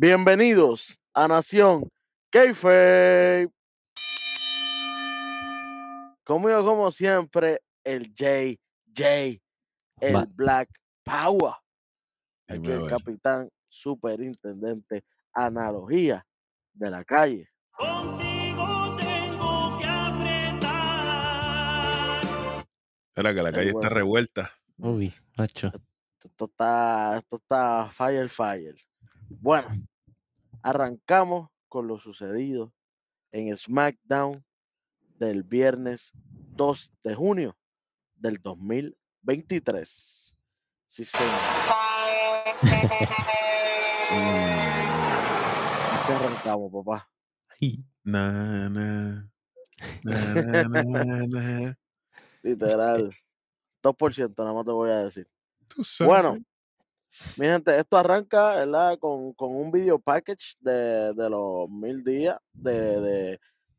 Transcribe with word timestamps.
Bienvenidos 0.00 1.00
a 1.12 1.26
Nación 1.26 1.90
Keife. 2.30 3.48
Conmigo, 6.22 6.64
como 6.64 6.92
siempre, 6.92 7.62
el 7.82 8.14
JJ, 8.14 9.40
el. 10.00 10.26
Black 10.36 10.68
Power, 11.02 11.54
aquí 12.46 12.70
el 12.70 12.86
capitán 12.86 13.48
superintendente 13.68 15.02
analogía 15.32 16.24
de 16.74 16.90
la 16.92 17.02
calle. 17.02 17.48
Contigo 17.76 18.96
tengo 19.00 19.78
que 19.80 19.84
apretar. 19.84 21.08
Espera, 23.08 23.34
que 23.34 23.42
la 23.42 23.50
calle 23.50 23.72
bueno. 23.72 23.80
está 23.80 23.92
revuelta. 23.92 24.52
Uy, 24.76 25.12
macho. 25.36 25.72
Esto 26.22 26.44
está, 26.44 27.16
esto 27.18 27.34
está 27.38 27.88
fire, 27.90 28.28
fire. 28.28 28.76
Bueno, 29.28 29.68
arrancamos 30.62 31.50
con 31.68 31.86
lo 31.86 31.98
sucedido 31.98 32.72
en 33.32 33.56
SmackDown 33.56 34.44
del 35.18 35.42
viernes 35.42 36.12
2 36.56 36.92
de 37.04 37.14
junio 37.14 37.58
del 38.16 38.38
2023. 38.38 40.34
Sí, 40.86 41.04
señor. 41.04 41.30
Así 45.92 46.12
arrancamos, 46.12 46.72
papá. 46.72 47.10
Na, 48.04 48.68
na, 48.70 49.30
na, 50.02 50.34
na, 50.34 50.82
na, 50.84 51.26
na. 51.28 51.78
Literal. 52.42 53.10
2%, 53.82 54.34
nada 54.38 54.54
más 54.54 54.64
te 54.64 54.72
voy 54.72 54.90
a 54.90 55.04
decir. 55.04 55.28
Bueno, 56.04 56.38
mi 57.36 57.46
gente, 57.46 57.78
esto 57.78 57.96
arranca 57.96 58.54
¿verdad? 58.56 58.98
Con, 58.98 59.32
con 59.34 59.54
un 59.56 59.70
video 59.70 59.98
package 59.98 60.56
de, 60.60 61.14
de 61.14 61.30
los 61.30 61.68
mil 61.70 62.02
días 62.04 62.38
de, 62.52 63.38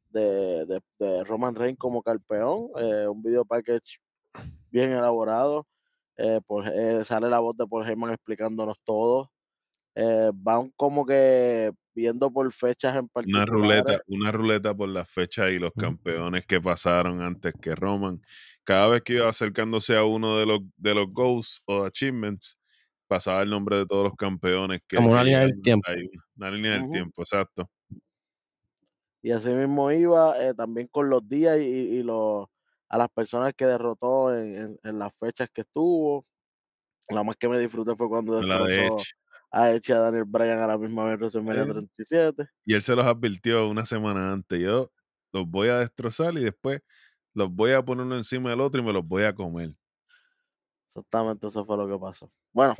de, 0.09 0.81
de, 0.99 1.23
Roman 1.25 1.55
Reigns 1.55 1.77
como 1.79 2.01
campeón. 2.01 2.69
eh, 2.77 3.07
un 3.07 3.21
video 3.23 3.45
package 3.45 3.99
bien 4.71 4.91
elaborado. 4.91 5.67
eh, 6.17 6.41
por- 6.45 6.67
eh, 6.67 7.03
sale 7.05 7.29
la 7.29 7.39
voz 7.39 7.55
de 7.57 7.67
Paul 7.67 7.87
Heyman 7.87 8.11
explicándonos 8.13 8.77
todo. 8.83 9.31
eh, 9.95 10.31
van 10.35 10.71
como 10.77 11.05
que 11.05 11.71
viendo 11.95 12.31
por 12.31 12.51
fechas 12.53 12.93
en 12.95 12.99
una 12.99 13.09
particular. 13.13 13.49
ruleta, 13.49 14.01
una 14.07 14.31
ruleta 14.31 14.75
por 14.75 14.89
las 14.89 15.09
fechas 15.09 15.51
y 15.51 15.59
los 15.59 15.73
campeones 15.73 16.45
que 16.45 16.61
pasaron 16.61 17.21
antes 17.21 17.53
que 17.61 17.75
Roman. 17.75 18.21
Cada 18.63 18.87
vez 18.89 19.01
que 19.03 19.13
iba 19.15 19.29
acercándose 19.29 19.95
a 19.97 20.03
uno 20.05 20.37
de 20.37 20.45
los 20.45 20.59
de 20.77 20.95
los 20.95 21.07
goals 21.11 21.61
o 21.67 21.83
achievements, 21.85 22.58
pasaba 23.09 23.41
el 23.41 23.49
nombre 23.49 23.77
de 23.77 23.85
todos 23.87 24.03
los 24.03 24.13
campeones 24.15 24.81
que, 24.87 24.95
Como 24.97 25.09
una 25.11 25.23
línea 25.23 25.39
del 25.41 25.61
tiempo. 25.61 25.89
ahí. 25.91 26.09
Una 26.37 26.51
línea 26.51 26.71
del 26.73 26.89
tiempo, 26.91 27.21
exacto. 27.23 27.69
Y 29.21 29.31
así 29.31 29.49
mismo 29.49 29.91
iba 29.91 30.41
eh, 30.41 30.53
también 30.53 30.87
con 30.87 31.09
los 31.09 31.27
días 31.27 31.59
y, 31.59 31.63
y- 31.63 32.03
los, 32.03 32.47
a 32.87 32.97
las 32.97 33.09
personas 33.09 33.53
que 33.53 33.65
derrotó 33.65 34.33
en, 34.33 34.55
en- 34.55 34.79
en 34.83 34.99
las 34.99 35.13
fechas 35.17 35.49
que 35.53 35.61
estuvo. 35.61 36.23
La 37.09 37.23
más 37.23 37.35
que 37.35 37.49
me 37.49 37.59
disfruté 37.59 37.95
fue 37.95 38.07
cuando 38.07 38.41
La 38.41 38.63
de 38.63 38.71
destrozó 38.77 39.03
a 39.51 39.71
Edge 39.71 39.89
y 39.89 39.91
a 39.93 39.99
Daniel 39.99 40.25
Bryan 40.27 40.59
a 40.59 40.67
la 40.67 40.77
misma 40.77 41.03
vez 41.05 41.13
en 41.15 41.19
WrestleMania 41.19 41.63
Eh. 41.63 41.65
37. 41.65 42.45
Y 42.65 42.73
él 42.75 42.81
se 42.83 42.95
los 42.95 43.05
advirtió 43.05 43.67
una 43.67 43.85
semana 43.85 44.31
antes. 44.31 44.59
Yo 44.61 44.91
los 45.33 45.47
voy 45.47 45.69
a 45.69 45.79
destrozar 45.79 46.33
y 46.35 46.43
después 46.43 46.81
los 47.33 47.49
voy 47.51 47.71
a 47.71 47.83
poner 47.83 48.05
uno 48.05 48.15
encima 48.15 48.51
del 48.51 48.61
otro 48.61 48.79
y 48.81 48.85
me 48.85 48.93
los 48.93 49.05
voy 49.05 49.23
a 49.23 49.33
comer. 49.33 49.73
Exactamente 50.99 51.47
eso 51.47 51.65
fue 51.65 51.77
lo 51.77 51.87
que 51.87 51.97
pasó. 51.97 52.31
Bueno, 52.53 52.75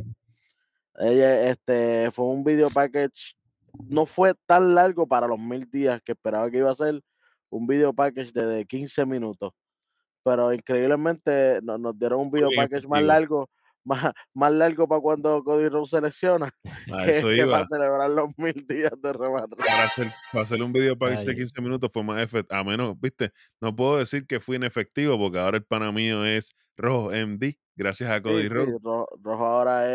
ella, 0.96 1.50
este, 1.50 2.12
fue 2.12 2.25
un 2.25 2.44
video 2.44 2.69
package. 2.69 3.35
No 3.88 4.06
fue 4.06 4.34
tan 4.46 4.74
largo 4.75 5.07
para 5.07 5.28
los 5.28 5.40
mil 5.40 5.69
días 5.69 6.02
que 6.02 6.12
esperaba 6.13 6.50
que 6.50 6.58
iba 6.58 6.72
a 6.72 6.75
ser. 6.75 7.02
Un 7.50 7.66
video 7.66 7.94
package 7.94 8.31
de, 8.31 8.46
de 8.46 8.66
15 8.66 9.06
minutos. 9.06 9.52
Pero 10.24 10.53
increíblemente 10.53 11.59
no- 11.63 11.78
nos 11.78 11.97
dieron 11.97 12.19
un 12.22 12.31
video 12.31 12.50
bien 12.50 12.62
package 12.62 12.88
más 12.88 13.00
largo, 13.08 13.50
más, 13.84 14.12
más 14.34 14.51
largo 14.51 14.88
para 14.88 15.01
cuando 15.01 15.44
Cody 15.44 15.67
Rhodes 15.69 15.90
se 15.90 16.01
lesiona 16.01 16.50
A 16.94 17.06
que, 17.06 17.17
eso 17.19 17.28
que 17.28 17.38
iba. 17.38 17.51
para 17.53 17.66
celebrar 17.67 18.09
los 18.12 18.29
mil 18.38 18.53
días 18.67 18.91
de 19.01 19.13
Reigns. 19.13 19.47
Para 19.57 19.84
hacer, 19.85 20.12
para 20.31 20.44
hacer 20.44 20.62
un 20.62 20.72
video 20.73 20.97
package 20.97 21.25
de 21.25 21.31
Ay. 21.31 21.38
15 21.38 21.62
minutos 21.62 21.90
fue 21.91 22.03
más 22.03 22.22
efectivo. 22.22 22.59
A 22.59 22.63
menos, 22.63 23.00
viste, 23.00 23.31
no 23.62 23.75
puedo 23.75 23.97
decir 23.97 24.25
que 24.28 24.40
fui 24.40 24.57
inefectivo 24.57 25.17
porque 25.17 25.40
ahora 25.40 25.57
el 25.57 25.63
pana 25.66 25.91
mío 25.91 26.25
es 26.25 26.53
Rojo 26.78 27.12
MD, 27.12 27.57
gracias 27.75 28.09
a 28.09 28.17
Sí, 28.17 28.22
Cody 28.23 28.44
sí, 28.44 28.50
Rhodes. 28.50 28.75
Ro- 28.81 29.07
Rojo 29.22 29.45
ahora 29.45 29.85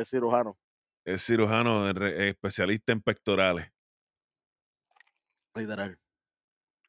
es 0.00 0.08
cirujano. 0.08 0.58
Es 1.04 1.22
cirujano, 1.24 1.92
re- 1.92 2.28
especialista 2.30 2.92
en 2.92 3.00
pectorales. 3.02 3.70
Literal. 5.54 5.98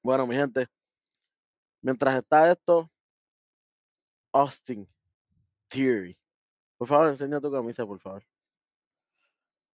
Bueno, 0.02 0.26
mi 0.26 0.36
gente, 0.36 0.68
mientras 1.82 2.16
está 2.18 2.52
esto, 2.52 2.90
Austin 4.34 4.88
Theory. 5.68 6.18
Por 6.78 6.88
favor, 6.88 7.10
enseña 7.10 7.40
tu 7.40 7.52
camisa, 7.52 7.86
por 7.86 8.00
favor. 8.00 8.24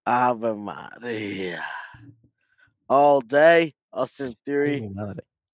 Ave 0.06 0.54
María. 0.54 1.62
All 2.88 3.22
day, 3.26 3.76
Austin 3.92 4.36
Theory 4.44 4.90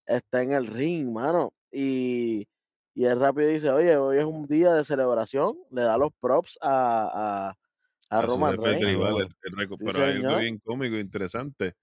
está 0.06 0.42
en 0.42 0.54
el 0.54 0.68
ring, 0.68 1.12
mano. 1.12 1.54
Y, 1.72 2.48
y 2.96 3.06
él 3.06 3.20
rápido 3.20 3.50
dice, 3.50 3.70
oye, 3.70 3.96
hoy 3.98 4.18
es 4.18 4.26
un 4.26 4.48
día 4.48 4.74
de 4.74 4.84
celebración. 4.86 5.58
Le 5.72 5.82
da 5.84 5.98
los 5.98 6.12
props 6.20 6.58
a, 6.62 7.50
a, 7.50 7.50
a 8.10 8.20
A 8.20 8.22
su 8.22 8.28
Roman 8.28 8.58
Reigns. 8.58 8.94
Roman. 8.94 9.16
el- 9.16 9.22
el 9.60 9.68
Sí, 9.78 9.86
pero 9.86 10.04
hay 10.06 10.12
algo 10.16 10.38
bien 10.40 10.60
cómico 10.60 10.96
e 10.96 11.00
interesante. 11.00 11.74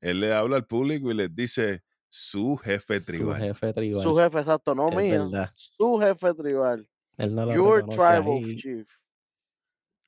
Él 0.00 0.20
le 0.20 0.32
habla 0.32 0.56
al 0.56 0.66
público 0.66 1.10
y 1.10 1.14
les 1.14 1.34
dice 1.34 1.82
su 2.08 2.56
jefe 2.56 3.00
Su 3.00 3.06
tribal. 3.06 3.38
jefe 3.40 3.72
tribal. 3.74 4.02
Su 4.02 4.16
jefe, 4.16 4.38
exacto, 4.38 4.74
no 4.74 4.88
Es 4.88 4.96
mío. 4.96 5.28
verdad. 5.30 5.50
Su 5.54 5.98
jefe 5.98 6.34
tribal. 6.34 6.88
Él 7.18 7.34
no 7.34 7.46
lo 7.46 7.54
Your 7.54 7.84
tribal 7.86 8.22
ahí. 8.26 8.56
chief. 8.56 8.88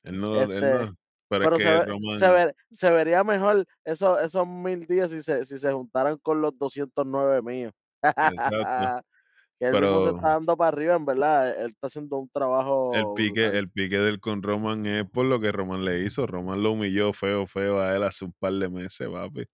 Él 0.04 0.18
no, 0.20 0.40
él 0.40 0.52
Este, 0.52 0.84
no- 0.86 0.94
pero, 1.28 1.44
Pero 1.44 1.56
es 1.56 1.62
se, 1.62 1.68
que 1.68 1.74
ve- 1.78 1.84
Roman. 1.84 2.18
se, 2.18 2.30
ver- 2.30 2.54
se 2.70 2.90
vería 2.90 3.22
mejor 3.22 3.64
esos, 3.84 4.20
esos 4.22 4.46
mil 4.48 4.84
días 4.86 5.10
si 5.10 5.22
se, 5.22 5.44
si 5.46 5.58
se 5.58 5.72
juntaran 5.72 6.16
con 6.18 6.40
los 6.40 6.56
209 6.58 7.40
míos. 7.42 7.72
Exacto. 8.02 8.24
que 9.60 9.66
él 9.66 9.72
mismo 9.74 9.88
se 9.88 10.04
Pero- 10.06 10.16
está 10.16 10.28
dando 10.30 10.56
para 10.56 10.68
arriba, 10.68 10.94
en 10.96 11.04
verdad. 11.04 11.50
Él 11.50 11.66
está 11.66 11.86
haciendo 11.88 12.16
un 12.16 12.28
trabajo. 12.30 12.94
El 12.94 13.04
pique, 13.14 13.42
brutal. 13.42 13.56
el 13.58 13.70
pique 13.70 13.98
del 13.98 14.18
con 14.20 14.42
Roman 14.42 14.86
es 14.86 15.04
por 15.10 15.26
lo 15.26 15.38
que 15.38 15.52
Roman 15.52 15.84
le 15.84 16.00
hizo. 16.00 16.26
Roman 16.26 16.62
lo 16.62 16.72
humilló 16.72 17.12
feo, 17.12 17.46
feo 17.46 17.78
a 17.80 17.94
él 17.94 18.02
hace 18.02 18.24
un 18.24 18.32
par 18.32 18.54
de 18.54 18.68
meses, 18.70 19.08
papi. 19.08 19.44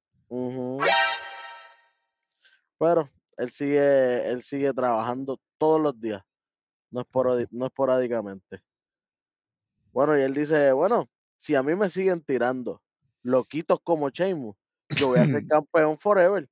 Pero 2.78 3.10
él 3.36 3.50
sigue, 3.50 4.30
él 4.30 4.42
sigue 4.42 4.72
trabajando 4.72 5.38
todos 5.58 5.80
los 5.80 5.98
días. 6.00 6.22
No, 6.96 7.02
esporadi- 7.04 7.46
no 7.50 7.66
esporádicamente. 7.66 8.62
Bueno, 9.92 10.16
y 10.18 10.22
él 10.22 10.32
dice, 10.32 10.72
bueno, 10.72 11.10
si 11.36 11.54
a 11.54 11.62
mí 11.62 11.74
me 11.74 11.90
siguen 11.90 12.22
tirando 12.22 12.80
loquitos 13.22 13.80
como 13.82 14.08
Sheamus, 14.08 14.56
yo 14.98 15.08
voy 15.08 15.18
a 15.18 15.26
ser 15.26 15.46
campeón 15.46 15.98
forever. 15.98 16.48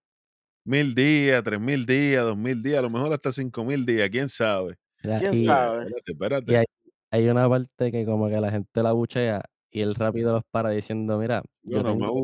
Mil 0.66 0.94
días, 0.94 1.42
tres 1.42 1.58
mil 1.58 1.86
días, 1.86 2.24
dos 2.24 2.36
mil 2.36 2.62
días, 2.62 2.80
a 2.80 2.82
lo 2.82 2.90
mejor 2.90 3.10
hasta 3.14 3.32
cinco 3.32 3.64
mil 3.64 3.86
días, 3.86 4.10
quién 4.10 4.28
sabe. 4.28 4.76
¿Quién 5.00 5.34
y, 5.34 5.44
sabe? 5.46 5.78
Espérate, 5.84 6.12
espérate. 6.12 6.52
y 6.52 6.56
hay, 6.56 6.64
hay 7.10 7.28
una 7.30 7.48
parte 7.48 7.90
que 7.90 8.04
como 8.04 8.28
que 8.28 8.38
la 8.38 8.50
gente 8.50 8.82
la 8.82 8.92
buchea 8.92 9.42
y 9.70 9.80
él 9.80 9.94
rápido 9.94 10.34
los 10.34 10.42
para 10.50 10.68
diciendo, 10.68 11.16
mira, 11.16 11.42
Yo 11.62 11.78
yo 11.78 11.82
no 11.84 11.94
me 11.96 12.00
tengo, 12.00 12.22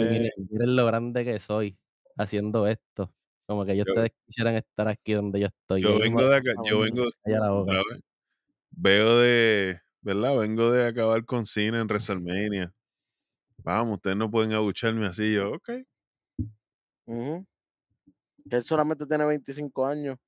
miren, 0.00 0.30
miren 0.50 0.74
lo 0.74 0.84
grande 0.86 1.24
que 1.24 1.38
soy 1.38 1.78
haciendo 2.16 2.66
esto. 2.66 3.14
Como 3.46 3.64
que 3.64 3.76
yo, 3.76 3.84
Yo- 3.84 3.92
ustedes 3.92 4.12
quisieran 4.26 4.54
estar 4.54 4.88
aquí 4.88 5.12
donde 5.14 5.40
yo 5.40 5.46
estoy. 5.48 5.82
Yo 5.82 5.98
vengo 5.98 6.26
de 6.26 6.36
acá, 6.36 6.52
yo 6.68 6.80
vengo, 6.80 7.04
la 7.24 7.82
veo 8.70 9.18
de, 9.18 9.80
¿verdad? 10.00 10.38
Vengo 10.38 10.70
de 10.70 10.86
acabar 10.86 11.24
con 11.24 11.46
cine 11.46 11.78
en 11.80 11.86
WrestleMania. 11.86 12.72
Vamos, 13.58 13.96
ustedes 13.96 14.16
no 14.16 14.30
pueden 14.30 14.52
abucharme 14.52 15.06
así. 15.06 15.34
Yo, 15.34 15.52
ok. 15.52 15.70
Que 18.48 18.56
él 18.56 18.64
solamente 18.64 19.06
tiene 19.06 19.24
25 19.24 19.86
años 19.86 20.18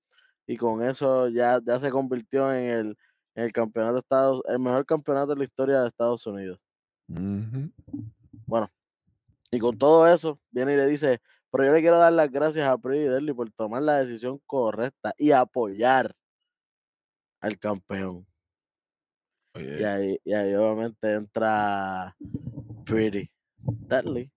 y 0.47 0.57
con 0.57 0.83
eso 0.83 1.29
ya, 1.29 1.61
ya 1.65 1.81
se 1.81 1.91
convirtió 1.91 2.53
en 2.53 2.67
el, 2.67 2.99
en 3.35 3.45
el 3.45 3.53
campeonato 3.53 3.95
de 3.95 4.01
Estados, 4.01 4.43
el 4.49 4.59
mejor 4.59 4.85
campeonato 4.87 5.33
de 5.35 5.39
la 5.39 5.45
historia 5.45 5.81
de 5.81 5.89
Estados 5.89 6.27
Unidos. 6.27 6.61
Bueno, 8.47 8.71
y 9.51 9.59
con 9.59 9.77
todo 9.79 10.07
eso, 10.07 10.41
viene 10.51 10.75
y 10.75 10.77
le 10.77 10.87
dice, 10.87 11.21
pero 11.55 11.67
yo 11.67 11.73
le 11.73 11.83
quiero 11.83 12.01
dar 12.01 12.13
las 12.13 12.33
gracias 12.33 12.67
a 12.67 12.77
Pretty 12.77 13.05
Deadly 13.05 13.33
por 13.33 13.49
tomar 13.53 13.81
la 13.81 14.03
decisión 14.03 14.41
correcta 14.45 15.15
y 15.17 15.31
apoyar 15.31 16.13
al 17.41 17.57
campeón. 17.61 18.27
Y 19.55 19.85
ahí, 19.85 20.19
y 20.25 20.33
ahí 20.33 20.53
obviamente 20.57 21.15
entra 21.15 22.17
Pretty 22.85 23.31
Deadly. 23.59 24.29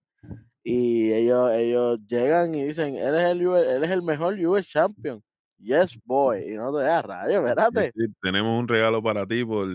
Y 0.62 1.12
ellos, 1.12 1.50
ellos 1.54 1.98
llegan 2.06 2.54
y 2.54 2.62
dicen, 2.62 2.94
él 2.94 3.16
es 3.16 3.24
el, 3.24 3.48
US 3.48 3.66
él 3.66 3.82
es 3.82 3.90
el 3.90 4.02
mejor 4.02 4.34
US 4.34 4.68
Champion. 4.68 5.20
Yes, 5.58 5.98
boy. 6.04 6.52
Y 6.52 6.54
no 6.54 6.72
te 6.72 6.84
das 6.84 7.04
rayos, 7.04 7.42
sí, 7.42 7.48
espérate. 7.48 7.92
sí, 7.96 8.14
tenemos 8.22 8.60
un 8.60 8.68
regalo 8.68 9.02
para 9.02 9.26
ti 9.26 9.44
por 9.44 9.68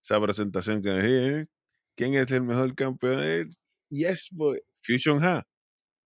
esa 0.00 0.20
presentación 0.20 0.80
que 0.80 0.90
me 0.90 1.02
dijiste. 1.02 1.52
¿Quién 1.96 2.14
es 2.14 2.30
el 2.30 2.42
mejor 2.42 2.72
campeón? 2.76 3.50
Yes, 3.90 4.28
boy. 4.30 4.60
Fusion 4.82 5.20
Ha. 5.24 5.44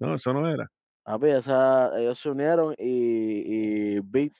No, 0.00 0.14
eso 0.14 0.32
no 0.32 0.48
era. 0.48 0.70
Papi, 1.04 1.28
esa, 1.28 1.98
ellos 1.98 2.18
se 2.18 2.30
unieron 2.30 2.74
y, 2.78 3.96
y 3.96 4.00
Beat 4.00 4.32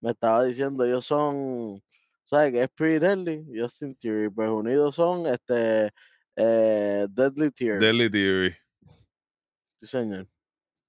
me 0.00 0.10
estaba 0.10 0.44
diciendo, 0.44 0.84
ellos 0.84 1.06
son, 1.06 1.82
¿sabes 2.24 2.52
qué 2.52 2.62
es 2.64 2.68
Pretty 2.70 2.98
Deadly? 2.98 3.46
Justin 3.54 3.94
Theory, 3.96 4.28
pues 4.30 4.50
unidos 4.50 4.94
son 4.94 5.26
este 5.26 5.90
eh, 6.36 7.06
Deadly 7.10 7.50
Tier. 7.50 7.80
Deadly 7.80 8.10
Theory. 8.10 8.54
Sí, 9.80 9.86
señor. 9.86 10.28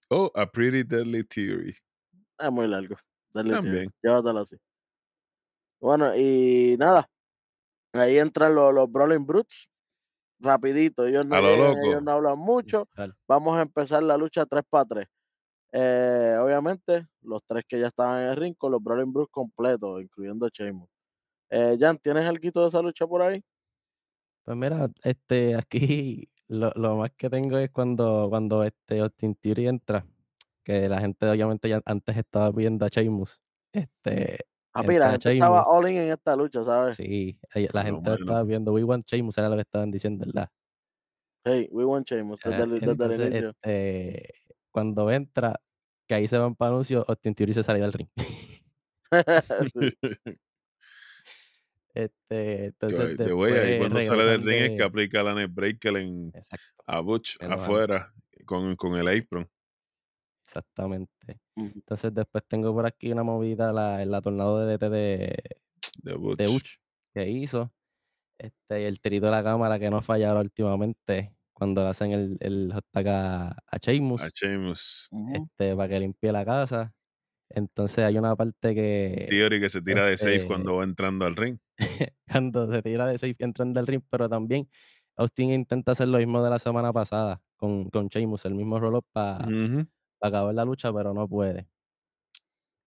Oh, 0.09 0.31
a 0.35 0.45
pretty 0.45 0.83
deadly 0.83 1.23
theory. 1.23 1.75
Es 2.37 2.51
muy 2.51 2.67
largo. 2.67 2.95
Deadly. 3.33 3.51
También. 3.51 3.91
Llévatelo 4.03 4.39
así. 4.39 4.55
Bueno, 5.81 6.15
y 6.15 6.75
nada. 6.77 7.09
Ahí 7.93 8.17
entran 8.17 8.55
los, 8.55 8.73
los 8.73 8.91
Brawling 8.91 9.25
Brutes. 9.25 9.69
Rapidito. 10.45 11.05
Ellos 11.05 11.25
no, 11.25 11.41
llegan, 11.41 11.77
ellos 11.83 12.03
no 12.03 12.11
hablan 12.11 12.37
mucho. 12.37 12.87
Dale. 12.95 13.13
Vamos 13.27 13.57
a 13.57 13.63
empezar 13.63 14.03
la 14.03 14.17
lucha 14.17 14.45
3 14.45 14.63
para 14.69 14.85
3. 14.85 15.07
Eh, 15.77 16.37
obviamente, 16.39 17.05
los 17.21 17.41
tres 17.45 17.65
que 17.67 17.77
ya 17.77 17.87
estaban 17.87 18.23
en 18.23 18.29
el 18.29 18.37
ring 18.37 18.55
con 18.57 18.71
los 18.71 18.81
Brawling 18.81 19.11
Brutes 19.11 19.29
completos, 19.29 20.01
incluyendo 20.01 20.47
Sheamus. 20.47 20.87
Eh, 21.49 21.75
Jan, 21.77 21.97
¿tienes 21.97 22.25
algo 22.25 22.61
de 22.61 22.67
esa 22.67 22.81
lucha 22.81 23.05
por 23.05 23.21
ahí? 23.21 23.43
Pues 24.45 24.55
mira, 24.55 24.89
este, 25.03 25.55
aquí 25.59 26.29
lo, 26.47 26.71
lo 26.75 26.95
más 26.95 27.11
que 27.17 27.29
tengo 27.29 27.57
es 27.57 27.71
cuando, 27.71 28.27
cuando 28.29 28.63
este 28.63 28.99
Austin 28.99 29.35
Theory 29.35 29.67
entra, 29.67 30.05
que 30.63 30.87
la 30.87 31.01
gente 31.01 31.27
obviamente 31.27 31.67
ya 31.67 31.81
antes 31.83 32.15
estaba 32.15 32.51
viendo 32.51 32.85
a 32.85 32.87
Sheamus. 32.87 33.41
Este, 33.73 34.45
Papi, 34.75 34.97
la 34.97 35.13
entra 35.13 35.31
gente 35.31 35.33
estaba 35.33 35.63
all 35.63 35.89
in 35.89 35.97
en 35.97 36.11
esta 36.11 36.35
lucha, 36.35 36.65
¿sabes? 36.65 36.97
sí, 36.97 37.39
la 37.71 37.83
gente 37.83 38.09
lo 38.09 38.15
estaba 38.15 38.43
viendo, 38.43 38.73
We 38.73 38.83
Want 38.83 39.05
Sheamus 39.07 39.37
era 39.37 39.47
lo 39.47 39.55
que 39.55 39.61
estaban 39.61 39.89
diciendo, 39.89 40.25
¿verdad? 40.25 40.49
Hey, 41.45 41.69
we 41.71 41.85
want 41.85 42.05
Sheamus 42.05 42.39
desde, 42.43 42.57
Ah, 42.57 42.63
el, 42.63 42.69
desde 42.71 42.85
el 42.85 42.91
Entonces, 42.91 43.19
inicio. 43.19 43.49
este, 43.51 44.33
cuando 44.71 45.09
entra, 45.09 45.61
que 46.05 46.15
ahí 46.15 46.27
se 46.27 46.37
van 46.37 46.55
para 46.55 46.71
anuncios, 46.71 47.05
Austin 47.07 47.33
Theory 47.33 47.53
se 47.53 47.63
sale 47.63 47.79
del 47.79 47.93
ring. 47.93 48.09
Este, 51.93 52.65
entonces 52.65 53.17
de 53.17 53.31
güey, 53.31 53.53
ahí 53.53 53.79
cuando 53.79 54.01
sale 54.01 54.25
del 54.25 54.43
ring 54.43 54.63
es 54.63 54.71
que 54.71 54.83
aplica 54.83 55.23
la 55.23 55.33
net 55.33 55.49
breaker 55.49 55.95
en, 55.95 56.29
Exacto, 56.33 56.83
a 56.85 56.99
Butch 56.99 57.37
afuera 57.41 58.13
con, 58.43 58.75
con 58.75 58.95
el 58.95 59.07
apron 59.07 59.49
exactamente. 60.45 61.39
Entonces 61.55 62.13
después 62.13 62.43
tengo 62.47 62.73
por 62.73 62.85
aquí 62.85 63.11
una 63.11 63.23
movida, 63.23 63.71
la, 63.73 64.03
la 64.05 64.21
tornado 64.21 64.65
de 64.65 64.77
DT 64.77 64.89
de, 64.89 65.43
de 66.03 66.11
de 66.11 66.17
Butch. 66.17 66.49
Uch 66.49 66.79
que 67.13 67.29
hizo. 67.29 67.71
Este, 68.37 68.81
y 68.81 68.85
el 68.85 68.99
tirito 68.99 69.27
de 69.27 69.31
la 69.31 69.43
cámara 69.43 69.79
que 69.79 69.89
no 69.89 69.97
ha 69.97 70.01
fallado 70.01 70.41
últimamente 70.41 71.33
cuando 71.53 71.83
le 71.83 71.87
hacen 71.89 72.11
el, 72.11 72.37
el 72.41 72.71
hot 72.73 72.85
tag 72.91 73.07
a, 73.07 73.47
a 73.47 73.55
A 73.67 73.77
Sheamus, 73.81 74.21
Sheamus. 74.33 75.07
Ujú. 75.11 75.35
este, 75.35 75.75
para 75.75 75.87
que 75.87 75.99
limpie 76.01 76.31
la 76.33 76.43
casa. 76.43 76.93
Entonces 77.49 77.99
hay 77.99 78.17
una 78.17 78.35
parte 78.35 78.75
que 78.75 79.27
Theory 79.29 79.61
que 79.61 79.69
se 79.69 79.81
tira 79.81 80.05
de 80.05 80.17
safe 80.17 80.35
este, 80.35 80.47
cuando 80.47 80.75
va 80.75 80.83
entrando 80.83 81.25
al 81.25 81.35
ring. 81.35 81.57
cuando 82.27 82.69
se 82.71 82.81
tira 82.81 83.05
de 83.07 83.17
safe 83.17 83.35
entrando 83.39 83.79
del 83.79 83.87
ring, 83.87 84.01
pero 84.09 84.27
también 84.27 84.67
Austin 85.15 85.51
intenta 85.51 85.93
hacer 85.93 86.09
lo 86.09 86.17
mismo 86.17 86.43
de 86.43 86.49
la 86.49 86.59
semana 86.59 86.91
pasada 86.91 87.41
con, 87.55 87.89
con 87.89 88.07
Sheamus, 88.07 88.43
el 88.45 88.55
mismo 88.55 88.79
roll-up 88.79 89.05
para. 89.13 89.47
Acabar 90.27 90.53
la 90.53 90.65
lucha, 90.65 90.91
pero 90.93 91.13
no 91.13 91.27
puede. 91.27 91.67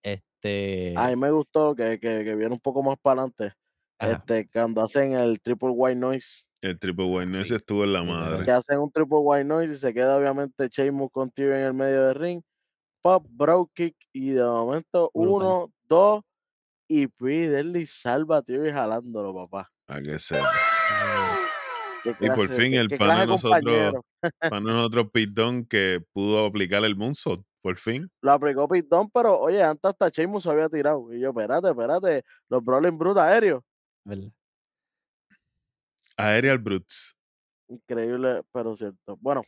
A 0.05 0.11
mí 0.11 0.23
Este, 0.43 1.17
me 1.17 1.31
gustó 1.31 1.75
que, 1.75 1.99
que, 1.99 2.25
que 2.25 2.35
viene 2.37 2.55
un 2.55 2.61
poco 2.61 2.83
más 2.83 2.97
para 3.01 3.23
adelante. 3.23 3.53
ajá, 3.99 4.13
Este, 4.13 4.49
cuando 4.51 4.83
hacen 4.83 5.13
el 5.13 5.41
triple 5.41 5.71
white 5.71 5.99
noise, 5.99 6.43
El 6.63 6.79
triple 6.79 7.07
white 7.07 7.31
noise 7.31 7.49
sí, 7.49 7.55
estuvo 7.55 7.85
en 7.85 7.93
la 7.93 8.03
madre. 8.05 8.45
que 8.45 8.51
hacen 8.51 8.79
un 8.79 8.91
triple 8.91 9.19
white 9.19 9.45
noise 9.45 9.73
y 9.73 9.77
se 9.77 9.93
queda 9.93 10.17
obviamente 10.17 10.69
Sheamus 10.69 11.11
con 11.11 11.31
Theory 11.31 11.61
en 11.61 11.67
el 11.67 11.75
medio 11.75 12.07
del 12.07 12.15
ring. 12.15 12.43
Pop, 13.03 13.27
bro 13.31 13.71
kick 13.75 13.97
y 14.13 14.31
de 14.31 14.45
momento 14.45 15.11
Brutal. 15.15 15.47
uno, 15.47 15.73
dos 15.89 16.23
y 16.89 17.07
Pretty 17.07 17.47
Deadly 17.49 17.87
salva 17.87 18.39
a 18.39 18.43
jalándolo, 18.73 19.35
papá. 19.35 19.71
A 19.89 20.01
que 20.01 20.19
sepa. 20.19 20.49
Y 22.05 22.31
por 22.31 22.49
fin 22.49 22.73
qué, 22.73 22.79
el 22.79 22.89
qué 22.89 22.97
pana 22.97 23.21
de 23.21 23.27
nosotros, 23.27 23.95
de 24.41 24.61
nosotros 24.61 25.11
Pitón 25.13 25.65
que 25.65 26.03
pudo 26.13 26.47
aplicar 26.47 26.85
el 26.85 26.97
moonsault, 26.97 27.45
por 27.61 27.77
fin. 27.77 28.11
Lo 28.23 28.33
aplicó 28.33 28.69
Pitón, 28.69 29.11
pero 29.11 29.39
oye, 29.39 29.63
antes 29.63 29.91
hasta 29.91 30.09
Sheamus 30.09 30.45
se 30.45 30.51
había 30.51 30.69
tirado. 30.69 31.13
Y 31.13 31.21
yo, 31.21 31.31
espérate, 31.31 31.69
espérate, 31.69 32.23
los 32.49 32.65
Brawling 32.65 32.99
Brutes 32.99 33.23
aéreos. 33.23 33.63
¿verdad? 34.05 34.31
Aerial 36.17 36.59
Brutes. 36.59 37.17
Increíble, 37.69 38.43
pero 38.53 38.77
cierto. 38.77 39.17
Bueno, 39.21 39.43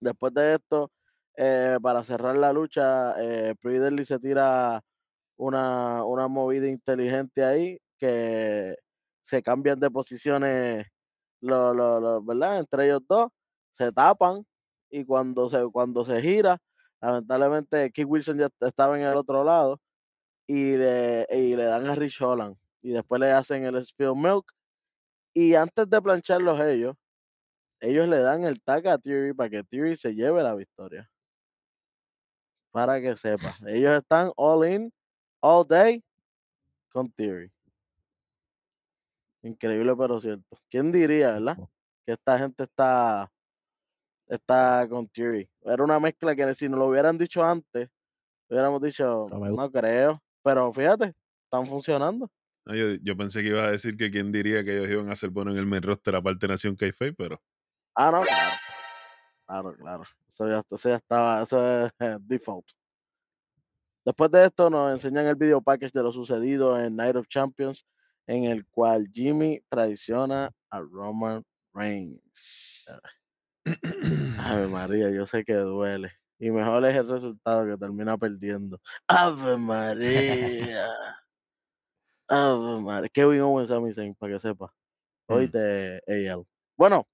después 0.00 0.32
de 0.34 0.54
esto, 0.54 0.90
eh, 1.36 1.78
para 1.82 2.04
cerrar 2.04 2.36
la 2.36 2.52
lucha, 2.52 3.14
eh, 3.20 3.54
se 4.04 4.18
tira 4.20 4.80
una, 5.36 6.04
una 6.04 6.28
movida 6.28 6.68
inteligente 6.68 7.44
ahí, 7.44 7.78
que 7.98 8.76
se 9.22 9.42
cambian 9.42 9.80
de 9.80 9.90
posiciones, 9.90 10.86
lo, 11.44 11.74
lo- 11.74 12.00
lo- 12.00 12.22
¿verdad? 12.22 12.58
Entre 12.60 12.86
ellos 12.86 13.02
dos, 13.08 13.28
se 13.74 13.92
tapan 13.92 14.44
y 14.90 15.04
cuando 15.04 15.48
se, 15.48 15.64
cuando 15.72 16.04
se 16.04 16.20
gira, 16.22 16.58
lamentablemente 17.00 17.90
Keith 17.92 18.06
Wilson 18.08 18.38
ya 18.38 18.48
estaba 18.60 18.98
en 18.98 19.04
el 19.06 19.16
otro 19.16 19.44
lado 19.44 19.80
y 20.46 20.76
le, 20.76 21.26
y 21.30 21.56
le 21.56 21.64
dan 21.64 21.86
a 21.88 21.94
Rich 21.94 22.20
Holland 22.22 22.56
y 22.82 22.90
después 22.92 23.20
le 23.20 23.32
hacen 23.32 23.64
el 23.64 23.84
Spill 23.84 24.14
Milk 24.16 24.52
y 25.34 25.54
antes 25.54 25.88
de 25.90 26.02
plancharlos 26.02 26.60
ellos, 26.60 26.96
ellos 27.80 28.08
le 28.08 28.18
dan 28.20 28.44
el 28.44 28.60
tag 28.62 28.88
a 28.88 28.98
Theory 28.98 29.34
para 29.34 29.50
que 29.50 29.64
Theory 29.64 29.96
se 29.96 30.14
lleve 30.14 30.42
la 30.42 30.54
victoria. 30.54 31.10
Para 32.72 33.00
que 33.00 33.16
sepa. 33.16 33.56
Ellos 33.66 33.94
están 33.94 34.32
all 34.36 34.66
in, 34.68 34.92
all 35.40 35.64
day 35.66 36.02
con 36.90 37.10
Theory. 37.12 37.52
Increíble, 39.44 39.94
pero 39.96 40.20
cierto. 40.20 40.58
¿Quién 40.70 40.90
diría, 40.90 41.32
verdad? 41.32 41.58
Que 42.06 42.12
esta 42.12 42.38
gente 42.38 42.64
está, 42.64 43.30
está 44.26 44.86
con 44.88 45.06
Theory. 45.08 45.48
Era 45.62 45.84
una 45.84 46.00
mezcla 46.00 46.34
que 46.34 46.54
si 46.54 46.68
nos 46.68 46.78
lo 46.78 46.86
hubieran 46.86 47.18
dicho 47.18 47.44
antes, 47.44 47.88
hubiéramos 48.48 48.80
dicho, 48.80 49.28
no 49.28 49.70
creo. 49.70 50.22
Pero 50.42 50.72
fíjate, 50.72 51.14
están 51.44 51.66
funcionando. 51.66 52.30
No, 52.64 52.74
yo, 52.74 52.94
yo 53.02 53.16
pensé 53.16 53.42
que 53.42 53.48
ibas 53.48 53.64
a 53.64 53.70
decir 53.70 53.96
que 53.96 54.10
quién 54.10 54.32
diría 54.32 54.64
que 54.64 54.78
ellos 54.78 54.90
iban 54.90 55.10
a 55.10 55.16
ser 55.16 55.28
buenos 55.28 55.52
en 55.52 55.60
el 55.60 55.66
main 55.66 55.82
roster 55.82 56.16
aparte 56.16 56.46
de 56.46 56.52
Nación 56.52 56.76
Kayfabe, 56.76 57.12
pero 57.12 57.40
Ah, 57.94 58.10
no, 58.10 58.22
claro. 58.22 58.50
Claro, 59.46 59.76
claro. 59.76 60.02
Eso 60.26 60.48
ya, 60.48 60.62
eso 60.68 60.88
ya 60.88 60.96
estaba, 60.96 61.42
eso 61.42 61.84
es 61.86 61.92
eh, 62.00 62.16
default. 62.20 62.66
Después 64.04 64.30
de 64.30 64.44
esto 64.44 64.68
nos 64.68 64.92
enseñan 64.92 65.26
el 65.26 65.36
video 65.36 65.62
package 65.62 65.92
de 65.92 66.02
lo 66.02 66.12
sucedido 66.12 66.78
en 66.80 66.96
Night 66.96 67.16
of 67.16 67.28
Champions, 67.28 67.86
en 68.26 68.44
el 68.44 68.66
cual 68.66 69.08
Jimmy 69.12 69.60
traiciona 69.68 70.50
a 70.70 70.80
Roman 70.80 71.44
Reigns. 71.72 72.86
Ave 74.38 74.66
María, 74.68 75.10
yo 75.10 75.26
sé 75.26 75.44
que 75.44 75.54
duele. 75.54 76.12
Y 76.38 76.50
mejor 76.50 76.84
es 76.84 76.96
el 76.96 77.08
resultado 77.08 77.66
que 77.66 77.76
termina 77.78 78.18
perdiendo. 78.18 78.80
Ave 79.08 79.56
María. 79.56 80.86
Ave 82.28 82.80
María. 82.80 83.08
Kevin 83.08 83.40
Owens 83.42 83.68
Sami 83.68 83.94
Zayn, 83.94 84.14
para 84.14 84.34
que 84.34 84.40
sepa. 84.40 84.72
Oíste, 85.26 86.00
AL. 86.06 86.44
Bueno, 86.76 87.06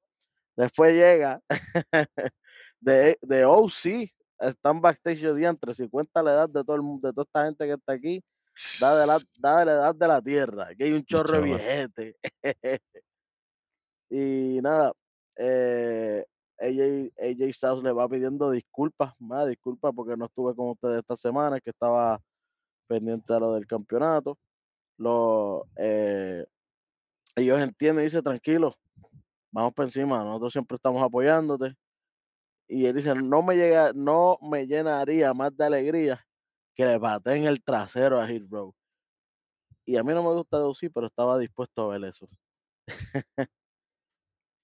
después 0.57 0.95
llega 0.95 1.41
de, 2.81 3.19
de 3.23 3.45
OC. 3.45 4.11
Están 4.41 4.81
backstage 4.81 5.21
de 5.21 5.45
entre 5.45 5.75
50 5.75 6.23
la 6.23 6.33
edad 6.33 6.49
de 6.49 6.65
todo 6.65 6.77
el 6.77 6.83
mundo, 6.83 7.07
de 7.07 7.13
toda 7.13 7.25
esta 7.25 7.45
gente 7.45 7.67
que 7.67 7.73
está 7.75 7.93
aquí. 7.93 8.25
Da 8.81 8.99
de 8.99 9.07
la, 9.07 9.19
da 9.39 9.59
de 9.61 9.65
la 9.65 9.73
edad 9.73 9.95
de 9.95 10.09
la 10.09 10.23
tierra. 10.23 10.69
Aquí 10.69 10.85
hay 10.85 10.93
un 10.93 11.05
chorro 11.05 11.43
viejete. 11.43 12.17
y 14.11 14.59
nada, 14.63 14.93
eh, 15.37 16.25
AJ, 16.59 17.13
AJ 17.19 17.53
Styles 17.55 17.83
le 17.83 17.93
va 17.93 18.09
pidiendo 18.09 18.51
disculpas, 18.51 19.15
más 19.19 19.49
disculpas 19.49 19.93
porque 19.95 20.17
no 20.17 20.27
estuve 20.27 20.55
con 20.55 20.71
ustedes 20.71 20.99
esta 20.99 21.17
semana, 21.17 21.61
que 21.61 21.71
estaba 21.71 22.21
pendiente 22.87 23.33
a 23.33 23.39
lo 23.39 23.55
del 23.55 23.67
campeonato. 23.67 24.39
Lo, 24.99 25.67
eh, 25.77 26.45
ellos 27.37 27.61
entienden 27.61 28.03
y 28.03 28.07
dice 28.07 28.23
tranquilo, 28.23 28.75
vamos 29.51 29.73
por 29.73 29.87
encima, 29.87 30.23
nosotros 30.25 30.53
siempre 30.53 30.77
estamos 30.77 31.03
apoyándote. 31.03 31.75
Y 32.69 32.87
él 32.87 32.95
dice, 32.95 33.15
no 33.15 33.43
me 33.43 33.57
llega, 33.57 33.93
no 33.95 34.39
me 34.43 34.67
llenaría 34.67 35.33
más 35.35 35.57
de 35.57 35.65
alegría 35.65 36.27
que 36.75 36.85
le 36.85 36.99
pateen 37.01 37.45
el 37.45 37.63
trasero 37.63 38.21
a 38.21 38.27
Hit 38.27 38.45
Row. 38.51 38.75
Y 39.85 39.97
a 39.97 40.03
mí 40.05 40.13
no 40.13 40.23
me 40.23 40.33
gusta 40.33 40.59
deducir, 40.59 40.91
pero 40.93 41.07
estaba 41.09 41.39
dispuesto 41.39 41.83
a 41.91 41.99
ver 41.99 42.09
eso. 42.09 42.29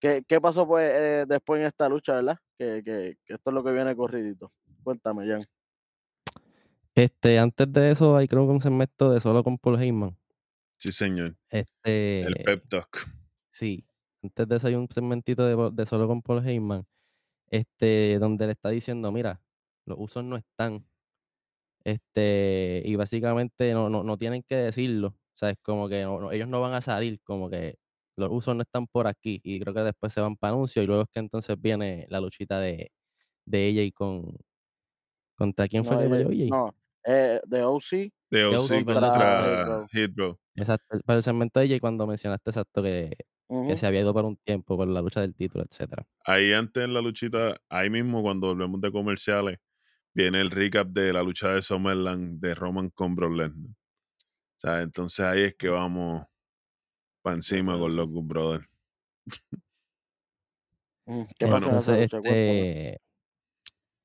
¿Qué, 0.00 0.22
qué 0.28 0.40
pasó 0.40 0.66
pues 0.66 0.90
eh, 0.90 1.24
después 1.26 1.60
en 1.60 1.66
esta 1.66 1.88
lucha, 1.88 2.14
verdad? 2.16 2.38
Que, 2.58 2.82
que, 2.84 3.16
que 3.24 3.34
esto 3.34 3.50
es 3.50 3.54
lo 3.54 3.64
que 3.64 3.72
viene 3.72 3.96
corridito. 3.96 4.52
Cuéntame, 4.82 5.26
Jan. 5.26 5.44
Este, 6.94 7.38
antes 7.38 7.70
de 7.72 7.90
eso, 7.90 8.16
hay 8.16 8.26
creo 8.28 8.46
que 8.46 8.52
un 8.52 8.60
segmento 8.60 9.10
de 9.10 9.20
solo 9.20 9.44
con 9.44 9.58
Paul 9.58 9.80
Heyman. 9.80 10.16
sí, 10.78 10.92
señor. 10.92 11.36
Este, 11.50 12.22
El 12.22 12.34
pep 12.44 12.68
talk. 12.68 13.06
sí. 13.50 13.86
antes 14.22 14.48
de 14.48 14.56
eso 14.56 14.66
hay 14.68 14.74
un 14.74 14.88
segmentito 14.90 15.44
de, 15.44 15.70
de 15.72 15.86
solo 15.86 16.06
con 16.08 16.22
Paul 16.22 16.46
Heyman, 16.46 16.86
este, 17.50 18.18
donde 18.18 18.46
le 18.46 18.52
está 18.52 18.70
diciendo, 18.70 19.12
mira, 19.12 19.42
los 19.86 19.98
usos 20.00 20.24
no 20.24 20.36
están, 20.36 20.84
este, 21.86 22.82
y 22.84 22.96
básicamente 22.96 23.72
no, 23.74 23.90
no, 23.90 24.04
no 24.04 24.18
tienen 24.18 24.42
que 24.48 24.56
decirlo, 24.56 25.08
o 25.10 25.16
sea, 25.38 25.50
es 25.50 25.58
como 25.62 25.88
que 25.88 26.02
no- 26.04 26.20
no- 26.20 26.32
ellos 26.32 26.48
no 26.48 26.60
van 26.62 26.74
a 26.74 26.80
salir, 26.82 27.20
como 27.24 27.50
que 27.50 27.76
los 28.16 28.30
usos 28.32 28.56
no 28.56 28.62
están 28.62 28.86
por 28.88 29.06
aquí, 29.08 29.40
y 29.44 29.60
creo 29.60 29.74
que 29.74 29.80
después 29.82 30.12
se 30.12 30.20
van 30.22 30.36
para 30.36 30.54
anuncio, 30.54 30.82
y 30.82 30.86
luego 30.88 31.02
es 31.04 31.08
que 31.12 31.20
entonces 31.20 31.56
viene 31.60 32.06
la 32.10 32.20
luchita 32.20 32.60
de, 32.60 32.92
de 33.46 33.68
ella 33.68 33.82
y 33.84 33.92
con, 33.92 34.36
¿contra 35.36 35.68
quién 35.68 35.84
fue 35.84 35.96
No, 35.96 36.00
que 36.02 36.08
ella- 36.08 36.10
peleó 36.10 36.30
ella? 36.30 36.46
no, 36.50 36.74
eh, 37.04 37.40
de 37.46 37.62
OC 37.62 38.12
De 38.30 38.44
OC 38.44 38.84
contra 38.84 39.10
contra 39.10 39.10
Hit 39.10 39.66
Hit 39.90 40.12
Row. 40.16 40.38
Exacto, 40.56 41.00
para 41.06 41.18
el 41.18 41.22
segmento 41.22 41.60
de 41.60 41.66
ella 41.66 41.80
cuando 41.80 42.06
mencionaste 42.06 42.50
exacto 42.50 42.82
que, 42.82 43.16
que 43.66 43.76
se 43.76 43.86
había 43.86 44.00
ido 44.02 44.14
por 44.14 44.24
un 44.24 44.36
tiempo 44.38 44.76
por 44.76 44.88
la 44.88 45.02
lucha 45.02 45.20
del 45.20 45.34
título, 45.34 45.64
etcétera. 45.70 46.06
Ahí 46.24 46.52
antes 46.52 46.84
en 46.84 46.92
la 46.94 47.00
luchita, 47.00 47.56
ahí 47.68 47.88
mismo 47.90 48.22
cuando 48.22 48.48
volvemos 48.48 48.80
de 48.80 48.90
comerciales, 48.92 49.58
viene 50.16 50.40
el 50.40 50.50
recap 50.50 50.88
de 50.88 51.12
la 51.12 51.22
lucha 51.22 51.50
de 51.54 51.62
Summerland 51.62 52.40
de 52.40 52.54
Roman 52.56 52.90
con 52.90 53.14
Brock 53.16 53.34
Lesnar. 53.34 53.70
O 53.72 53.76
sea, 54.60 54.82
entonces 54.82 55.20
ahí 55.26 55.42
es 55.44 55.56
que 55.56 55.68
vamos 55.70 56.26
para 57.22 57.36
encima 57.36 57.78
con 57.78 57.96
los 57.96 58.08
Good 58.08 58.24
Brothers. 58.26 58.68
Mm, 61.06 61.24
¿Qué 61.38 61.48
Bueno, 61.48 61.68
pasa 61.68 61.70
en 61.70 61.76
esa 61.76 61.94
Entonces, 61.94 61.96
lucha? 61.96 62.18
Este, 62.22 62.98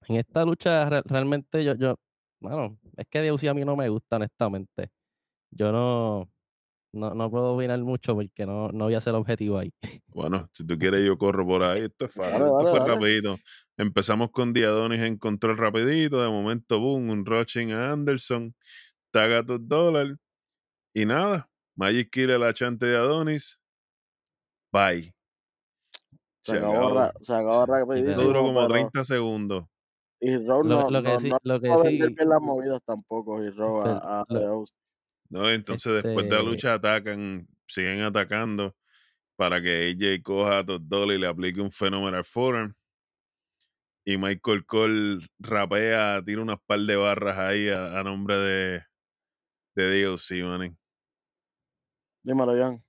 en 0.07 0.15
esta 0.17 0.43
lucha 0.45 0.85
re- 0.89 1.01
realmente 1.05 1.63
yo, 1.63 1.75
yo, 1.75 1.95
bueno, 2.39 2.79
es 2.97 3.05
que 3.09 3.21
DOC 3.21 3.47
a 3.49 3.53
mí 3.53 3.63
no 3.65 3.75
me 3.75 3.89
gusta, 3.89 4.15
honestamente. 4.17 4.89
Yo 5.51 5.71
no, 5.71 6.31
no, 6.93 7.13
no 7.13 7.29
puedo 7.31 7.53
opinar 7.55 7.79
mucho 7.79 8.15
porque 8.15 8.45
no, 8.45 8.69
no 8.69 8.85
voy 8.85 8.95
a 8.95 9.01
ser 9.01 9.13
objetivo 9.15 9.57
ahí. 9.57 9.71
Bueno, 10.07 10.49
si 10.53 10.65
tú 10.65 10.77
quieres 10.77 11.05
yo 11.05 11.17
corro 11.17 11.45
por 11.45 11.63
ahí. 11.63 11.83
Esto 11.83 12.05
es 12.05 12.13
fácil, 12.13 12.39
Dale, 12.41 12.45
esto 12.51 12.65
fue 12.67 12.79
dale. 12.79 12.93
rapidito. 12.95 13.37
Empezamos 13.77 14.31
con 14.31 14.53
Diadonis 14.53 15.01
en 15.01 15.17
control 15.17 15.57
rapidito. 15.57 16.21
De 16.21 16.29
momento, 16.29 16.79
boom, 16.79 17.09
un 17.09 17.25
rushing 17.25 17.71
a 17.71 17.91
Anderson. 17.91 18.53
Tag 19.11 19.31
a 19.33 19.41
dos 19.41 19.59
dólares. 19.67 20.17
Y 20.93 21.05
nada, 21.05 21.49
Magic 21.75 22.09
Killer 22.11 22.39
la 22.39 22.53
chante 22.53 22.85
de 22.85 22.97
Adonis. 22.97 23.61
Bye. 24.73 25.13
Se 26.43 26.57
acabó, 26.57 26.93
ra- 26.93 27.13
se 27.21 27.33
acabó 27.33 27.65
Eso 27.65 27.65
rapidísimo, 27.67 28.27
duró 28.27 28.41
como 28.41 28.59
pero 28.61 28.73
30 28.73 29.05
segundos. 29.05 29.65
y 30.19 30.31
Lo, 30.31 30.63
no, 30.63 30.89
lo 30.89 31.01
que 31.03 31.09
no, 31.09 31.19
sí, 31.19 31.29
no 31.29 31.37
lo 31.43 31.61
que 31.61 31.77
sí, 31.77 31.97
bien 31.97 32.15
las 32.29 32.41
movidas 32.41 32.81
tampoco, 32.85 33.43
y 33.43 33.47
Este, 33.47 33.61
a, 33.63 34.21
a 34.27 34.53
Oz. 34.53 34.75
¿No? 35.31 35.49
Entonces 35.49 36.03
después 36.03 36.25
de 36.25 36.31
la 36.31 36.37
Este- 36.39 36.49
lucha 36.49 36.73
atacan, 36.75 37.47
siguen 37.65 38.01
atacando 38.01 38.75
para 39.35 39.61
que 39.61 39.89
AJ 39.99 40.21
coja 40.21 40.59
a 40.59 40.65
Todd 40.65 40.81
Dolly 40.83 41.15
y 41.15 41.17
le 41.17 41.27
aplique 41.27 41.59
un 41.61 41.71
Phenomenal 41.71 42.23
Forearm. 42.23 42.75
Y 44.05 44.17
Michael 44.17 44.65
Cole 44.65 45.19
rapea, 45.39 46.21
tira 46.25 46.41
unas 46.41 46.57
par 46.65 46.79
de 46.79 46.95
barras 46.95 47.37
ahí 47.37 47.69
a, 47.69 47.99
a 47.99 48.03
nombre 48.03 48.37
de, 48.37 48.81
de 49.75 50.03
DOC, 50.05 50.43
manín. 50.43 50.77
Dímelo, 52.23 52.55
Jan. 52.57 52.83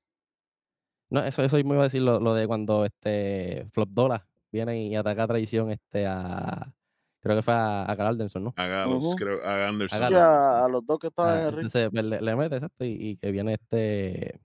no, 1.10 1.24
eso, 1.24 1.42
eso 1.42 1.56
me 1.56 1.62
iba 1.74 1.80
a 1.80 1.84
decir 1.84 2.02
lo, 2.02 2.18
lo 2.20 2.34
de 2.34 2.46
cuando 2.46 2.84
este 2.84 3.66
Flop 3.72 3.88
Dollar 3.90 4.26
viene 4.50 4.82
y 4.86 4.94
ataca 4.96 5.22
a 5.24 5.28
traición 5.28 5.70
este 5.70 6.06
a, 6.06 6.74
creo 7.22 7.36
que 7.36 7.42
fue 7.42 7.54
a, 7.54 7.90
a 7.90 7.96
Carl 7.96 8.08
Anderson, 8.08 8.44
¿no? 8.44 8.54
A 8.56 8.66
Gallows, 8.66 9.04
Ujú. 9.04 9.16
creo, 9.16 9.44
a 9.44 9.68
Anderson. 9.68 10.02
A 10.14 10.68
los 10.68 10.84
dos 10.84 10.98
que 10.98 11.06
estaban 11.06 11.32
Ah, 11.36 11.40
en 11.40 11.46
el 11.46 11.52
ring. 11.52 11.58
entonces 11.66 11.90
pues, 11.90 12.04
le, 12.04 12.20
le 12.20 12.36
mete, 12.36 12.54
exacto, 12.56 12.84
y, 12.84 12.90
y 13.00 13.16
que 13.16 13.30
viene 13.30 13.54
este 13.54 14.40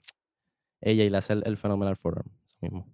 ella 0.82 1.04
y 1.04 1.10
le 1.10 1.18
hace 1.18 1.34
el, 1.34 1.44
el 1.46 1.58
Phenomenal 1.58 1.98
Forearm, 1.98 2.30
eso 2.46 2.56
mismo. 2.62 2.88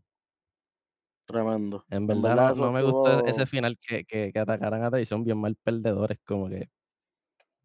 Tremendo. 1.25 1.85
En 1.89 2.09
En 2.09 2.21
verdad, 2.21 2.55
no, 2.55 2.71
me 2.71 2.81
gustó 2.81 3.09
estuvo- 3.19 3.29
ese 3.29 3.45
final 3.45 3.77
que, 3.79 4.03
que, 4.03 4.31
que 4.33 4.39
atacaran 4.39 4.83
a 4.83 4.89
traición 4.89 5.23
bien 5.23 5.37
mal 5.37 5.55
perdedores, 5.55 6.19
como 6.25 6.49
que. 6.49 6.69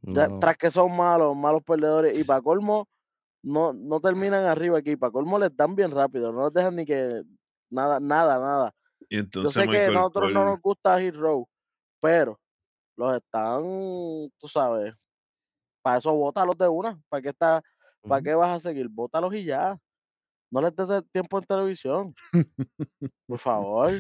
Ya. 0.03 0.29
Tras 0.39 0.57
que 0.57 0.71
son 0.71 0.97
malos, 0.97 1.37
malos 1.37 1.63
perdedores. 1.65 2.17
Y 2.17 2.23
para 2.25 2.41
colmo, 2.41 2.89
no, 3.43 3.73
no 3.73 4.01
terminan 4.01 4.45
arriba 4.47 4.79
aquí. 4.79 4.97
Para 4.97 5.11
colmo 5.11 5.39
les 5.41 5.57
dan 5.57 5.75
bien 5.75 5.91
rápido. 5.91 6.33
No 6.33 6.45
les 6.45 6.55
dejan 6.55 6.77
ni 6.77 6.85
que 6.85 7.23
nada, 7.69 7.99
nada, 7.99 8.39
nada. 8.39 8.75
Y 9.09 9.29
Yo 9.29 9.49
sé 9.49 9.67
que 9.69 9.87
a 9.87 9.91
nosotros 9.91 10.33
no 10.33 10.45
nos 10.45 10.61
gusta 10.61 11.01
Hit 11.01 11.15
Row, 11.17 11.49
pero 12.00 12.38
los 12.97 13.17
están, 13.17 13.62
tú 14.38 14.49
sabes, 14.49 14.95
para 15.83 15.99
eso 15.99 16.12
bótalos 16.14 16.59
de 16.59 16.69
una. 16.69 17.00
¿Para 17.09 17.23
qué, 17.23 17.28
está, 17.28 17.62
¿Para 18.02 18.23
qué 18.23 18.35
vas 18.35 18.57
a 18.57 18.61
seguir? 18.61 18.88
Bótalos 18.88 19.35
y 19.35 19.45
ya. 19.45 19.78
No 20.50 20.61
les 20.61 20.75
des 20.75 21.05
tiempo 21.11 21.38
en 21.38 21.45
televisión. 21.45 22.14
Por 23.26 23.38
favor. 23.38 23.90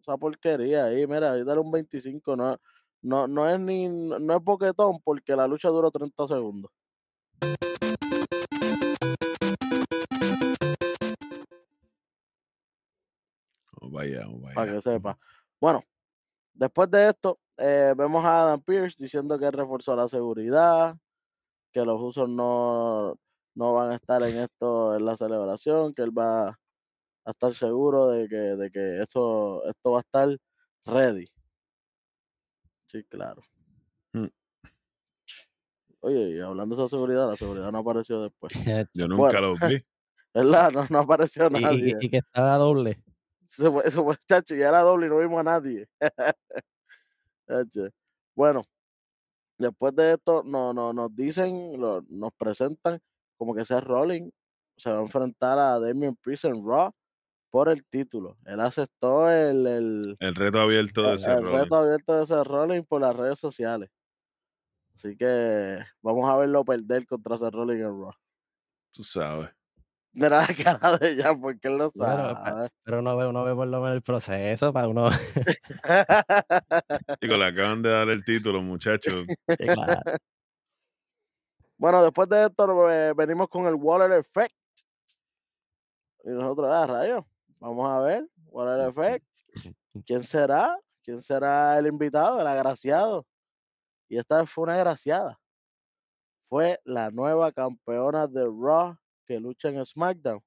Esa 0.00 0.16
porquería 0.16 0.86
ahí, 0.86 1.06
mira, 1.06 1.32
ahí 1.32 1.44
dale 1.44 1.60
un 1.60 1.70
25. 1.70 2.36
No, 2.36 2.58
no, 3.02 3.26
no 3.28 3.48
es 3.48 3.58
ni, 3.58 3.88
no 3.88 4.36
es 4.36 4.42
boquetón 4.42 5.00
porque 5.02 5.34
la 5.36 5.46
lucha 5.46 5.68
duró 5.68 5.90
30 5.90 6.28
segundos. 6.28 6.70
Oh, 13.80 13.90
vaya, 13.90 14.26
oh, 14.28 14.40
para 14.40 14.54
vaya. 14.54 14.72
que 14.74 14.82
sepa. 14.82 15.18
Bueno, 15.60 15.82
después 16.52 16.90
de 16.90 17.08
esto, 17.08 17.38
eh, 17.58 17.94
vemos 17.96 18.24
a 18.24 18.42
Adam 18.42 18.60
Pierce 18.62 18.96
diciendo 19.02 19.38
que 19.38 19.46
él 19.46 19.52
reforzó 19.52 19.94
la 19.96 20.08
seguridad, 20.08 20.96
que 21.72 21.84
los 21.84 22.00
usos 22.00 22.28
no, 22.28 23.16
no 23.54 23.74
van 23.74 23.90
a 23.92 23.96
estar 23.96 24.22
en 24.22 24.38
esto, 24.38 24.96
en 24.96 25.04
la 25.04 25.16
celebración, 25.16 25.94
que 25.94 26.02
él 26.02 26.16
va 26.16 26.48
a 26.48 27.30
estar 27.30 27.54
seguro 27.54 28.08
de 28.10 28.28
que, 28.28 28.36
de 28.36 28.70
que 28.70 29.00
esto, 29.02 29.64
esto 29.66 29.90
va 29.92 29.98
a 29.98 30.00
estar 30.00 30.36
ready. 30.86 31.26
Sí, 32.86 33.04
claro. 33.04 33.40
Mm. 34.12 34.26
Oye, 36.00 36.30
y 36.36 36.40
hablando 36.40 36.74
de 36.76 36.82
esa 36.82 36.88
seguridad, 36.90 37.28
la 37.30 37.36
seguridad 37.36 37.70
no 37.72 37.78
apareció 37.78 38.22
después. 38.22 38.52
Yo 38.94 39.08
nunca 39.08 39.20
Bueno. 39.22 39.40
los 39.40 39.60
vi. 39.60 39.82
¿Verdad? 40.34 40.72
No, 40.72 40.86
no 40.90 40.98
apareció 41.00 41.44
Y, 41.52 41.58
y 41.58 41.60
nadie. 41.60 41.96
y 42.00 42.10
que 42.10 42.16
estaba 42.18 42.56
doble. 42.56 43.02
Eso 43.46 43.70
fue, 43.72 43.82
eso 43.86 44.02
fue, 44.04 44.16
chacho, 44.26 44.54
ya 44.54 44.68
era 44.70 44.80
doble 44.80 45.06
y 45.06 45.10
no 45.10 45.18
vimos 45.18 45.40
a 45.40 45.44
nadie. 45.44 45.86
Chacho. 47.48 47.88
bueno, 48.36 48.62
después 49.58 49.94
de 49.94 50.12
esto 50.12 50.42
no, 50.44 50.72
no, 50.72 50.92
nos 50.92 51.14
dicen, 51.14 51.80
lo- 51.80 52.02
nos 52.08 52.32
presentan 52.34 53.00
como 53.36 53.54
que 53.54 53.64
Seth 53.64 53.84
Rollins 53.84 54.32
se 54.76 54.90
va 54.92 54.98
a 54.98 55.02
enfrentar 55.02 55.58
a 55.58 55.78
Damien 55.80 56.16
Priest 56.16 56.44
en 56.46 56.64
Raw 56.66 56.90
por 57.50 57.68
el 57.68 57.84
título. 57.84 58.38
Él 58.46 58.60
aceptó 58.60 59.30
el, 59.30 59.66
el, 59.66 60.16
El 60.20 60.34
reto 60.34 60.60
abierto 60.60 61.02
de 61.02 61.08
el- 61.10 61.14
ese 61.16 61.32
el 61.32 61.44
reto 61.52 61.76
abierto 61.76 62.16
de 62.18 62.26
Seth 62.26 62.46
Rollins 62.46 62.86
por 62.86 63.00
las 63.02 63.14
redes 63.14 63.38
sociales. 63.38 63.90
Así 64.94 65.16
que 65.16 65.78
vamos 66.02 66.28
a 66.30 66.36
verlo 66.36 66.64
perder 66.64 67.06
contra 67.06 67.36
Seth 67.38 67.52
Rollins 67.54 67.80
en 67.80 68.00
Raw. 68.00 68.12
Tú 68.92 69.02
sabes. 69.02 69.50
Mira 70.14 70.42
la 70.42 70.46
cara 70.78 70.98
de 70.98 71.12
ella 71.12 71.34
porque 71.34 71.68
él 71.68 71.78
lo 71.78 71.90
sabe. 71.90 72.68
Pero 72.84 72.98
uno 72.98 73.16
ve, 73.16 73.26
uno 73.26 73.44
ve 73.44 73.54
por 73.54 73.66
lo 73.66 73.80
menos 73.80 73.96
el 73.96 74.02
proceso 74.02 74.72
para 74.72 74.88
uno. 74.88 75.08
Digo, 77.20 77.36
le 77.36 77.46
acaban 77.46 77.82
de 77.82 77.90
dar 77.90 78.08
el 78.08 78.24
título, 78.24 78.60
muchachos. 78.60 79.24
claro, 79.58 80.00
Bueno, 81.78 82.02
después 82.02 82.28
de 82.28 82.46
esto 82.46 82.90
eh, 82.90 83.12
venimos 83.16 83.48
con 83.48 83.66
el 83.66 83.74
Waller 83.74 84.12
Effect. 84.12 84.54
Y 86.24 86.30
nosotros, 86.30 86.68
ah, 86.70 86.86
rayos, 86.86 87.24
vamos 87.58 87.90
a 87.90 88.00
ver, 88.00 88.28
Waller 88.46 88.88
Effect. 88.88 89.24
¿Quién 90.06 90.24
será? 90.24 90.78
¿Quién 91.02 91.22
será 91.22 91.78
el 91.78 91.86
invitado, 91.86 92.40
el 92.40 92.46
agraciado? 92.46 93.26
Y 94.08 94.18
esta 94.18 94.38
vez 94.38 94.50
fue 94.50 94.64
una 94.64 94.74
agraciada. 94.74 95.38
Fue 96.48 96.78
la 96.84 97.10
nueva 97.10 97.50
campeona 97.50 98.26
de 98.26 98.44
Raw 98.44 98.96
que 99.26 99.38
lucha 99.40 99.68
en 99.68 99.84
SmackDown. 99.84 100.40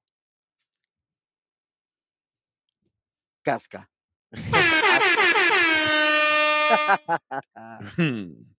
Casca. 3.42 3.88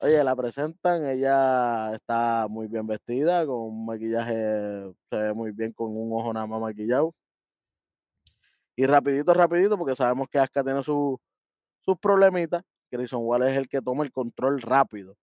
Oye, 0.00 0.22
la 0.24 0.36
presentan, 0.36 1.06
ella 1.08 1.94
está 1.94 2.46
muy 2.48 2.66
bien 2.68 2.86
vestida, 2.86 3.46
con 3.46 3.56
un 3.56 3.86
maquillaje, 3.86 4.32
se 5.10 5.16
ve 5.16 5.32
muy 5.32 5.52
bien 5.52 5.72
con 5.72 5.96
un 5.96 6.12
ojo 6.12 6.32
nada 6.32 6.46
más 6.46 6.60
maquillado. 6.60 7.14
Y 8.76 8.86
rapidito, 8.86 9.32
rapidito, 9.32 9.78
porque 9.78 9.94
sabemos 9.96 10.28
que 10.28 10.38
Asuka 10.38 10.64
tiene 10.64 10.82
su- 10.82 11.18
sus 11.80 11.96
problemitas, 11.98 12.62
Grayson 12.90 13.22
Waller 13.24 13.48
es 13.50 13.56
el 13.58 13.68
que 13.68 13.80
toma 13.80 14.04
el 14.04 14.12
control 14.12 14.60
rápido. 14.60 15.16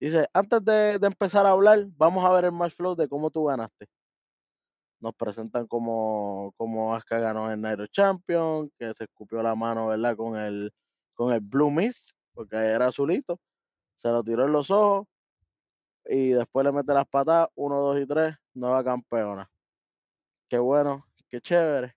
Dice, 0.00 0.28
antes 0.32 0.64
de, 0.64 0.98
de 0.98 1.06
empezar 1.06 1.46
a 1.46 1.50
hablar, 1.50 1.86
vamos 1.96 2.24
a 2.24 2.32
ver 2.32 2.44
el 2.46 2.52
match 2.52 2.74
flow 2.74 2.94
de 2.96 3.08
cómo 3.08 3.30
tú 3.30 3.44
ganaste. 3.44 3.86
Nos 5.00 5.14
presentan 5.14 5.66
como, 5.66 6.52
como 6.56 6.94
Asuka 6.94 7.18
ganó 7.20 7.50
el 7.52 7.64
of 7.80 7.88
Champion, 7.90 8.70
que 8.78 8.92
se 8.94 9.04
escupió 9.04 9.42
la 9.42 9.54
mano, 9.54 9.86
¿verdad? 9.88 10.16
Con 10.16 10.36
el, 10.36 10.72
con 11.14 11.32
el 11.32 11.40
Blue 11.40 11.70
Mist, 11.70 12.10
porque 12.34 12.56
era 12.56 12.88
azulito 12.88 13.38
se 13.96 14.10
lo 14.10 14.24
tiró 14.24 14.46
en 14.46 14.52
los 14.52 14.70
ojos 14.70 15.06
y 16.06 16.30
después 16.30 16.64
le 16.64 16.72
mete 16.72 16.92
las 16.94 17.06
patas, 17.06 17.48
uno, 17.54 17.76
dos 17.80 18.00
y 18.00 18.06
tres, 18.06 18.34
nueva 18.54 18.82
campeona. 18.82 19.48
Qué 20.48 20.58
bueno, 20.58 21.06
qué 21.30 21.40
chévere. 21.40 21.94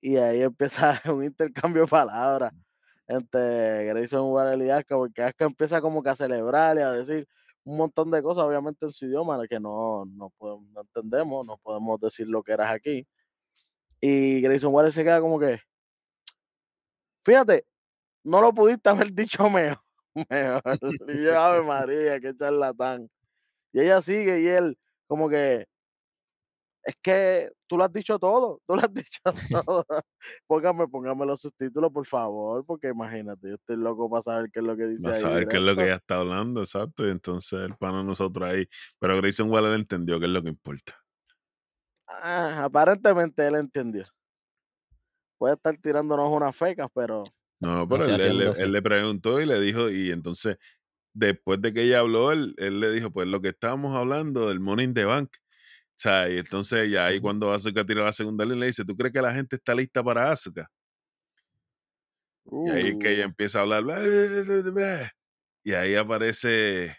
y 0.00 0.16
ahí 0.16 0.42
empieza 0.42 1.00
un 1.12 1.24
intercambio 1.24 1.82
de 1.82 1.88
palabras 1.88 2.52
entre 3.08 3.86
Grayson 3.86 4.30
Waller 4.30 4.66
y 4.66 4.70
Asuka, 4.70 4.96
porque 4.96 5.22
Asuka 5.22 5.44
empieza 5.46 5.80
como 5.80 6.02
que 6.02 6.10
a 6.10 6.16
celebrar 6.16 6.76
y 6.76 6.82
a 6.82 6.92
decir 6.92 7.26
un 7.64 7.76
montón 7.78 8.10
de 8.10 8.22
cosas, 8.22 8.44
obviamente 8.44 8.86
en 8.86 8.92
su 8.92 9.06
idioma, 9.06 9.46
que 9.48 9.58
no, 9.60 10.04
no, 10.06 10.30
podemos, 10.38 10.68
no 10.70 10.80
entendemos, 10.82 11.46
no 11.46 11.58
podemos 11.58 12.00
decir 12.00 12.26
lo 12.28 12.42
que 12.42 12.52
eras 12.52 12.72
aquí. 12.72 13.06
Y 14.00 14.40
Grayson 14.40 14.72
Waller 14.72 14.92
se 14.92 15.04
queda 15.04 15.20
como 15.20 15.38
que, 15.38 15.60
fíjate, 17.24 17.66
no 18.24 18.40
lo 18.40 18.52
pudiste 18.52 18.88
haber 18.88 19.12
dicho 19.12 19.50
mejor. 19.50 19.82
mejor. 20.30 20.62
Y 21.08 21.24
yo, 21.24 21.38
Ave 21.38 21.62
María, 21.62 22.20
qué 22.20 22.34
charlatán. 22.36 23.10
Y 23.72 23.80
ella 23.80 24.00
sigue 24.02 24.40
y 24.40 24.48
él, 24.48 24.78
como 25.06 25.28
que, 25.28 25.66
es 26.88 26.96
que 27.02 27.50
tú 27.66 27.76
lo 27.76 27.84
has 27.84 27.92
dicho 27.92 28.18
todo, 28.18 28.60
tú 28.66 28.74
lo 28.74 28.80
has 28.80 28.92
dicho 28.94 29.20
todo. 29.52 29.84
póngame, 30.46 30.88
póngame 30.88 31.26
los 31.26 31.42
subtítulos, 31.42 31.92
por 31.92 32.06
favor, 32.06 32.64
porque 32.64 32.88
imagínate, 32.88 33.48
yo 33.50 33.54
estoy 33.56 33.76
loco 33.76 34.08
para 34.10 34.22
saber 34.22 34.50
qué 34.50 34.60
es 34.60 34.66
lo 34.66 34.74
que 34.76 34.86
dice 34.86 35.02
Va 35.04 35.10
a 35.10 35.14
ahí. 35.14 35.20
saber 35.20 35.48
qué 35.48 35.56
es 35.58 35.62
lo 35.62 35.76
que 35.76 35.84
ella 35.84 35.96
está 35.96 36.16
hablando, 36.20 36.62
exacto. 36.62 37.06
Y 37.06 37.10
entonces 37.10 37.60
el 37.60 37.76
pana 37.76 38.02
nosotros 38.02 38.48
ahí. 38.48 38.66
Pero 38.98 39.16
Grayson 39.18 39.50
Waller 39.50 39.74
entendió 39.74 40.18
qué 40.18 40.24
es 40.26 40.32
lo 40.32 40.42
que 40.42 40.48
importa. 40.48 40.96
Ah, 42.06 42.64
aparentemente 42.64 43.46
él 43.46 43.56
entendió. 43.56 44.06
Puede 45.38 45.54
estar 45.54 45.76
tirándonos 45.76 46.30
unas 46.30 46.56
fecas, 46.56 46.88
pero 46.94 47.24
No, 47.60 47.86
pero 47.88 48.04
él, 48.04 48.10
él 48.12 48.16
le- 48.16 48.22
haciéndose. 48.44 48.62
él 48.64 48.72
le 48.72 48.82
preguntó 48.82 49.40
y 49.40 49.46
le 49.46 49.60
dijo, 49.60 49.90
y 49.90 50.10
entonces, 50.10 50.56
después 51.14 51.60
de 51.60 51.72
que 51.72 51.82
ella 51.82 52.00
habló, 52.00 52.32
él, 52.32 52.54
él 52.58 52.80
le 52.80 52.90
dijo, 52.92 53.10
pues 53.10 53.26
lo 53.28 53.40
que 53.40 53.48
estábamos 53.48 53.94
hablando 53.96 54.48
del 54.48 54.60
Money 54.60 54.86
in 54.86 54.94
the 54.94 55.04
Bank. 55.04 55.30
O 55.98 56.00
sea, 56.00 56.30
y 56.30 56.38
entonces 56.38 56.88
ya 56.92 57.06
ahí 57.06 57.20
cuando 57.20 57.52
Asuka 57.52 57.84
tira 57.84 58.04
la 58.04 58.12
segunda 58.12 58.44
línea, 58.44 58.60
le 58.60 58.66
dice, 58.66 58.84
¿tú 58.84 58.96
crees 58.96 59.12
que 59.12 59.20
la 59.20 59.32
gente 59.34 59.56
está 59.56 59.74
lista 59.74 60.00
para 60.04 60.30
Asuka? 60.30 60.70
Y 62.46 62.70
ahí 62.70 62.86
es 62.90 62.96
que 63.00 63.14
ella 63.14 63.22
uh, 63.22 63.28
empieza 63.30 63.58
a 63.58 63.62
hablar. 63.62 63.82
bla, 63.82 65.12
Y 65.64 65.72
ahí 65.72 65.96
aparece 65.96 66.96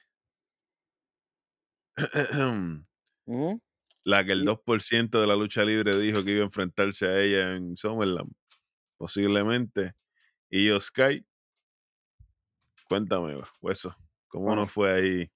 ujú, 3.25 3.61
la 4.03 4.25
que 4.25 4.33
el 4.33 4.41
Y- 4.41 4.45
2% 4.45 5.21
de 5.21 5.27
la 5.27 5.35
lucha 5.37 5.63
libre 5.63 5.97
dijo 5.97 6.21
que 6.25 6.31
iba 6.31 6.41
a 6.41 6.47
enfrentarse 6.47 7.07
a 7.07 7.21
ella 7.21 7.55
en 7.55 7.77
SummerSlam. 7.77 8.29
Posiblemente. 8.97 9.93
Y 10.49 10.67
yo, 10.67 10.77
Sky, 10.77 11.25
cuéntame, 12.89 13.41
hueso, 13.61 13.95
¿cómo 14.27 14.45
Bueno. 14.47 14.63
no 14.63 14.67
fue 14.67 14.91
ahí? 14.91 15.31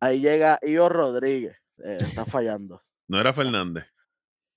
ahí 0.00 0.20
llega 0.20 0.58
Io 0.62 0.88
Rodríguez. 0.88 1.57
Eh, 1.84 1.98
está 2.00 2.24
fallando. 2.24 2.82
No 3.06 3.18
era 3.18 3.32
Fernández. 3.32 3.86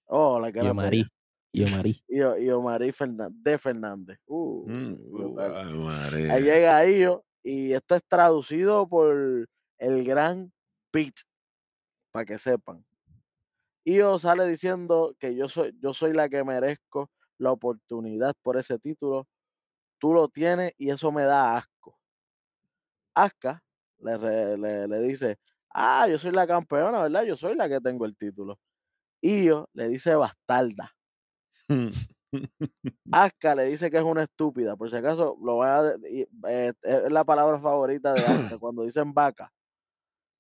Oh, 0.06 0.40
la 0.40 0.52
que 0.52 0.60
Y 0.60 0.62
era 0.62 0.74
Marí. 0.74 1.08
Y 1.54 1.66
Marí. 1.66 2.04
Io, 2.08 2.38
Io 2.38 2.62
Marí 2.62 2.92
Fernández, 2.92 3.42
de 3.44 3.58
Fernández. 3.58 4.20
Uh, 4.26 4.68
Mm, 4.68 4.94
uh, 5.12 5.40
ay, 5.40 6.30
Ahí 6.30 6.44
llega 6.44 6.86
Io 6.88 7.26
y 7.44 7.74
esto 7.74 7.96
es 7.96 8.04
traducido 8.08 8.88
por 8.88 9.48
el 9.78 10.04
gran 10.04 10.52
Pete, 10.92 11.22
para 12.12 12.26
que 12.26 12.38
sepan. 12.38 12.86
Io 13.86 14.20
sale 14.20 14.46
diciendo 14.48 15.16
que 15.18 15.36
yo 15.36 15.50
soy, 15.50 15.76
yo 15.82 15.94
soy 15.94 16.14
la 16.14 16.30
que 16.30 16.44
merezco 16.44 17.10
la 17.38 17.52
oportunidad 17.52 18.34
por 18.44 18.58
ese 18.58 18.78
título. 18.78 19.28
Tú 19.98 20.14
lo 20.14 20.28
tienes 20.28 20.74
y 20.78 20.90
eso 20.90 21.12
me 21.12 21.24
da 21.24 21.58
asco. 21.58 21.98
Asuka 23.16 23.64
le, 24.00 24.58
le, 24.58 24.88
le 24.88 25.02
dice, 25.02 25.38
ah, 25.74 26.08
yo 26.08 26.18
soy 26.20 26.32
la 26.32 26.48
campeona, 26.48 27.04
¿verdad? 27.04 27.24
Yo 27.24 27.36
soy 27.38 27.56
la 27.56 27.70
que 27.70 27.80
tengo 27.82 28.06
el 28.06 28.16
título. 28.18 28.60
Io 29.22 29.70
le 29.74 29.90
dice 29.90 30.16
bastarda. 30.16 30.92
Asuka 33.12 33.56
le 33.56 33.66
dice 33.66 33.92
que 33.92 33.98
es 33.98 34.04
una 34.04 34.24
estúpida. 34.24 34.76
Por 34.78 34.90
si 34.90 34.96
acaso, 34.96 35.38
lo 35.44 35.56
voy 35.56 35.68
a, 35.68 35.96
y, 36.10 36.22
eh, 36.48 36.72
es 36.82 37.12
la 37.12 37.24
palabra 37.26 37.60
favorita 37.60 38.16
de 38.16 38.26
Asuka 38.26 38.58
cuando 38.60 38.84
dicen 38.84 39.14
vaca. 39.14 39.52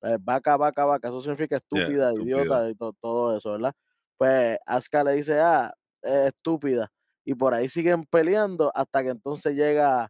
eh, 0.04 0.17
vaca, 0.22 0.58
vaca, 0.58 0.86
vaca, 0.86 1.10
eso 1.10 1.22
significa 1.22 1.58
estúpida, 1.58 2.13
idiota 2.15 2.70
y 2.70 2.76
to- 2.76 2.94
todo 3.02 3.38
eso, 3.38 3.52
¿verdad? 3.54 3.74
Pues 4.17 4.58
Asuka 4.65 5.04
le 5.04 5.13
dice, 5.13 5.39
ah, 5.39 5.74
es 6.02 6.28
estúpida. 6.36 6.89
Y 7.26 7.36
por 7.36 7.54
ahí 7.54 7.70
siguen 7.70 8.06
peleando 8.06 8.72
hasta 8.76 9.04
que 9.04 9.10
entonces 9.10 9.56
llega 9.56 10.10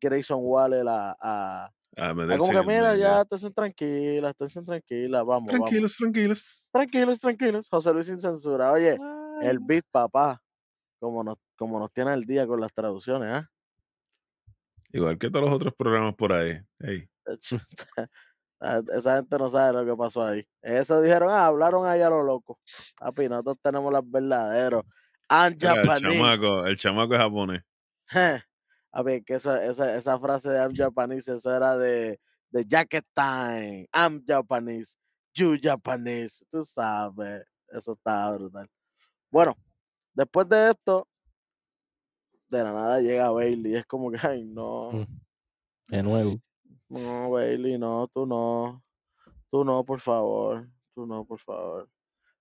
Grayson 0.00 0.40
Waller 0.42 0.86
a, 0.88 1.16
a, 1.20 1.70
A 1.96 2.10
a 2.10 2.14
meterse 2.14 2.38
como 2.38 2.52
que 2.52 2.66
mira, 2.66 2.94
ya, 2.96 3.22
estén 3.22 3.52
tranquilas, 3.52 4.34
estén 4.38 4.64
tranquilas, 4.64 5.24
vamos, 5.24 5.50
vamos. 5.50 5.68
Tranquilos, 5.68 5.96
tranquilos. 5.96 6.68
Tranquilos, 6.72 7.20
tranquilos. 7.20 7.68
José 7.70 7.92
Luis 7.92 8.06
sin 8.06 8.20
censura. 8.20 8.72
Oye, 8.72 8.98
el 9.42 9.58
beat, 9.60 9.84
papá, 9.90 10.40
como 10.98 11.24
nos, 11.24 11.36
como 11.56 11.78
nos 11.78 11.92
tiene 11.92 12.10
al 12.10 12.24
día 12.24 12.46
con 12.46 12.60
las 12.60 12.72
traducciones, 12.72 13.32
¿ah? 13.32 13.50
Igual 14.92 15.18
que 15.18 15.30
todos 15.30 15.44
los 15.44 15.54
otros 15.54 15.74
programas 15.74 16.14
por 16.14 16.32
ahí. 16.32 16.58
Ah, 18.58 18.80
Esa 18.90 19.16
gente 19.16 19.36
no 19.36 19.50
sabe 19.50 19.74
lo 19.74 19.84
que 19.84 19.94
pasó 19.94 20.24
ahí. 20.24 20.42
Eso 20.62 21.02
dijeron, 21.02 21.28
ah, 21.30 21.44
hablaron 21.44 21.84
ahí 21.84 22.00
a 22.00 22.08
lo 22.08 22.22
loco. 22.22 22.58
Papi, 22.98 23.28
nosotros 23.28 23.58
tenemos 23.62 23.92
los 23.92 24.10
verdaderos. 24.10 24.82
El 25.28 25.58
chamaco, 25.58 26.64
el 26.64 26.78
chamaco 26.78 27.12
es 27.12 27.20
japonés. 27.20 27.62
A 28.96 29.02
ver, 29.02 29.22
que 29.22 29.34
esa, 29.34 29.62
esa, 29.62 29.94
esa 29.94 30.18
frase 30.18 30.48
de 30.48 30.58
I'm 30.58 30.74
Japanese, 30.74 31.30
eso 31.30 31.54
era 31.54 31.76
de, 31.76 32.18
de 32.48 32.64
Jacket 32.64 33.04
Time. 33.14 33.86
I'm 33.92 34.24
Japanese. 34.26 34.96
You 35.34 35.58
Japanese. 35.60 36.46
Tú 36.50 36.64
sabes. 36.64 37.44
Eso 37.68 37.92
está 37.92 38.32
brutal. 38.32 38.66
Bueno, 39.30 39.54
después 40.14 40.48
de 40.48 40.70
esto, 40.70 41.06
de 42.48 42.64
la 42.64 42.72
nada 42.72 43.00
llega 43.02 43.28
Bailey. 43.28 43.76
Es 43.76 43.84
como 43.84 44.10
que, 44.10 44.18
ay, 44.26 44.46
no. 44.46 44.92
Mm. 44.92 45.06
De 45.88 46.02
nuevo. 46.02 46.40
No, 46.88 47.30
Bailey, 47.32 47.76
no, 47.76 48.08
tú 48.08 48.24
no. 48.24 48.82
Tú 49.50 49.62
no, 49.62 49.84
por 49.84 50.00
favor. 50.00 50.66
Tú 50.94 51.06
no, 51.06 51.22
por 51.26 51.38
favor. 51.40 51.86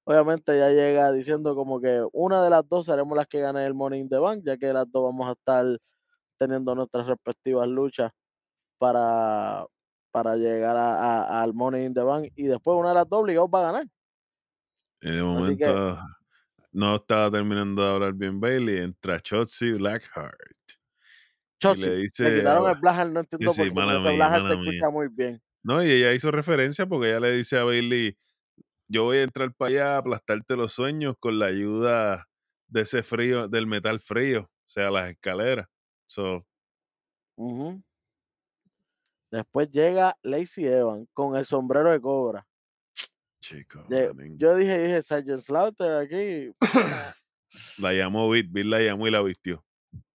Obviamente 0.05 0.57
ya 0.57 0.69
llega 0.69 1.11
diciendo 1.11 1.53
como 1.53 1.81
que 1.81 2.07
una 2.13 2.41
de 2.41 2.49
las 2.49 2.65
dos 2.69 2.85
seremos 2.85 3.17
las 3.17 3.27
que 3.27 3.41
gane 3.41 3.65
el 3.65 3.75
in 3.95 4.07
the 4.07 4.19
Bank, 4.19 4.41
ya 4.45 4.55
que 4.55 4.71
las 4.71 4.89
dos 4.89 5.03
vamos 5.03 5.27
a 5.27 5.33
estar 5.33 5.65
teniendo 6.37 6.75
nuestras 6.75 7.07
respectivas 7.07 7.67
luchas 7.67 8.11
para, 8.77 9.65
para 10.11 10.35
llegar 10.37 10.75
a- 10.77 11.23
a- 11.23 11.43
al 11.43 11.53
Money 11.53 11.85
in 11.85 11.93
the 11.93 12.01
Bank 12.03 12.29
y 12.35 12.45
después 12.47 12.77
una 12.77 12.89
de 12.89 12.95
las 12.95 13.09
dos 13.09 13.21
obligados 13.21 13.49
va 13.53 13.59
a 13.69 13.71
ganar. 13.71 13.87
Y 15.01 15.07
de 15.09 15.13
que- 15.17 15.23
momento 15.23 15.99
no 16.71 16.95
estaba 16.95 17.31
terminando 17.31 17.83
de 17.83 17.93
hablar 17.93 18.13
bien 18.13 18.39
Bailey. 18.39 18.77
Entra 18.79 19.19
Chotzi 19.19 19.71
Blackheart. 19.73 20.35
Chochi, 21.61 21.81
le 21.81 21.87
le, 21.89 21.95
dice 21.97 22.35
quitaron 22.35 22.69
el 22.69 22.75
Blajar, 22.75 23.09
no 23.09 23.19
entiendo 23.21 23.51
sí, 23.51 23.59
por 23.59 23.67
qué, 23.67 23.73
porque 23.73 23.97
mía, 23.97 24.15
Blajar 24.15 24.41
se 24.43 24.57
mía. 24.57 24.71
escucha 24.71 24.89
muy 24.89 25.07
bien. 25.09 25.41
No, 25.63 25.83
y 25.83 25.89
ella 25.91 26.13
hizo 26.13 26.31
referencia 26.31 26.85
porque 26.85 27.09
ella 27.09 27.19
le 27.21 27.31
dice 27.31 27.57
a 27.57 27.63
Bailey, 27.63 28.17
yo 28.87 29.05
voy 29.05 29.17
a 29.17 29.23
entrar 29.23 29.53
para 29.55 29.69
allá 29.71 29.95
a 29.95 29.97
aplastarte 29.99 30.55
los 30.57 30.73
sueños 30.73 31.15
con 31.19 31.39
la 31.39 31.47
ayuda 31.47 32.25
de 32.67 32.81
ese 32.81 33.03
frío, 33.03 33.47
del 33.47 33.67
metal 33.67 33.99
frío, 33.99 34.41
o 34.43 34.49
sea, 34.67 34.91
las 34.91 35.09
escaleras. 35.09 35.67
So, 36.07 36.45
Ujú. 37.37 37.81
Después 39.31 39.69
llega 39.69 40.15
Lacey 40.23 40.65
Evans 40.65 41.09
con 41.13 41.35
el 41.35 41.45
sombrero 41.45 41.91
de 41.91 41.99
cobra. 41.99 42.47
chico, 43.41 43.83
De- 43.89 44.13
yo 44.37 44.55
dije, 44.55 44.79
dije, 44.79 45.01
Sergeant 45.01 45.41
Slaughter 45.41 45.93
aquí. 45.93 46.53
la 47.79 47.93
llamó 47.93 48.29
Beat, 48.29 48.47
Beat 48.49 48.65
la 48.67 48.79
llamó 48.79 49.07
y 49.07 49.11
la 49.11 49.21
vistió. 49.21 49.63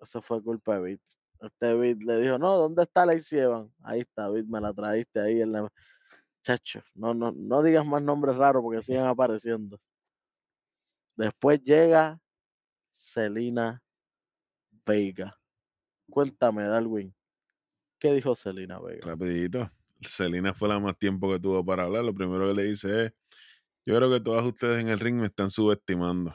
Eso 0.00 0.22
fue 0.22 0.42
culpa 0.42 0.76
de 0.76 0.80
Beat. 0.80 1.00
Este 1.40 1.74
Beat 1.74 2.02
le 2.02 2.20
dijo, 2.20 2.38
no, 2.38 2.56
¿dónde 2.56 2.82
está 2.82 3.04
Lacey 3.04 3.40
Evans? 3.40 3.70
Ahí 3.82 4.00
está, 4.00 4.30
Beat, 4.30 4.46
me 4.46 4.60
la 4.60 4.72
traíste 4.72 5.20
ahí 5.20 5.42
en 5.42 5.52
la... 5.52 5.68
Chacho, 6.42 6.82
no, 6.94 7.12
no, 7.12 7.32
no 7.32 7.62
digas 7.62 7.84
más 7.84 8.00
nombres 8.00 8.36
raros 8.36 8.62
porque 8.62 8.82
siguen 8.82 9.04
apareciendo. 9.04 9.78
Después 11.14 11.62
llega 11.62 12.18
Selena 12.90 13.82
Vega. 14.86 15.39
Cuéntame, 16.10 16.64
Darwin. 16.64 17.14
¿Qué 17.98 18.12
dijo 18.12 18.34
Selena 18.34 18.80
Vega? 18.80 19.06
Rapidito. 19.06 19.70
Selena 20.00 20.54
fue 20.54 20.68
la 20.68 20.78
más 20.78 20.98
tiempo 20.98 21.30
que 21.30 21.38
tuvo 21.38 21.64
para 21.64 21.84
hablar. 21.84 22.04
Lo 22.04 22.14
primero 22.14 22.48
que 22.48 22.54
le 22.54 22.64
dice 22.64 23.06
es, 23.06 23.12
yo 23.84 23.96
creo 23.96 24.10
que 24.10 24.20
todas 24.20 24.44
ustedes 24.44 24.78
en 24.78 24.88
el 24.88 24.98
ring 24.98 25.16
me 25.16 25.26
están 25.26 25.50
subestimando. 25.50 26.34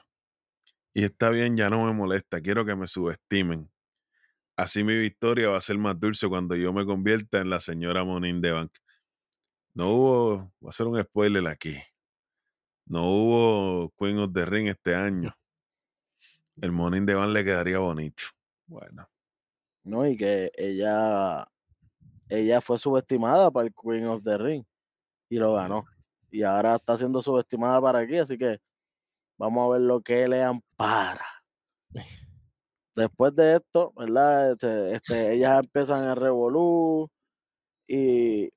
Y 0.93 1.03
está 1.03 1.29
bien, 1.29 1.57
ya 1.57 1.69
no 1.69 1.85
me 1.85 1.93
molesta. 1.93 2.41
Quiero 2.41 2.65
que 2.65 2.75
me 2.75 2.87
subestimen. 2.87 3.69
Así 4.55 4.83
mi 4.83 4.97
victoria 4.97 5.49
va 5.49 5.57
a 5.57 5.61
ser 5.61 5.77
más 5.77 5.99
dulce 5.99 6.29
cuando 6.29 6.55
yo 6.55 6.71
me 6.71 6.85
convierta 6.85 7.41
en 7.41 7.49
la 7.49 7.59
señora 7.59 8.03
Monin 8.05 8.39
de 8.39 8.51
Bank. 8.53 8.71
No 9.73 9.89
hubo, 9.89 10.53
voy 10.59 10.67
a 10.67 10.69
hacer 10.69 10.87
un 10.87 11.01
spoiler 11.01 11.45
aquí. 11.47 11.75
No 12.85 13.09
hubo 13.09 13.93
Queen 13.97 14.19
of 14.19 14.31
the 14.31 14.45
Ring 14.45 14.67
este 14.67 14.95
año. 14.95 15.35
El 16.61 16.71
Monin 16.71 17.05
de 17.05 17.15
Bank 17.15 17.33
le 17.33 17.43
quedaría 17.43 17.79
bonito. 17.79 18.23
Bueno, 18.67 19.09
No, 19.85 20.05
y 20.05 20.17
que 20.17 20.51
ella, 20.55 21.47
ella 22.29 22.59
fue 22.59 22.77
subestimada 22.77 23.49
para 23.51 23.67
el 23.67 23.73
Queen 23.73 24.07
of 24.07 24.23
the 24.23 24.37
Ring 24.37 24.63
y 25.29 25.37
lo 25.37 25.53
ganó. 25.53 25.85
Y 26.29 26.43
ahora 26.43 26.75
está 26.75 26.97
siendo 26.97 27.21
subestimada 27.21 27.79
para 27.81 27.99
aquí, 27.99 28.17
así 28.17 28.37
que 28.37 28.59
Vamos 29.37 29.65
a 29.65 29.73
ver 29.73 29.81
lo 29.81 30.01
que 30.01 30.27
le 30.27 30.43
ampara. 30.43 31.25
Después 32.95 33.35
de 33.35 33.55
esto, 33.55 33.91
¿verdad? 33.97 34.51
Este, 34.51 34.93
este, 34.93 35.33
ellas 35.33 35.59
empiezan 35.59 36.03
a 36.03 36.15
revolú 36.15 37.09
y 37.87 38.49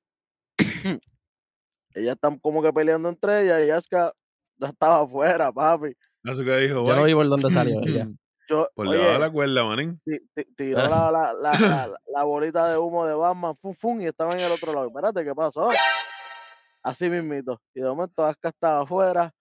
ellas 1.93 2.15
están 2.15 2.39
como 2.39 2.61
que 2.61 2.71
peleando 2.71 3.09
entre 3.09 3.43
ellas 3.43 3.63
y 3.67 3.69
Asuka 3.69 4.13
ya 4.57 4.67
estaba 4.67 5.01
afuera, 5.01 5.51
papi. 5.51 5.93
Asuka 6.23 6.57
dijo, 6.57 6.87
Yo 6.87 6.95
no 6.95 7.03
vi 7.03 7.13
por 7.13 7.27
dónde 7.27 7.49
salió 7.49 7.81
ella. 7.85 8.09
Yo, 8.49 8.67
Por 8.73 8.87
oye, 8.87 8.97
debajo 8.97 9.13
de 9.13 9.19
la 9.19 9.31
cuerda, 9.31 9.63
manín. 9.65 10.01
ti- 10.03 10.19
ti- 10.33 10.45
tiró 10.55 10.79
la, 10.89 11.11
la, 11.11 11.33
la, 11.33 11.51
la- 11.59 11.99
la 12.07 12.23
bolita 12.23 12.67
de 12.71 12.77
humo 12.79 13.05
de 13.05 13.13
Batman, 13.13 13.55
fum, 13.57 13.75
fum, 13.75 14.01
y 14.01 14.05
estaba 14.07 14.31
en 14.33 14.39
el 14.39 14.51
otro 14.51 14.73
lado. 14.73 14.87
Espérate, 14.87 15.23
¿qué 15.23 15.35
pasó? 15.35 15.69
Así 16.81 17.09
mismito. 17.09 17.61
Y 17.75 17.81
de 17.81 17.87
momento 17.87 18.25
Asuka 18.25 18.49
estaba 18.49 18.81
afuera. 18.81 19.31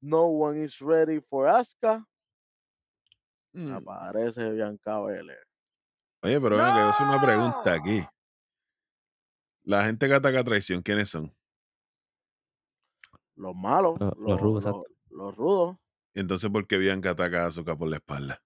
No 0.00 0.22
one 0.24 0.64
is 0.64 0.78
ready 0.78 1.20
for 1.20 1.46
Asuka. 1.46 2.06
Mm. 3.52 3.72
Aparece 3.74 4.50
Bianca 4.52 4.98
Belair. 5.00 5.38
Oye, 6.22 6.40
pero 6.40 6.56
venga, 6.56 6.72
que 6.72 6.78
yo 6.80 6.88
hacer 6.88 7.06
una 7.06 7.20
pregunta 7.20 7.72
aquí. 7.74 8.02
La 9.64 9.84
gente 9.84 10.08
que 10.08 10.14
ataca 10.14 10.42
traición, 10.42 10.80
¿quiénes 10.82 11.10
son? 11.10 11.34
Los 13.36 13.54
malos, 13.54 13.98
Los- 14.00 14.16
los, 14.16 14.28
los 14.30 14.40
rudos, 14.40 14.64
los- 14.64 14.84
los 15.10 15.36
rudos. 15.36 15.76
Y 16.14 16.20
entonces, 16.20 16.48
¿por 16.50 16.66
qué 16.66 16.78
Bianca 16.78 17.10
ataca 17.10 17.44
a 17.44 17.46
Asuka 17.48 17.76
por 17.76 17.88
la 17.88 17.96
espalda? 17.96 18.40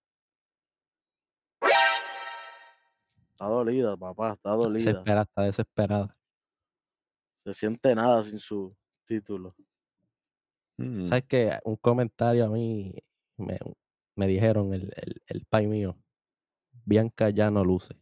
Está 3.39 3.47
dolida, 3.51 3.97
papá, 3.97 4.33
está 4.33 4.51
dolida. 4.51 4.85
Desesperada, 4.85 5.23
está 5.23 5.43
desesperada. 5.43 6.19
Se 7.45 7.55
siente 7.55 7.95
nada 7.95 8.25
sin 8.25 8.41
su 8.41 8.77
título. 9.05 9.55
Mm. 10.77 11.07
¿Sabes 11.07 11.25
qué? 11.29 11.61
Un 11.63 11.77
comentario 11.77 12.47
a 12.47 12.49
mí 12.49 12.93
me, 13.37 13.61
me 14.17 14.27
dijeron, 14.27 14.75
el, 14.75 14.93
el, 14.97 15.23
el 15.29 15.47
pai 15.47 15.69
mío, 15.69 15.97
Bianca 16.85 17.31
ya 17.31 17.49
no 17.49 17.63
luce. 17.65 17.95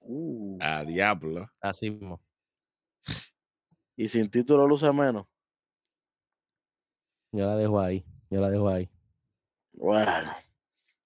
Uh, 0.00 0.58
A 0.60 0.84
diablo. 0.84 1.48
Así 1.60 1.88
mismo. 1.88 2.20
y 3.94 4.08
sin 4.08 4.28
título 4.28 4.66
luce 4.66 4.92
menos. 4.92 5.28
Yo 7.30 7.46
la 7.46 7.54
dejo 7.54 7.78
ahí. 7.78 8.04
Yo 8.30 8.40
la 8.40 8.50
dejo 8.50 8.68
ahí. 8.68 8.90
Bueno, 9.74 10.32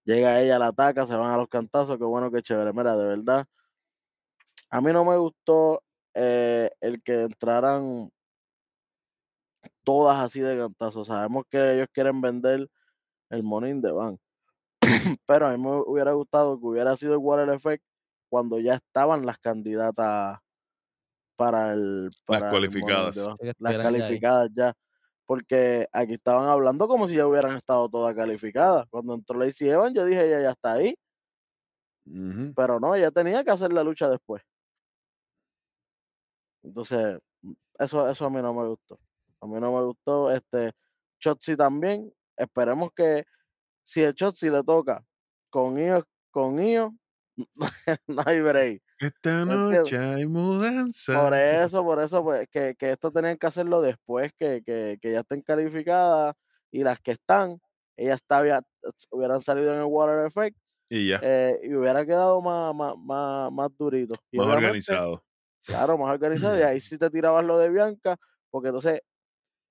llega 0.07 0.41
ella, 0.41 0.59
la 0.59 0.69
ataca, 0.69 1.07
se 1.07 1.15
van 1.15 1.31
a 1.31 1.37
los 1.37 1.49
cantazos, 1.49 1.99
qué 1.99 2.05
bueno, 2.05 2.31
qué 2.31 2.43
chévere. 2.43 2.73
Mira, 2.73 2.97
de 2.97 3.07
verdad, 3.07 3.45
a 4.71 4.81
mí 4.81 4.93
no 4.93 5.05
me 5.05 5.17
gustó 5.17 5.83
eh, 6.15 6.71
el 6.81 7.03
que 7.03 7.25
entraran 7.25 8.11
todas 9.85 10.21
así 10.21 10.41
de 10.41 10.57
cantazos. 10.57 11.09
Sabemos 11.09 11.45
que 11.51 11.75
ellos 11.75 11.89
quieren 11.93 12.21
vender 12.21 12.69
el 13.31 13.43
Morning 13.43 13.81
de 13.83 13.93
Van, 13.93 14.19
pero 15.27 15.47
a 15.47 15.57
mí 15.57 15.63
me 15.63 15.83
hubiera 15.83 16.13
gustado 16.13 16.59
que 16.59 16.67
hubiera 16.67 16.97
sido 16.97 17.15
el 17.15 17.19
Water 17.19 17.53
Effect 17.55 17.85
cuando 18.31 18.59
ya 18.61 18.75
estaban 18.75 19.27
las 19.27 19.39
candidatas 19.39 20.39
para 21.37 21.73
el 21.75 22.11
para 22.25 22.57
el 22.57 22.63
las 22.63 23.47
estuvieran 23.49 23.93
ya 23.93 24.07
ahí. 24.07 24.19
calificadas 24.19 24.51
ya. 24.55 24.73
Porque 25.27 25.89
aquí 25.93 26.15
estaban 26.15 26.49
hablando 26.49 26.89
como 26.89 27.09
si 27.09 27.17
ya 27.17 27.27
hubieran 27.27 27.57
estado 27.57 27.89
todas 27.89 28.15
calificadas. 28.15 28.87
Cuando 28.91 29.15
entró 29.15 29.39
Lacey 29.39 29.69
Evans, 29.69 29.95
yo 29.95 30.05
dije, 30.05 30.27
ella 30.27 30.41
ya 30.43 30.51
está 30.51 30.75
ahí. 30.75 30.97
Pero 32.55 32.79
no, 32.81 32.95
ella 32.95 33.11
tenía 33.11 33.43
que 33.45 33.51
hacer 33.51 33.73
la 33.73 33.83
lucha 33.83 34.09
después. 34.09 34.43
Entonces, 36.63 37.19
mm, 37.43 37.53
eso, 37.79 38.09
eso 38.09 38.27
a 38.27 38.31
mí 38.31 38.41
no 38.43 38.55
me 38.55 38.67
gustó. 38.69 38.99
A 39.41 39.47
mí 39.47 39.61
no 39.61 39.73
me 39.73 39.83
gustó. 39.85 40.31
Este, 40.31 40.73
Chotzi 41.21 41.57
también. 41.57 42.13
Esperemos 42.37 42.91
que 42.95 43.25
si 43.85 44.03
el 44.03 44.15
Chotzi 44.15 44.51
le 44.51 44.63
toca 44.65 45.05
con 45.51 45.79
ellos, 45.79 46.05
con 46.31 46.59
ellos, 46.59 46.93
no 48.09 48.23
hay 48.27 48.41
break. 48.41 48.83
Esta 48.99 49.45
noche 49.45 49.99
hay 49.99 50.27
mudanza. 50.27 51.23
Por 51.23 51.35
eso, 51.75 51.85
por 51.85 52.01
eso, 52.01 52.23
pues, 52.25 52.49
que, 52.51 52.75
que 52.79 52.91
esto 52.93 53.11
tenían 53.13 53.37
que 53.37 53.47
hacerlo 53.47 53.83
después, 53.83 54.33
que, 54.39 54.63
que, 54.65 54.99
que 55.01 55.13
ya 55.13 55.21
estén 55.21 55.43
calificadas 55.43 56.35
y 56.71 56.83
las 56.83 57.01
que 57.01 57.13
están, 57.13 57.61
ellas 57.97 58.21
todavía 58.27 58.63
hubieran 59.11 59.43
salido 59.43 59.73
en 59.75 59.81
el 59.81 59.85
Water 59.85 60.27
Effect 60.27 60.57
Y 60.89 61.09
ya, 61.09 61.21
eh, 61.23 61.59
y 61.63 61.75
hubiera 61.75 62.05
quedado 62.07 62.41
más, 62.41 62.75
más, 62.75 62.97
más, 62.99 63.53
más 63.53 63.69
durito. 63.77 64.15
Y 64.31 64.39
más 64.39 64.47
organizado. 64.49 65.25
Claro, 65.65 65.99
más 65.99 66.13
organizado. 66.13 66.59
Y 66.59 66.63
ahí 66.63 66.81
sí 66.81 66.99
te 66.99 67.11
tirabas 67.11 67.45
lo 67.45 67.59
de 67.59 67.71
Bianca, 67.71 68.17
porque 68.51 68.69
entonces 68.69 69.01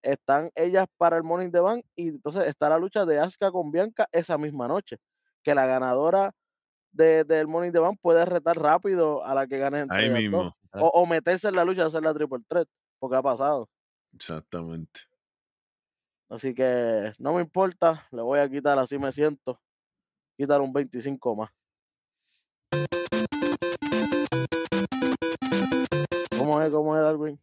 están 0.04 0.52
ellas 0.56 0.86
para 0.98 1.18
el 1.18 1.24
Morning 1.24 1.50
de 1.52 1.60
Bank 1.60 1.86
y 1.96 2.10
entonces 2.10 2.48
está 2.48 2.70
la 2.70 2.78
lucha 2.78 3.06
de 3.06 3.20
Asuka 3.20 3.52
con 3.52 3.72
Bianca 3.72 4.08
esa 4.12 4.38
misma 4.38 4.68
noche. 4.68 4.98
Que 5.44 5.56
la 5.56 5.66
ganadora 5.66 6.32
de- 6.96 7.24
del 7.24 7.48
Morning 7.48 7.72
de 7.72 7.80
Bank 7.80 8.00
puede 8.02 8.24
retar 8.26 8.58
rápido 8.58 9.24
a 9.26 9.36
la 9.36 9.48
que 9.48 9.58
gane 9.60 9.80
entre 9.82 9.98
Ahí 9.98 10.06
ellas 10.06 10.32
dos. 10.32 10.46
mismo. 10.46 10.56
O, 10.74 10.88
o 10.88 11.06
meterse 11.06 11.48
en 11.48 11.56
la 11.56 11.64
lucha 11.64 11.84
y 11.84 11.86
hacer 11.86 12.04
la 12.04 12.14
triple 12.14 12.40
threat, 12.48 12.68
porque 13.00 13.16
ha 13.18 13.22
pasado. 13.22 13.70
Exactamente. 14.14 15.02
Así 16.30 16.54
que 16.54 17.14
no 17.20 17.34
me 17.34 17.42
importa, 17.42 18.08
le 18.12 18.22
voy 18.22 18.40
a 18.40 18.50
quitar, 18.50 18.78
así 18.80 18.98
me 18.98 19.12
siento. 19.12 19.60
Quitar 20.38 20.60
un 20.62 20.74
25 20.74 21.36
más. 21.36 21.50
¿Cómo 26.38 26.62
es? 26.62 26.70
¿Cómo 26.70 26.96
es, 26.96 27.02
Darwin? 27.02 27.40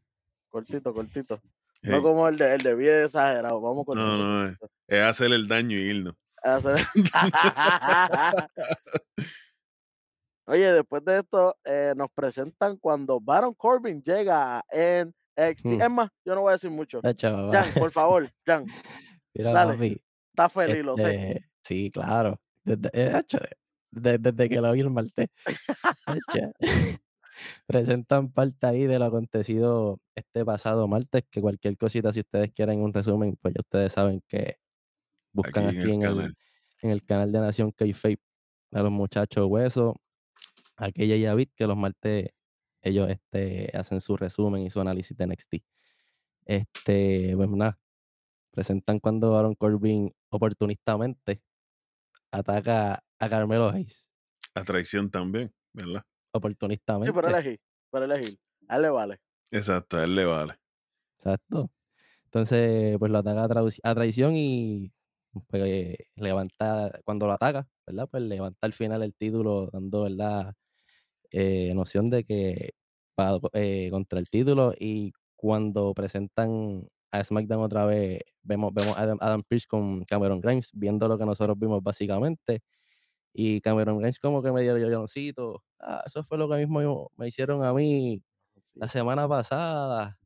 Cortito, 0.51 0.93
cortito. 0.93 1.41
No 1.83 1.97
Hey, 1.97 2.03
como 2.03 2.29
el 2.29 2.37
de, 2.39 2.55
el 2.55 2.63
de 2.63 2.75
bien 2.75 3.05
exagerado. 3.05 3.61
Vamos 3.61 3.85
cortito. 3.85 4.07
no, 4.07 4.17
no, 4.17 4.49
es, 4.49 4.57
es 4.87 5.01
hacer 5.01 5.33
el 5.33 5.49
daño 5.49 5.77
y 5.77 5.83
irnos. 5.91 6.15
Oye, 10.47 10.73
después 10.73 11.05
de 11.05 11.19
esto, 11.19 11.57
eh, 11.65 11.95
nos 11.97 12.09
presentan 12.13 12.77
cuando 12.77 13.21
Baron 13.21 13.55
Corbin 13.55 14.03
llega 14.03 14.59
a 14.59 14.65
NXT. 14.73 15.67
Hmm. 15.67 15.83
Es 15.83 15.91
más, 15.91 16.09
yo 16.25 16.35
no 16.35 16.43
voy 16.43 16.51
a 16.51 16.55
decir 16.55 16.71
mucho. 16.71 17.01
Papá. 17.01 17.15
Jan, 17.19 17.73
por 17.75 17.91
favor, 17.93 18.31
Jan, 18.45 18.67
Mira, 19.35 19.53
dale, 19.53 19.73
papi, 19.75 20.03
está 20.35 20.49
feliz, 20.49 20.85
lo 20.85 20.97
sé. 20.97 21.29
este, 21.31 21.49
sí, 21.63 21.91
claro. 21.91 22.39
Desde, 22.65 22.91
eh, 22.93 23.13
hacho, 23.15 23.39
de- 23.93 24.19
desde 24.19 24.49
que 24.49 24.61
lo 24.61 24.73
vi 24.73 24.81
el 24.81 24.91
martes. 24.91 25.29
Presentan 27.67 28.31
parte 28.31 28.67
ahí 28.67 28.87
de 28.87 28.99
lo 28.99 29.07
acontecido 29.07 30.01
este 30.15 30.45
pasado 30.45 30.87
martes, 30.87 31.25
que 31.31 31.41
cualquier 31.41 31.77
cosita, 31.77 32.13
si 32.13 32.21
ustedes 32.21 32.53
quieren 32.53 32.81
un 32.81 32.93
resumen, 32.93 33.37
pues 33.41 33.55
ya 33.55 33.61
ustedes 33.61 33.93
saben 33.93 34.23
que 34.29 34.59
buscan 35.33 35.69
Aquí 35.69 35.77
en 35.77 35.81
aquí 35.81 35.91
el 35.91 35.93
en 35.95 36.03
el, 36.03 36.09
canal. 36.17 36.35
en 36.83 36.91
el 36.91 37.05
canal 37.05 37.33
de 37.33 37.41
Nación 37.41 37.73
K-Fape 37.73 38.21
a 38.73 38.83
los 38.83 38.93
muchachos 38.93 39.47
Hueso, 39.49 40.01
aquella 40.77 41.17
y 41.17 41.23
David, 41.23 41.49
que 41.55 41.67
los 41.67 41.77
martes 41.77 42.31
ellos 42.83 43.09
este, 43.11 43.71
hacen 43.77 44.01
su 44.01 44.17
resumen 44.17 44.63
y 44.65 44.71
su 44.71 44.81
análisis 44.81 45.17
de 45.17 45.27
NXT. 45.27 45.55
Este, 46.45 47.33
pues 47.37 47.49
nada, 47.51 47.79
presentan 48.51 48.99
cuando 48.99 49.31
Baron 49.33 49.55
Corbin 49.55 50.13
oportunistamente 50.31 51.43
ataca 52.33 53.03
a 53.19 53.29
Carmelo 53.29 53.69
Hayes. 53.71 54.09
A 54.55 54.65
traición 54.65 55.11
también, 55.11 55.53
¿verdad? 55.73 56.03
Sí, 56.05 56.29
Oportunistamente. 56.33 57.13
pero 57.13 57.29
elegir, 57.29 57.61
pero 57.91 58.05
elegir. 58.07 58.37
A 58.69 58.77
él 58.77 58.83
le 58.83 58.91
vale. 58.91 59.21
Exacto, 59.51 59.99
a 59.99 60.05
él 60.05 60.17
le 60.17 60.25
vale. 60.25 60.55
Exacto. 61.19 61.71
Entonces, 62.25 62.97
pues 62.99 63.13
lo 63.13 63.19
ataca 63.19 63.43
a, 63.45 63.91
a 63.91 63.95
traición 63.95 64.35
y 64.35 64.93
pues, 65.49 65.97
levanta, 66.17 67.01
cuando 67.05 67.27
lo 67.27 67.33
ataca, 67.35 67.67
¿verdad? 67.87 68.09
Pues 68.11 68.23
levanta 68.25 68.67
al 68.67 68.73
final 68.73 69.03
el 69.03 69.15
título, 69.15 69.69
dando, 69.73 70.03
¿verdad? 70.03 70.55
Eh, 71.31 71.73
noción 71.75 72.11
de 72.11 72.25
que 72.25 72.73
va 73.19 73.41
eh, 73.55 73.89
contra 73.91 74.19
el 74.19 74.29
título 74.31 74.75
y 74.79 75.13
cuando 75.37 75.95
presentan 75.95 76.89
a 77.13 77.25
SmackDown 77.25 77.63
otra 77.65 77.87
vez, 77.87 78.21
vemos, 78.43 78.73
vemos 78.75 78.97
a 78.97 79.03
Adam, 79.03 79.19
Adam 79.21 79.43
Pearce 79.49 79.67
con 79.69 80.05
Cameron 80.05 80.41
Grimes, 80.41 80.71
viendo 80.75 81.09
lo 81.09 81.19
que 81.19 81.27
nosotros 81.27 81.59
vimos 81.59 81.83
básicamente. 81.83 82.63
Y 83.35 83.61
Cameron 83.63 83.99
Grimes 83.99 84.19
como 84.21 84.43
que 84.43 84.53
me 84.53 84.63
dio 84.63 84.77
lloroncito. 84.79 85.65
Ah, 85.81 86.03
eso 86.07 86.25
fue 86.25 86.39
lo 86.39 86.49
que 86.49 86.57
mismo 86.57 87.11
me 87.17 87.29
hicieron 87.29 87.65
a 87.65 87.73
mí 87.75 88.23
la 88.75 88.89
semana 88.89 89.29
pasada. 89.29 90.19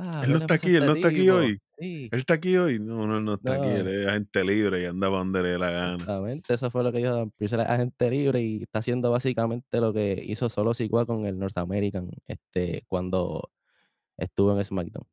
Ah, 0.00 0.20
Él 0.22 0.26
¿qué 0.26 0.32
no 0.32 0.38
está 0.38 0.54
aquí, 0.54 0.74
él 0.76 0.86
no 0.86 0.92
está 0.92 1.08
aquí 1.08 1.28
hoy. 1.28 1.58
Sí, 1.76 2.08
Él 2.12 2.18
está 2.20 2.34
aquí 2.34 2.56
hoy. 2.56 2.78
No, 2.78 3.04
no, 3.06 3.18
él 3.18 3.24
no 3.24 3.34
está 3.34 3.54
aquí. 3.54 3.66
Él 3.68 3.88
es 3.88 4.06
agente 4.06 4.44
libre 4.44 4.82
y 4.82 4.84
anda 4.84 5.08
para 5.08 5.18
donde 5.18 5.42
le 5.42 5.48
dé 5.50 5.58
la 5.58 5.70
gana. 5.70 5.94
exactamente, 5.94 6.54
eso 6.54 6.70
fue 6.70 6.84
lo 6.84 6.92
que 6.92 6.98
dijo 6.98 7.10
Adam 7.10 7.30
Pearce, 7.36 7.54
él 7.56 7.60
es 7.62 7.68
agente 7.68 8.10
libre 8.10 8.40
y 8.42 8.62
está 8.62 8.78
haciendo 8.78 9.10
básicamente 9.10 9.80
lo 9.80 9.92
que 9.92 10.22
hizo 10.24 10.48
solo 10.48 10.72
Sikoa 10.72 11.04
con 11.04 11.26
el 11.26 11.36
North 11.38 11.58
American 11.58 12.10
este, 12.28 12.84
cuando 12.88 13.50
estuvo 14.16 14.56
en 14.56 14.64
SmackDown. 14.64 15.06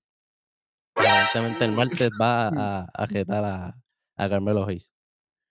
Aparentemente 0.95 1.65
el 1.65 1.71
martes 1.71 2.11
va 2.21 2.47
a, 2.55 2.87
a 2.93 3.05
retar 3.07 3.43
a, 3.43 3.77
a 4.17 4.29
Carmelo 4.29 4.65
Hayes 4.67 4.91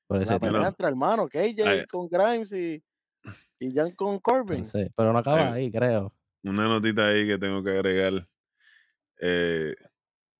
por 0.06 0.18
ese 0.22 0.32
La 0.32 0.38
título. 0.38 0.40
pelea 0.40 0.60
Bueno, 0.60 0.68
entre 0.68 0.86
hermanos, 0.88 1.28
KJ 1.30 1.68
ay, 1.68 1.86
con 1.86 2.08
Grimes 2.08 2.52
y, 2.52 2.82
y 3.58 3.70
Jan 3.72 3.92
con 3.92 4.18
Corbin. 4.20 4.58
Entonces, 4.58 4.90
pero 4.96 5.12
no 5.12 5.18
acaba 5.18 5.52
ahí, 5.54 5.70
creo. 5.72 6.14
una 6.44 6.68
notita 6.68 7.08
ahí 7.08 7.26
que 7.26 7.38
tengo 7.38 7.62
que 7.62 7.70
agregar. 7.70 8.26
Eh, 9.20 9.74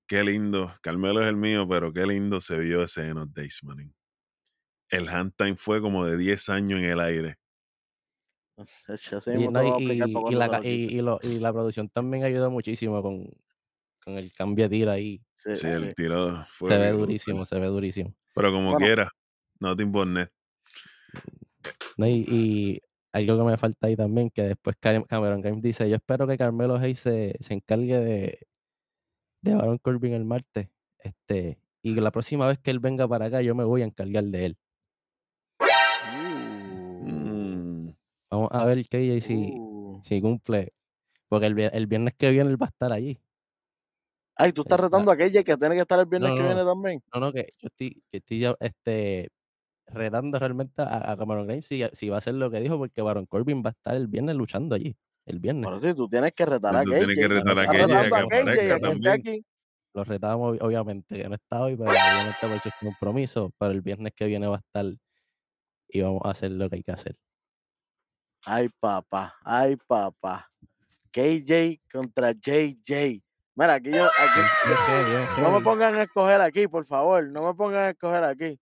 qué 0.07 0.23
lindo. 0.23 0.73
Carmelo 0.81 1.21
es 1.21 1.27
el 1.27 1.35
mío, 1.35 1.67
pero 1.67 1.91
qué 1.93 2.05
lindo 2.05 2.41
se 2.41 2.57
vio 2.59 2.83
ese 2.83 3.07
Enos 3.09 3.33
Days, 3.33 3.61
manín. 3.63 3.93
El 4.89 5.07
hand 5.09 5.33
time 5.35 5.55
fue 5.55 5.81
como 5.81 6.05
de 6.05 6.17
10 6.17 6.49
años 6.49 6.79
en 6.79 6.85
el 6.85 6.99
aire. 6.99 7.35
Y, 10.63 11.01
no, 11.01 11.19
la, 11.21 11.51
producción 11.51 11.89
también 11.89 12.23
ayudó 12.23 12.49
muchísimo 12.49 13.01
con, 13.01 13.29
con 14.01 14.17
el 14.17 14.31
cambio 14.31 14.65
de 14.65 14.69
tiro 14.77 14.91
ahí. 14.91 15.21
Sí, 15.33 15.55
Sí, 15.55 15.61
sí. 15.61 15.67
el 15.67 15.93
tiro 15.93 16.45
fue 16.51 16.69
Se 16.69 16.77
ve 16.77 16.89
brutal. 16.91 16.99
durísimo, 17.07 17.45
se 17.45 17.59
ve 17.59 17.67
durísimo. 17.67 18.15
Pero 18.33 18.51
como 18.53 18.71
Bueno. 18.71 18.85
quiera, 18.85 19.11
nothing 19.59 19.91
but 19.91 20.07
net. 20.07 20.29
¿no? 21.97 22.07
Y, 22.07 22.23
y 22.29 22.81
algo 23.11 23.37
que 23.37 23.43
me 23.43 23.57
falta 23.57 23.87
ahí 23.87 23.95
también, 23.95 24.29
que 24.29 24.43
después 24.43 24.75
Cam- 24.79 25.05
Cameron 25.05 25.41
Grimes 25.41 25.61
dice, 25.61 25.89
yo 25.89 25.95
espero 25.95 26.27
que 26.27 26.37
Carmelo 26.37 26.75
Hayes 26.75 26.99
se, 26.99 27.35
se 27.39 27.53
encargue 27.53 27.97
de, 27.99 28.47
de 29.45 29.55
Baron 29.55 29.77
Corbin 29.77 30.13
el 30.13 30.25
martes. 30.25 30.69
Este, 30.99 31.57
y 31.81 31.95
la 31.95 32.11
próxima 32.11 32.47
vez 32.47 32.59
que 32.59 32.71
él 32.71 32.79
venga 32.79 33.07
para 33.07 33.25
acá, 33.27 33.41
yo 33.41 33.53
me 33.55 33.63
voy 33.63 33.81
a 33.83 33.85
encargar 33.85 34.23
de 34.25 34.45
él. 34.47 34.57
Mm, 37.03 37.89
Vamos 38.29 38.49
a 38.51 38.65
ver 38.65 38.83
si, 39.21 39.53
uh. 39.57 39.99
si 40.03 40.21
cumple. 40.21 40.73
Porque 41.29 41.45
el, 41.47 41.55
vier- 41.55 41.71
el 41.73 41.87
viernes 41.87 42.13
que 42.17 42.29
viene 42.31 42.49
él 42.49 42.61
va 42.61 42.67
a 42.67 42.69
estar 42.69 42.91
allí. 42.91 43.19
Ay, 44.35 44.51
tú 44.51 44.61
estás 44.63 44.77
Está- 44.77 44.87
retando 44.87 45.11
a 45.11 45.15
KJ 45.17 45.43
que 45.43 45.57
tiene 45.57 45.75
que 45.75 45.81
estar 45.81 45.99
el 45.99 46.05
viernes 46.07 46.29
No, 46.31 46.35
que 46.37 46.43
viene 46.43 46.63
también. 46.63 47.03
No, 47.13 47.19
no, 47.19 47.31
que 47.33 47.47
yo 47.61 47.67
estoy, 47.67 48.01
que 48.11 48.17
estoy 48.17 48.39
ya, 48.39 48.55
este, 48.59 49.29
retando 49.87 50.37
realmente 50.39 50.81
a, 50.81 51.11
a 51.11 51.17
Cameron 51.17 51.47
Grimes 51.47 51.67
si, 51.67 51.83
si 51.93 52.09
va 52.09 52.15
a 52.15 52.19
hacer 52.19 52.33
lo 52.35 52.51
que 52.51 52.59
dijo, 52.59 52.77
porque 52.77 53.01
Baron 53.01 53.25
Corbin 53.27 53.63
va 53.63 53.69
a 53.69 53.73
estar 53.73 53.95
el 53.95 54.07
viernes 54.07 54.35
luchando 54.35 54.75
allí. 54.75 54.95
El 55.25 55.39
viernes. 55.39 55.65
Pero 55.65 55.79
sí, 55.79 55.93
tú 55.95 56.07
tienes 56.07 56.33
que 56.33 56.45
retar 56.45 56.75
a 56.75 56.83
tú 56.83 56.91
tienes 56.91 57.15
que 57.15 57.27
retar 57.27 57.59
a 57.59 57.67
KJ 57.67 59.43
lo 59.95 60.03
retamos, 60.03 60.57
obviamente, 60.59 61.15
que 61.15 61.29
no 61.29 61.35
está 61.35 61.61
hoy, 61.61 61.77
pero 61.77 61.89
obviamente 61.89 62.47
por 62.47 62.59
sus 62.59 62.73
compromisos, 62.81 63.51
pero 63.57 63.71
el 63.71 63.81
viernes 63.81 64.13
que 64.13 64.25
viene 64.25 64.45
va 64.45 64.57
a 64.57 64.59
estar 64.59 64.85
y 65.87 66.01
vamos 66.01 66.21
a 66.25 66.31
hacer 66.31 66.51
lo 66.51 66.69
que 66.69 66.75
hay 66.75 66.83
que 66.83 66.91
hacer. 66.91 67.15
Ay, 68.43 68.69
papá, 68.79 69.35
ay, 69.41 69.77
papá. 69.87 70.51
KJ 71.11 71.81
contra 71.89 72.33
JJ. 72.33 73.23
Mira, 73.55 73.75
aquí 73.75 73.91
yo, 73.91 74.05
aquí, 74.05 75.41
no 75.41 75.51
me 75.51 75.61
pongan 75.61 75.95
a 75.95 76.03
escoger 76.03 76.41
aquí, 76.41 76.67
por 76.67 76.85
favor. 76.85 77.31
No 77.31 77.47
me 77.47 77.53
pongan 77.53 77.85
a 77.85 77.89
escoger 77.91 78.25
aquí. 78.25 78.59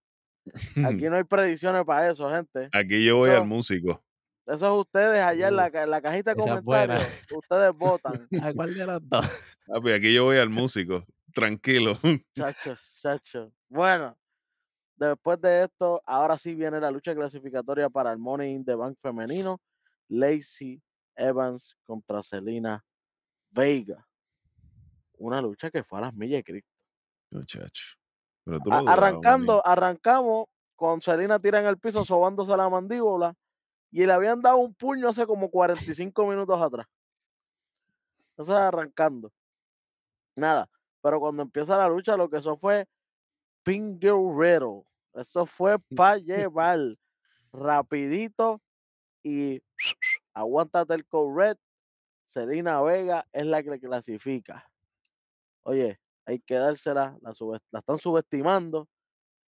Aquí 0.85 1.09
no 1.09 1.15
hay 1.15 1.23
predicciones 1.23 1.83
para 1.83 2.11
eso, 2.11 2.29
gente. 2.29 2.69
Aquí 2.71 3.03
yo 3.03 3.17
voy 3.17 3.31
al 3.31 3.47
músico. 3.47 4.03
Eso 4.45 4.73
es 4.73 4.79
ustedes 4.87 5.21
allá 5.23 5.47
en 5.47 5.55
la, 5.55 5.67
en 5.67 5.89
la 5.89 6.01
cajita 6.01 6.33
de 6.33 6.41
Esa 6.41 6.55
es 6.55 6.63
buena. 6.63 6.95
comentarios. 6.95 7.31
Ustedes 7.31 7.73
votan. 7.73 8.27
¿A 8.43 8.53
cuál 8.53 8.73
de 8.73 8.85
los 8.85 9.09
dos? 9.09 9.25
Papi, 9.67 9.91
aquí 9.91 10.13
yo 10.13 10.25
voy 10.25 10.37
al 10.37 10.49
músico. 10.49 11.05
Tranquilo. 11.33 11.97
Chacho, 12.35 12.75
chacho. 13.01 13.51
Bueno, 13.69 14.17
después 14.97 15.39
de 15.41 15.63
esto, 15.63 16.01
ahora 16.05 16.37
sí 16.37 16.53
viene 16.55 16.79
la 16.79 16.91
lucha 16.91 17.15
clasificatoria 17.15 17.89
para 17.89 18.11
el 18.11 18.19
Money 18.19 18.53
in 18.53 18.65
the 18.65 18.75
Bank 18.75 18.97
femenino. 19.01 19.59
Lacey 20.09 20.81
Evans 21.15 21.75
contra 21.85 22.21
Selena 22.21 22.83
Vega. 23.51 24.05
Una 25.17 25.41
lucha 25.41 25.71
que 25.71 25.83
fue 25.83 25.99
a 25.99 26.01
las 26.03 26.13
millas 26.13 26.39
de 26.39 26.43
Cristo. 26.43 26.69
Muchacho. 27.31 27.95
Pero 28.43 28.59
tú 28.59 28.71
A- 28.71 28.75
lo 28.75 28.81
dudabas, 28.81 28.97
arrancando, 28.97 29.65
arrancamos 29.65 30.45
con 30.75 31.01
Selena 31.01 31.39
tira 31.39 31.59
en 31.61 31.65
el 31.65 31.77
piso 31.79 32.03
sobándose 32.03 32.55
la 32.57 32.67
mandíbula 32.69 33.33
y 33.93 34.07
le 34.07 34.11
habían 34.11 34.41
dado 34.41 34.57
un 34.57 34.73
puño 34.73 35.07
hace 35.07 35.27
como 35.27 35.51
45 35.51 36.25
minutos 36.25 36.59
atrás. 36.59 36.87
Eso 38.35 38.51
es 38.51 38.59
arrancando. 38.59 39.31
Nada, 40.35 40.67
pero 40.99 41.19
cuando 41.19 41.43
empieza 41.43 41.77
la 41.77 41.87
lucha 41.87 42.17
lo 42.17 42.27
que 42.27 42.37
eso 42.37 42.57
fue 42.57 42.87
Pink 43.61 44.01
Guerrero. 44.01 44.83
Eso 45.13 45.45
fue 45.45 45.77
para 45.95 46.17
llevar 46.17 46.79
rapidito 47.51 48.59
y 49.21 49.61
aguántate 50.33 50.95
el 50.95 51.05
red. 51.35 51.55
Selena 52.25 52.81
Vega 52.81 53.27
es 53.31 53.45
la 53.45 53.61
que 53.61 53.79
clasifica. 53.79 54.67
Oye, 55.61 55.99
hay 56.25 56.39
que 56.39 56.55
dársela, 56.55 57.15
la 57.21 57.79
están 57.79 57.99
subestimando 57.99 58.89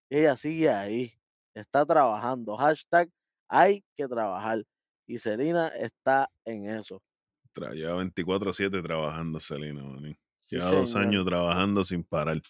y 0.08 0.19
ella 0.19 0.38
sigue 0.38 0.69
ahí, 0.69 1.19
está 1.55 1.84
trabajando. 1.84 2.55
Hashtag 2.58 3.10
hay 3.47 3.84
que 3.95 4.08
trabajar. 4.08 4.63
Y 5.08 5.19
Selena 5.19 5.67
está 5.69 6.29
en 6.45 6.67
eso. 6.69 7.01
Tra- 7.53 7.73
Lleva 7.73 8.01
24-7 8.03 8.81
trabajando, 8.84 9.39
Selena, 9.39 9.84
manín. 9.84 10.17
Sí, 10.41 10.58
Lleva 10.58 10.71
dos 10.71 10.91
señor. 10.91 11.08
años 11.08 11.25
trabajando 11.25 11.84
sin 11.84 12.03
parar. 12.03 12.41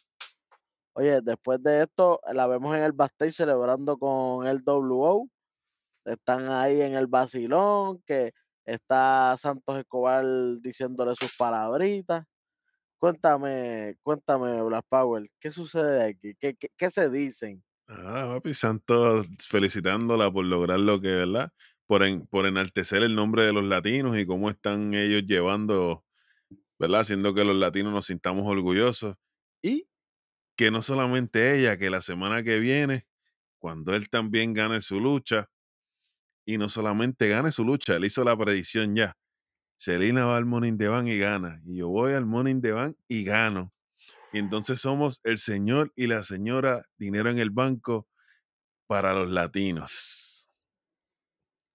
Oye, 0.94 1.20
después 1.22 1.62
de 1.62 1.84
esto, 1.84 2.22
la 2.34 2.48
vemos 2.48 2.76
en 2.76 2.84
el 2.84 2.94
backstage 2.94 3.34
celebrando 3.36 3.98
con 3.98 4.48
el 4.48 4.62
WO. 4.66 5.30
Están 6.06 6.50
ahí 6.50 6.82
en 6.82 6.94
el 6.96 7.08
vacilón, 7.08 8.02
que 8.06 8.32
está 8.64 9.36
Santos 9.38 9.78
Escobar 9.80 10.24
diciéndole 10.62 11.16
sus 11.16 11.36
palabritas. 11.36 12.24
Cuéntame, 12.98 13.98
cuéntame, 14.04 14.62
Black 14.64 14.86
Power, 14.88 15.30
¿qué 15.40 15.52
sucede 15.52 16.04
aquí? 16.06 16.34
¿Qué, 16.40 16.56
qué, 16.56 16.70
qué 16.78 16.90
se 16.90 17.10
dicen? 17.10 17.64
Ah, 17.88 18.26
papi, 18.34 18.54
Santos 18.54 19.28
felicitándola 19.48 20.32
por 20.32 20.46
lograr 20.46 20.80
lo 20.80 21.00
que, 21.00 21.10
¿verdad? 21.10 21.52
Por, 21.86 22.04
en- 22.04 22.26
por 22.28 22.46
enaltecer 22.48 23.04
el 23.04 23.16
nombre 23.16 23.44
de 23.44 23.54
los 23.54 23.64
latinos 23.64 24.18
y 24.18 24.26
cómo 24.26 24.50
están 24.50 24.94
ellos 24.96 25.24
llevando, 25.28 26.04
¿verdad? 26.80 27.02
Haciendo 27.02 27.34
que 27.36 27.46
los 27.46 27.56
latinos 27.58 27.94
nos 27.94 28.08
sintamos 28.08 28.46
orgullosos. 28.48 29.16
Y 29.64 29.88
que 30.58 30.72
no 30.72 30.82
solamente 30.84 31.60
ella, 31.60 31.78
que 31.78 31.90
la 31.92 32.02
semana 32.02 32.44
que 32.44 32.60
viene, 32.60 33.06
cuando 33.60 33.96
él 33.96 34.10
también 34.10 34.54
gane 34.54 34.82
su 34.82 35.00
lucha, 35.02 35.50
y 36.46 36.58
no 36.58 36.70
solamente 36.70 37.28
gane 37.30 37.52
su 37.52 37.64
lucha, 37.66 37.96
él 37.96 38.06
hizo 38.06 38.24
la 38.24 38.38
predicción 38.38 38.96
ya. 38.96 39.14
Selena 39.78 40.26
va 40.26 40.38
al 40.38 40.46
Morning 40.48 40.78
the 40.78 40.90
Bank 40.90 41.10
y 41.10 41.20
gana. 41.20 41.62
Y 41.66 41.78
yo 41.80 41.90
voy 41.90 42.14
al 42.14 42.26
Morning 42.28 42.62
the 42.62 42.74
Bank 42.74 42.98
y 43.10 43.26
gano. 43.26 43.74
Y 44.36 44.38
entonces 44.38 44.82
somos 44.82 45.22
el 45.24 45.38
señor 45.38 45.94
y 45.96 46.08
la 46.08 46.22
señora 46.22 46.84
dinero 46.98 47.30
en 47.30 47.40
el 47.40 47.52
banco 47.52 48.06
para 48.86 49.14
los 49.14 49.32
latinos. 49.32 50.52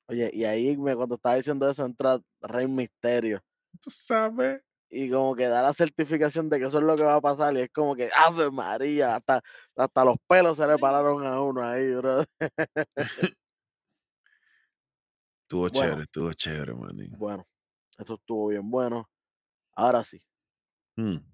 Oye, 0.09 0.31
y 0.35 0.45
ahí 0.45 0.77
me, 0.77 0.95
cuando 0.95 1.15
estaba 1.15 1.37
diciendo 1.37 1.71
eso 1.71 1.87
entra 1.87 2.21
Rey 2.43 2.69
Misterio. 2.69 3.43
Tú 3.81 3.89
sabes. 3.89 4.61
Y 4.91 5.09
como 5.09 5.35
que 5.35 5.47
da 5.47 5.63
la 5.63 5.73
certificación 5.73 6.51
de 6.51 6.59
que 6.59 6.67
eso 6.67 6.81
es 6.81 6.85
lo 6.85 6.99
que 6.99 7.03
va 7.03 7.15
a 7.15 7.21
pasar. 7.23 7.57
Y 7.57 7.61
es 7.61 7.71
como 7.73 7.97
que, 7.97 8.11
¡Ave 8.15 8.51
María! 8.51 9.17
Hasta, 9.17 9.41
hasta 9.75 10.05
los 10.05 10.17
pelos 10.29 10.59
se 10.59 10.67
le 10.67 10.77
pararon 10.77 11.27
a 11.27 11.41
uno 11.41 11.63
ahí, 11.63 11.95
bro. 11.95 12.25
Estuvo 15.45 15.67
Bueno. 15.67 15.81
chévere, 15.81 16.03
estuvo 16.03 16.33
chévere, 16.35 16.75
manín. 16.75 17.17
Bueno, 17.17 17.47
esto 17.99 18.17
estuvo 18.17 18.49
bien 18.49 18.71
bueno. 18.71 19.09
Ahora 19.75 20.05
sí. 20.05 20.23
Mm. 20.99 21.30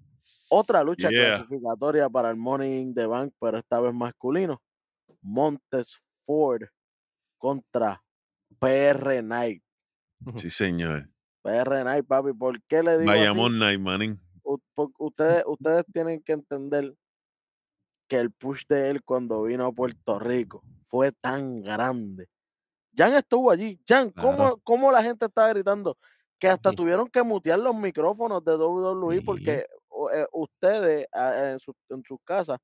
Otra 0.48 0.85
lucha 0.85 1.09
Yeah. 1.11 1.38
clasificatoria 1.38 2.09
para 2.09 2.30
el 2.30 2.37
Money 2.37 2.80
in 2.80 2.94
the 2.94 3.06
Bank, 3.06 3.32
pero 3.40 3.59
esta 3.59 3.80
vez 3.80 3.92
masculino. 3.94 4.61
Montes 5.20 5.98
Ford 6.24 6.62
contra 7.38 8.02
PR 8.59 9.20
Knight. 9.22 9.62
Sí, 10.37 10.50
señor. 10.50 11.09
PR 11.42 11.82
Knight, 11.82 12.06
papi, 12.06 12.32
¿por 12.32 12.62
qué 12.64 12.82
le 12.82 12.98
digo 12.98 13.11
así? 13.11 13.20
Bayamón 13.20 13.59
Night, 13.59 13.80
manín. 13.80 14.20
U- 14.44 14.59
ustedes, 14.98 15.44
ustedes 15.46 15.85
tienen 15.92 16.22
que 16.22 16.32
entender 16.32 16.94
que 18.09 18.16
el 18.16 18.30
push 18.30 18.62
de 18.68 18.90
él 18.90 19.02
cuando 19.02 19.42
vino 19.42 19.66
a 19.66 19.72
Puerto 19.72 20.18
Rico 20.18 20.62
fue 20.87 21.11
tan 21.12 21.62
grande. 21.62 22.28
Jan 22.96 23.12
estuvo 23.14 23.50
allí. 23.50 23.80
Jan, 23.87 24.11
¿cómo, 24.11 24.37
Claro. 24.37 24.61
cómo 24.64 24.92
la 24.92 25.02
gente 25.02 25.26
estaba 25.26 25.48
gritando? 25.48 25.98
Que 26.38 26.48
hasta 26.48 26.70
Sí. 26.70 26.76
tuvieron 26.76 27.09
que 27.09 27.22
mutear 27.22 27.59
los 27.59 27.74
micrófonos 27.74 28.44
de 28.44 28.56
WWE 28.56 29.16
Sí. 29.16 29.20
porque 29.22 29.66
eh, 30.12 30.27
ustedes 30.33 31.07
en, 31.12 31.59
sus- 31.61 31.75
en 31.90 32.03
sus 32.05 32.19
casas 32.25 32.59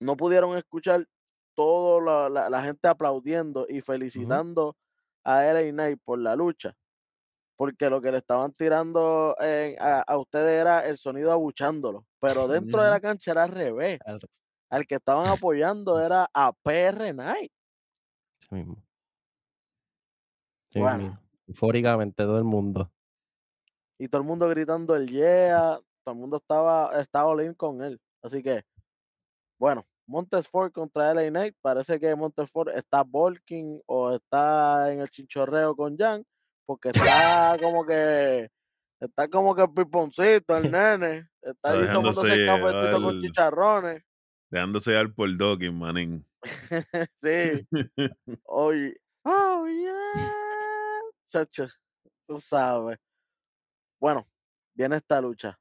no 0.00 0.16
pudieron 0.16 0.56
escuchar 0.56 1.06
toda 1.54 2.00
la, 2.00 2.28
la- 2.28 2.50
la 2.50 2.62
gente 2.62 2.86
aplaudiendo 2.88 3.66
y 3.68 3.80
felicitando 3.80 4.76
a 5.24 5.44
LA 5.44 5.72
Knight 5.72 6.00
por 6.04 6.18
la 6.20 6.36
lucha. 6.36 6.72
Porque 7.56 7.90
lo 7.90 8.00
que 8.00 8.12
le 8.12 8.18
estaban 8.18 8.52
tirando 8.52 9.34
a, 9.38 10.00
a 10.06 10.16
ustedes 10.18 10.60
era 10.60 10.86
el 10.86 10.96
sonido 10.96 11.32
abuchándolo. 11.32 12.06
Pero 12.20 12.46
dentro 12.46 12.80
de 12.82 12.90
la 12.90 13.00
cancha 13.00 13.32
era 13.32 13.42
al 13.42 13.50
revés. 13.50 13.98
Al- 14.06 14.20
Al 14.70 14.86
que 14.86 14.94
estaban 14.94 15.26
apoyando 15.26 16.00
era 16.00 16.28
a 16.32 16.52
PR 16.52 17.12
Knight. 17.12 17.50
Ese 18.40 18.54
mismo. 18.54 18.76
Sí, 20.70 20.78
Bueno. 20.78 20.98
mismo. 20.98 21.18
Eufóricamente 21.48 22.22
todo 22.22 22.38
el 22.38 22.44
mundo. 22.44 22.92
Y 23.98 24.08
todo 24.08 24.22
el 24.22 24.28
mundo 24.28 24.48
gritando 24.48 24.94
el 24.96 25.08
yeah. 25.08 25.78
Todo 26.04 26.14
el 26.14 26.20
mundo 26.20 26.36
estaba, 26.38 27.00
estaba 27.00 27.26
all 27.26 27.44
in 27.44 27.54
con 27.54 27.82
él. 27.82 28.00
Así 28.22 28.42
que, 28.42 28.62
bueno, 29.58 29.86
Montesford 30.06 30.72
contra 30.72 31.12
LA 31.12 31.28
Knight. 31.30 31.56
Parece 31.60 31.98
que 31.98 32.14
Montesford 32.14 32.70
está 32.70 33.02
bulking 33.02 33.82
o 33.86 34.14
está 34.14 34.92
en 34.92 35.00
el 35.00 35.10
chinchorreo 35.10 35.76
con 35.76 35.96
Jan. 35.96 36.24
Porque 36.66 36.90
está 36.90 37.56
como 37.60 37.84
que 37.84 38.50
Está 39.00 39.28
como 39.28 39.54
que 39.54 39.62
el 39.62 39.70
piponcito, 39.72 40.56
el 40.56 40.70
nene. 40.72 41.28
Está 41.40 41.72
ahí 41.72 41.86
tomándose 41.86 42.32
el 42.32 42.46
cafecito 42.46 43.02
con 43.02 43.22
chicharrones. 43.22 44.02
Dejándose 44.50 44.92
dar 44.92 45.12
por 45.12 45.36
Dawkins, 45.36 45.74
manín. 45.74 46.26
sí. 47.22 47.66
Oye. 48.44 48.96
Oh, 49.24 49.66
yeah. 49.66 51.00
Chacho, 51.28 51.68
tú 52.26 52.40
sabes. 52.40 52.98
Bueno, 54.00 54.28
viene 54.74 54.96
esta 54.96 55.20
lucha. 55.20 55.58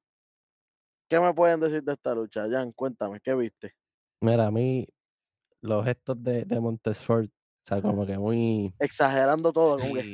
¿Qué 1.10 1.20
me 1.20 1.34
pueden 1.34 1.60
decir 1.60 1.84
de 1.84 1.94
esta 1.94 2.14
lucha, 2.14 2.48
Jan? 2.50 2.72
Cuéntame, 2.74 3.20
¿qué 3.22 3.34
viste? 3.34 3.74
Mira, 4.22 4.48
a 4.48 4.52
mí 4.52 4.88
los 5.62 5.86
gestos 5.86 6.22
de, 6.24 6.46
de 6.46 6.60
Montesfort, 6.60 7.30
o 7.30 7.32
sea, 7.64 7.82
como 7.82 8.06
que 8.06 8.18
muy... 8.18 8.74
Exagerando 8.80 9.52
todo, 9.54 9.80
como 9.80 9.96
que 9.96 10.06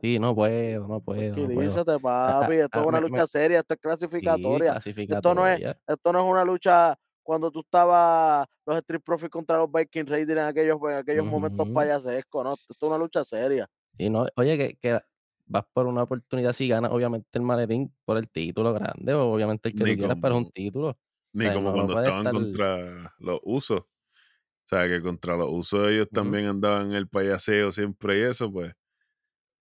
Sí, 0.00 0.18
no 0.18 0.34
puedo, 0.34 0.86
no 0.88 1.00
puedo, 1.00 1.36
no 1.36 1.50
puedo. 1.50 1.84
tranquilízate, 1.86 2.00
papi. 2.00 2.54
Esto 2.54 2.80
ah, 2.80 2.82
es 2.82 2.86
una 2.88 3.00
me- 3.00 3.08
me- 3.08 3.08
lucha 3.10 3.26
seria, 3.26 3.58
esto 3.60 3.74
es 3.74 3.80
Sí, 3.80 3.80
clasificatoria. 3.80 4.72
Esto 5.08 5.34
no 5.34 5.46
es, 5.48 5.60
esto 5.86 6.12
no 6.12 6.18
es 6.20 6.30
una 6.30 6.44
lucha 6.44 6.96
cuando 7.22 7.50
tú 7.50 7.60
estabas 7.60 8.46
los 8.66 8.76
Street 8.78 9.00
Profits 9.02 9.30
contra 9.30 9.56
los 9.58 9.70
Viking 9.72 10.06
Raiders 10.06 10.40
en 10.40 10.46
aquellos, 10.46 10.78
en 10.82 10.94
aquellos 10.96 11.24
momentos 11.24 11.66
Ujú. 11.66 11.74
payasescos, 11.74 12.44
¿no? 12.44 12.54
Esto 12.54 12.74
es 12.74 12.82
una 12.82 12.98
lucha 12.98 13.24
seria. 13.24 13.66
Sí, 13.96 14.10
no, 14.10 14.26
oye, 14.36 14.56
que, 14.58 14.76
que 14.76 15.00
vas 15.46 15.64
por 15.72 15.86
una 15.86 16.02
oportunidad 16.02 16.52
si 16.52 16.68
ganas, 16.68 16.90
obviamente, 16.92 17.28
el 17.32 17.42
maletín 17.42 17.94
por 18.04 18.16
el 18.16 18.28
título 18.28 18.72
grande, 18.72 19.14
o 19.14 19.32
obviamente 19.32 19.68
el 19.68 19.74
que 19.74 19.84
Ni 19.84 19.92
tú 19.92 19.98
quieras, 19.98 20.18
pero 20.20 20.38
es 20.38 20.44
un 20.46 20.50
título. 20.52 20.96
Ni 21.32 21.44
sea, 21.44 21.54
como 21.54 21.68
no- 21.70 21.74
cuando 21.74 21.92
estaban 22.00 22.26
estar- 22.26 22.32
contra 22.32 23.14
los 23.18 23.40
usos. 23.42 23.80
O 23.80 24.66
sea, 24.66 24.88
que 24.88 25.02
contra 25.02 25.36
los 25.36 25.50
usos 25.50 25.90
ellos 25.90 26.08
también 26.10 26.46
andaban 26.46 26.86
en 26.90 26.96
el 26.96 27.08
payaseo 27.08 27.70
siempre 27.72 28.18
y 28.18 28.22
eso, 28.22 28.50
pues. 28.50 28.74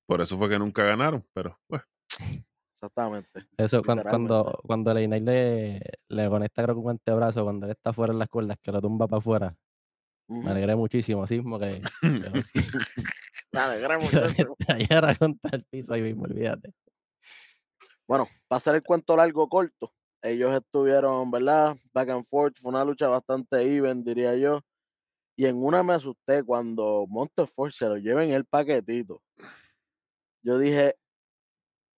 Por 0.05 0.21
eso 0.21 0.37
fue 0.37 0.49
que 0.49 0.59
nunca 0.59 0.83
ganaron, 0.83 1.25
pero 1.33 1.59
pues. 1.67 1.81
Exactamente. 2.75 3.45
Eso, 3.57 3.81
cuan- 3.81 3.97
Literalmente. 3.99 4.33
cuando, 4.33 4.59
cuando 4.65 4.93
Leinay 4.93 5.21
le, 5.21 5.81
le 6.09 6.29
conecta, 6.29 6.63
creo 6.63 6.75
que 6.75 6.81
un 6.81 6.89
antebrazo, 6.91 7.43
cuando 7.43 7.65
él 7.65 7.71
está 7.71 7.93
fuera 7.93 8.11
en 8.13 8.19
las 8.19 8.27
cuerdas, 8.29 8.57
que 8.61 8.71
lo 8.71 8.81
tumba 8.81 9.07
para 9.07 9.19
afuera, 9.19 9.55
Me 10.41 10.51
alegré 10.51 10.75
muchísimo, 10.75 11.23
así 11.23 11.41
como 11.41 11.59
que, 11.59 11.79
Me 13.53 13.79
lo 13.79 13.99
mucho. 13.99 14.19
estallara 14.19 15.15
contra 15.15 15.51
el 15.53 15.63
piso 15.65 15.93
ahí 15.93 16.01
mismo, 16.01 16.23
olvídate. 16.23 16.73
Bueno, 18.07 18.27
para 18.47 18.57
hacer 18.57 18.75
el 18.75 18.83
cuento 18.83 19.15
largo 19.15 19.47
corto, 19.47 19.93
ellos 20.21 20.55
estuvieron, 20.55 21.29
¿verdad? 21.29 21.77
Back 21.93 22.09
and 22.09 22.25
forth, 22.25 22.57
fue 22.59 22.71
una 22.71 22.83
lucha 22.83 23.07
bastante 23.07 23.61
even, 23.61 24.03
diría 24.03 24.35
yo. 24.35 24.61
Y 25.35 25.45
en 25.45 25.63
una 25.63 25.83
me 25.83 25.93
asusté 25.93 26.43
cuando 26.43 27.05
Montefort 27.07 27.73
se 27.73 27.87
lo 27.87 27.97
lleva 27.97 28.23
en 28.23 28.31
el 28.31 28.45
paquetito. 28.45 29.21
Yo 30.41 30.57
dije, 30.57 30.95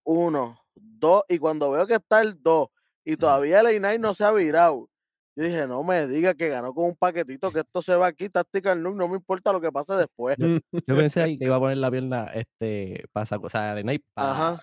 uno, 0.04 0.60
dos, 0.76 1.24
y 1.30 1.38
cuando 1.40 1.72
veo 1.72 1.88
que 1.88 1.96
está 1.96 2.22
el 2.22 2.42
dos, 2.42 2.70
y 3.04 3.16
todavía 3.18 3.62
el 3.62 3.76
Inay 3.76 4.00
no 4.00 4.14
se 4.14 4.24
ha 4.24 4.32
virado, 4.32 4.90
yo 5.36 5.44
dije, 5.44 5.68
no 5.68 5.84
me 5.84 6.08
diga 6.08 6.34
que 6.34 6.50
ganó 6.50 6.74
con 6.74 6.86
un 6.86 6.96
paquetito, 6.96 7.52
que 7.52 7.60
esto 7.60 7.82
se 7.82 7.96
va 7.96 8.08
aquí, 8.08 8.30
Tactical 8.30 8.82
Nuke, 8.82 8.96
no 8.98 9.08
me 9.10 9.16
importa 9.18 9.52
lo 9.52 9.60
que 9.62 9.72
pase 9.72 9.94
después. 9.94 10.38
Yo 10.88 10.96
pensé 11.10 11.22
ahí 11.22 11.38
que 11.38 11.46
iba 11.46 11.56
a 11.58 11.60
poner 11.60 11.78
la 11.78 11.92
pierna, 11.92 12.26
este, 12.34 13.06
para 13.12 13.26
saco, 13.26 13.48
o 13.48 13.50
sea, 13.50 13.74
Leinay 13.76 14.00
para, 14.14 14.32
Ajá. 14.32 14.62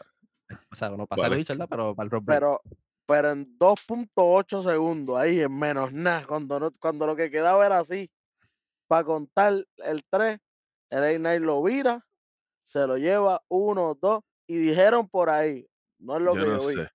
o 0.70 0.74
sea, 0.74 0.90
no 0.90 1.06
para 1.06 1.22
Vale. 1.22 1.44
¿verdad? 1.46 1.66
Pero 1.68 1.94
para 1.94 2.04
el 2.04 2.10
break. 2.10 2.24
pero, 2.26 2.60
pero 3.06 3.30
en 3.30 3.58
2.8 3.58 4.62
segundos, 4.68 5.18
ahí 5.18 5.40
en 5.40 5.56
menos 5.58 5.92
nada, 5.92 6.24
cuando, 6.26 6.58
no, 6.60 6.70
cuando 6.80 7.06
lo 7.06 7.16
que 7.16 7.30
quedaba 7.30 7.64
era 7.66 7.78
así, 7.80 8.10
para 8.88 9.04
contar 9.04 9.52
el 9.84 10.02
3, 10.10 10.38
el 10.90 11.22
A9 11.22 11.38
lo 11.40 11.62
vira, 11.62 12.06
se 12.64 12.86
lo 12.86 12.96
lleva 12.96 13.42
1, 13.48 13.98
2, 14.00 14.20
y 14.48 14.56
dijeron 14.58 15.08
por 15.08 15.30
ahí, 15.30 15.66
no 15.98 16.16
es 16.16 16.22
lo 16.22 16.34
Yo 16.34 16.40
que 16.44 16.50
no 16.50 16.58
yo 16.58 16.66
vi, 16.68 16.74
sé. 16.74 16.88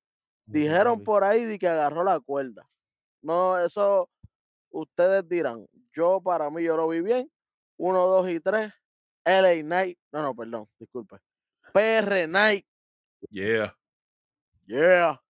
dijeron 0.46 1.04
por 1.04 1.24
ahí 1.24 1.46
de 1.46 1.60
que 1.60 1.68
agarró 1.68 2.04
la 2.04 2.20
cuerda. 2.20 2.68
No, 3.22 3.58
eso 3.60 4.10
ustedes 4.70 5.28
dirán, 5.28 5.66
yo 5.94 6.22
para 6.22 6.50
mí 6.50 6.64
yo 6.64 6.78
lo 6.78 6.88
vi 6.88 7.02
bien, 7.02 7.32
1, 7.78 8.00
2 8.08 8.30
y 8.30 8.40
3, 8.40 8.74
LA 9.26 9.62
Knight, 9.64 9.98
no, 10.12 10.22
no, 10.22 10.36
perdón, 10.36 10.70
disculpe, 10.80 11.18
PR 11.74 12.28
Knight 12.28 12.66
Yeah. 13.30 13.76
Yeah. 14.68 15.22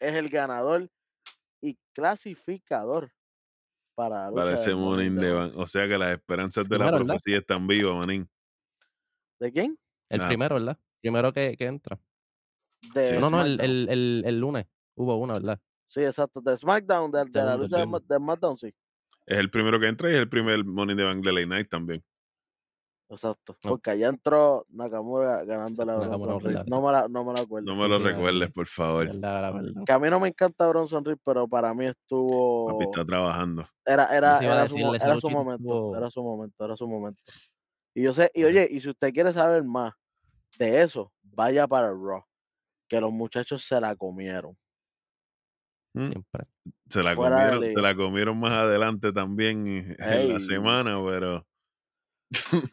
es 0.00 0.14
el 0.14 0.28
ganador 0.28 0.88
y 1.60 1.78
clasificador 1.92 3.12
para 3.94 4.30
Money 4.30 4.56
in 4.66 4.78
Morning 4.78 5.10
de. 5.16 5.32
Van. 5.32 5.52
O 5.56 5.66
sea 5.66 5.86
que 5.86 5.98
las 5.98 6.12
esperanzas 6.12 6.68
de 6.68 6.78
la 6.78 6.86
Primero, 6.86 7.04
¿verdad? 7.04 7.14
profecía 7.14 7.38
están 7.38 7.66
vivas, 7.66 7.94
manín. 7.94 8.28
¿De 9.38 9.52
quién? 9.52 9.78
El 10.08 10.26
primero, 10.26 10.56
¿verdad? 10.56 10.78
Primero 11.00 11.32
que, 11.32 11.56
que 11.56 11.66
entra. 11.66 11.98
De 12.94 13.04
Sí, 13.04 13.14
no, 13.18 13.30
no, 13.30 13.42
el, 13.42 13.60
el, 13.60 13.88
el, 13.88 14.22
el 14.26 14.40
lunes 14.40 14.66
hubo 14.94 15.16
una, 15.16 15.34
¿verdad? 15.34 15.60
Sí, 15.94 16.02
exacto. 16.02 16.40
De 16.40 16.58
SmackDown, 16.58 17.08
de, 17.12 17.24
de 17.26 17.40
la 17.40 17.56
lucha 17.56 17.78
de, 17.78 17.86
de 17.86 18.16
SmackDown, 18.16 18.58
sí. 18.58 18.74
Es 19.26 19.38
el 19.38 19.48
primero 19.48 19.78
que 19.78 19.86
entra 19.86 20.10
y 20.10 20.14
es 20.14 20.18
el 20.18 20.28
primer 20.28 20.64
Money 20.64 20.96
de 20.96 21.04
Late 21.04 21.46
Night 21.46 21.68
también. 21.70 22.02
Exacto. 23.08 23.56
No. 23.62 23.70
Porque 23.70 23.90
allá 23.90 24.08
entró 24.08 24.66
Nakamura 24.70 25.44
ganándole 25.44 25.92
a 25.92 25.98
Nakamura, 25.98 26.34
Bronson 26.34 26.52
Reed. 26.52 26.66
No 26.66 26.82
me 26.82 26.90
la, 26.90 27.06
no 27.06 27.24
me 27.24 27.32
la 27.32 27.40
acuerdo. 27.42 27.72
No 27.72 27.80
me 27.80 27.88
lo 27.88 27.98
sí, 27.98 28.02
recuerdes, 28.06 28.50
por 28.50 28.66
favor. 28.66 29.06
Verdad, 29.06 29.52
verdad, 29.52 29.54
verdad. 29.54 29.82
Que 29.86 29.92
a 29.92 29.98
mí 30.00 30.10
no 30.10 30.18
me 30.18 30.26
encanta 30.26 30.66
Bronson 30.66 31.04
Reed, 31.04 31.18
pero 31.24 31.46
para 31.46 31.72
mí 31.74 31.86
Papi 31.86 31.96
estuvo. 32.00 32.82
está 32.82 33.04
trabajando. 33.04 33.64
Era, 33.86 34.06
era, 34.06 34.40
era, 34.40 34.68
su, 34.68 34.76
era 34.76 34.86
momento. 35.30 35.96
Era 35.96 36.10
su 36.10 36.24
momento, 36.24 36.64
era 36.64 36.76
su 36.76 36.88
momento. 36.88 37.22
Y 37.94 38.02
yo 38.02 38.12
sé, 38.12 38.32
y 38.34 38.42
oye, 38.42 38.66
y 38.68 38.80
si 38.80 38.88
usted 38.88 39.12
quiere 39.12 39.32
saber 39.32 39.62
más 39.62 39.92
de 40.58 40.82
eso, 40.82 41.12
vaya 41.22 41.68
para 41.68 41.90
el 41.90 42.00
Raw. 42.02 42.24
Que 42.88 43.00
los 43.00 43.12
muchachos 43.12 43.64
se 43.64 43.80
la 43.80 43.94
comieron. 43.94 44.58
Mm, 45.94 46.08
Siempre. 46.08 46.46
Se 46.88 47.02
la 47.02 47.14
Fuera 47.14 47.36
de 47.36 47.50
comieron, 47.54 47.74
se 47.74 47.82
la 47.82 47.96
comieron 47.96 48.38
más 48.40 48.52
adelante 48.52 49.12
también 49.12 49.96
en 49.96 49.96
la 50.34 50.40
semana, 50.40 51.02
pero 51.04 51.46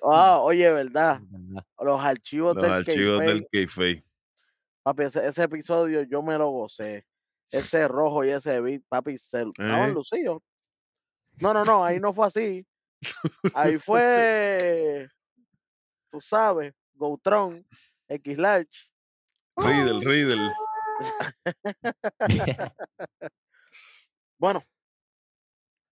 Ah, 0.04 0.40
oye, 0.40 0.72
¿verdad? 0.74 1.22
Los 1.80 2.02
archivos 2.02 2.56
los 2.56 2.64
del 2.64 2.74
archivos 2.74 3.20
del 3.20 3.48
papi, 4.84 5.04
ese, 5.04 5.28
ese 5.28 5.44
episodio 5.44 6.04
yo 6.04 6.22
me 6.22 6.38
lo 6.38 6.50
gocé. 6.50 7.06
Ese 7.52 7.88
rojo 7.88 8.24
y 8.24 8.30
ese 8.30 8.62
beat, 8.62 8.82
papi, 8.88 9.18
se 9.18 9.42
estaban 9.42 9.90
¿Eh? 9.90 9.94
lucidos. 9.94 10.42
No, 11.40 11.54
no, 11.54 11.66
no, 11.66 11.84
ahí 11.84 12.00
no 12.00 12.14
fue 12.14 12.28
así. 12.28 12.66
Ahí 13.54 13.78
fue, 13.78 15.08
tú 16.10 16.22
sabes, 16.22 16.74
Goutron, 16.94 17.66
X 18.08 18.38
Large. 18.38 18.90
Riddle, 19.58 20.00
Riddle. 20.06 20.50
Bueno, 24.42 24.66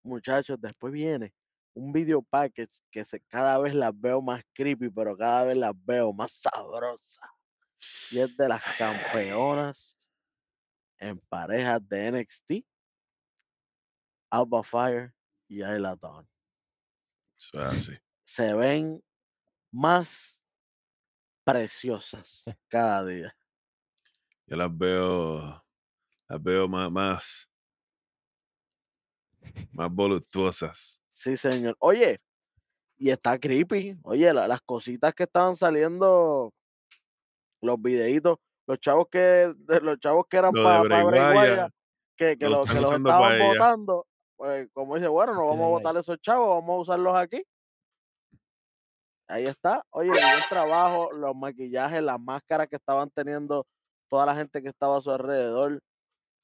muchachos, 0.02 0.60
después 0.60 0.92
viene 0.92 1.32
un 1.76 1.92
video 1.94 2.22
package 2.22 2.72
que 2.92 3.06
se, 3.06 3.22
cada 3.22 3.60
vez 3.60 3.76
las 3.76 3.92
veo 3.94 4.22
más 4.22 4.44
creepy, 4.54 4.90
pero 4.90 5.16
cada 5.16 5.46
vez 5.46 5.58
las 5.58 5.74
veo 5.86 6.12
más 6.12 6.32
sabrosas. 6.32 7.30
Y 8.12 8.20
es 8.20 8.36
de 8.36 8.48
las 8.48 8.64
campeonas 8.78 9.96
en 10.98 11.20
parejas 11.30 11.88
de 11.88 12.12
NXT, 12.12 12.52
Alba 14.32 14.64
Fire 14.64 15.14
y 15.48 15.62
Ayla 15.62 15.96
Dawn. 15.96 16.28
Así. 17.54 17.98
Se 18.24 18.54
ven 18.54 19.02
más 19.72 20.42
preciosas 21.44 22.46
cada 22.68 23.06
día. 23.06 23.39
Yo 24.50 24.58
las 24.58 24.76
veo, 24.76 25.64
las 26.28 26.42
veo 26.44 26.68
más, 26.68 26.92
más, 26.92 27.52
más 29.72 29.92
voluptuosas. 29.92 31.02
Sí, 31.12 31.38
señor. 31.38 31.76
Oye, 31.80 32.20
y 32.98 33.12
está 33.12 33.38
creepy. 33.38 34.00
Oye, 34.04 34.34
la- 34.34 34.48
las 34.48 34.62
cositas 34.62 35.14
que 35.14 35.24
estaban 35.24 35.56
saliendo, 35.56 36.52
los 37.62 37.82
videitos, 37.82 38.38
los 38.66 38.80
chavos 38.80 39.08
que, 39.12 39.20
de- 39.56 39.82
los 39.82 40.00
chavos 40.00 40.26
que 40.28 40.38
eran 40.38 40.54
para 40.64 40.84
Wyatt, 41.36 41.72
que, 42.16 42.38
que, 42.38 42.46
lo 42.46 42.52
lo- 42.58 42.62
están 42.64 42.76
que 42.76 42.82
los 42.82 42.92
estaban 42.98 43.22
pa' 43.22 43.46
votando, 43.46 44.08
pues 44.36 44.68
como 44.74 44.96
dice, 44.96 45.08
bueno, 45.08 45.34
no 45.36 45.46
vamos 45.48 45.66
a 45.66 45.70
votar 45.70 45.98
esos 45.98 46.20
chavos, 46.22 46.48
vamos 46.62 46.76
a 46.78 46.82
usarlos 46.94 47.16
aquí. 47.16 47.44
Ahí 49.28 49.46
está. 49.46 49.86
Oye, 49.92 50.10
bien 50.12 50.24
trabajo, 50.50 51.12
los 51.14 51.36
maquillajes, 51.36 52.02
las 52.02 52.20
máscaras 52.20 52.68
que 52.68 52.78
estaban 52.78 53.12
teniendo 53.12 53.68
toda 54.10 54.26
la 54.26 54.36
gente 54.36 54.62
que 54.62 54.70
estaba 54.70 54.98
a 54.98 55.02
su 55.02 55.12
alrededor. 55.12 55.80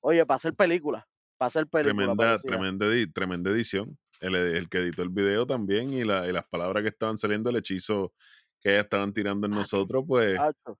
Oye, 0.02 0.26
para 0.26 0.38
hacer 0.38 0.54
películas, 0.56 1.04
para 1.38 1.48
hacer 1.48 1.68
películas. 1.68 2.16
Tremenda, 2.18 2.40
tremenda, 2.40 2.86
tremenda 3.14 3.52
edición. 3.52 3.98
El, 4.22 4.36
el 4.36 4.70
que 4.70 4.78
editó 4.80 5.02
el 5.04 5.10
video 5.10 5.46
también 5.46 5.92
y, 5.92 6.04
la- 6.06 6.28
y 6.28 6.32
las 6.32 6.46
palabras 6.48 6.84
que 6.84 6.90
estaban 6.90 7.18
saliendo, 7.18 7.50
el 7.50 7.58
hechizo 7.58 8.14
que 8.62 8.70
ellas 8.72 8.86
estaban 8.86 9.14
tirando 9.14 9.46
en 9.48 9.52
nosotros, 9.54 10.04
pues 10.08 10.38
Chacho, 10.38 10.80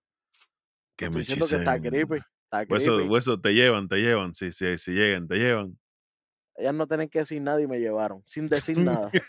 que 0.96 1.06
estoy 1.06 1.16
me 1.16 1.20
diciendo 1.22 1.48
que 1.48 1.56
está 1.56 1.80
creepy. 1.80 2.16
Está 2.46 2.66
Hueso, 2.66 2.96
creepy. 2.96 3.10
hueso, 3.12 3.42
te 3.42 3.54
llevan, 3.54 3.88
te 3.88 3.98
llevan. 3.98 4.34
Si, 4.34 4.52
si, 4.52 4.78
si 4.78 4.92
llegan, 4.94 5.28
te 5.28 5.36
llevan. 5.36 5.78
Ellas 6.56 6.74
no 6.74 6.88
tienen 6.88 7.10
que 7.10 7.20
decir 7.20 7.42
nada 7.42 7.60
y 7.62 7.68
me 7.68 7.80
llevaron, 7.80 8.24
sin 8.26 8.48
decir 8.48 8.78
nada. 8.80 9.12
¿Qué 9.12 9.22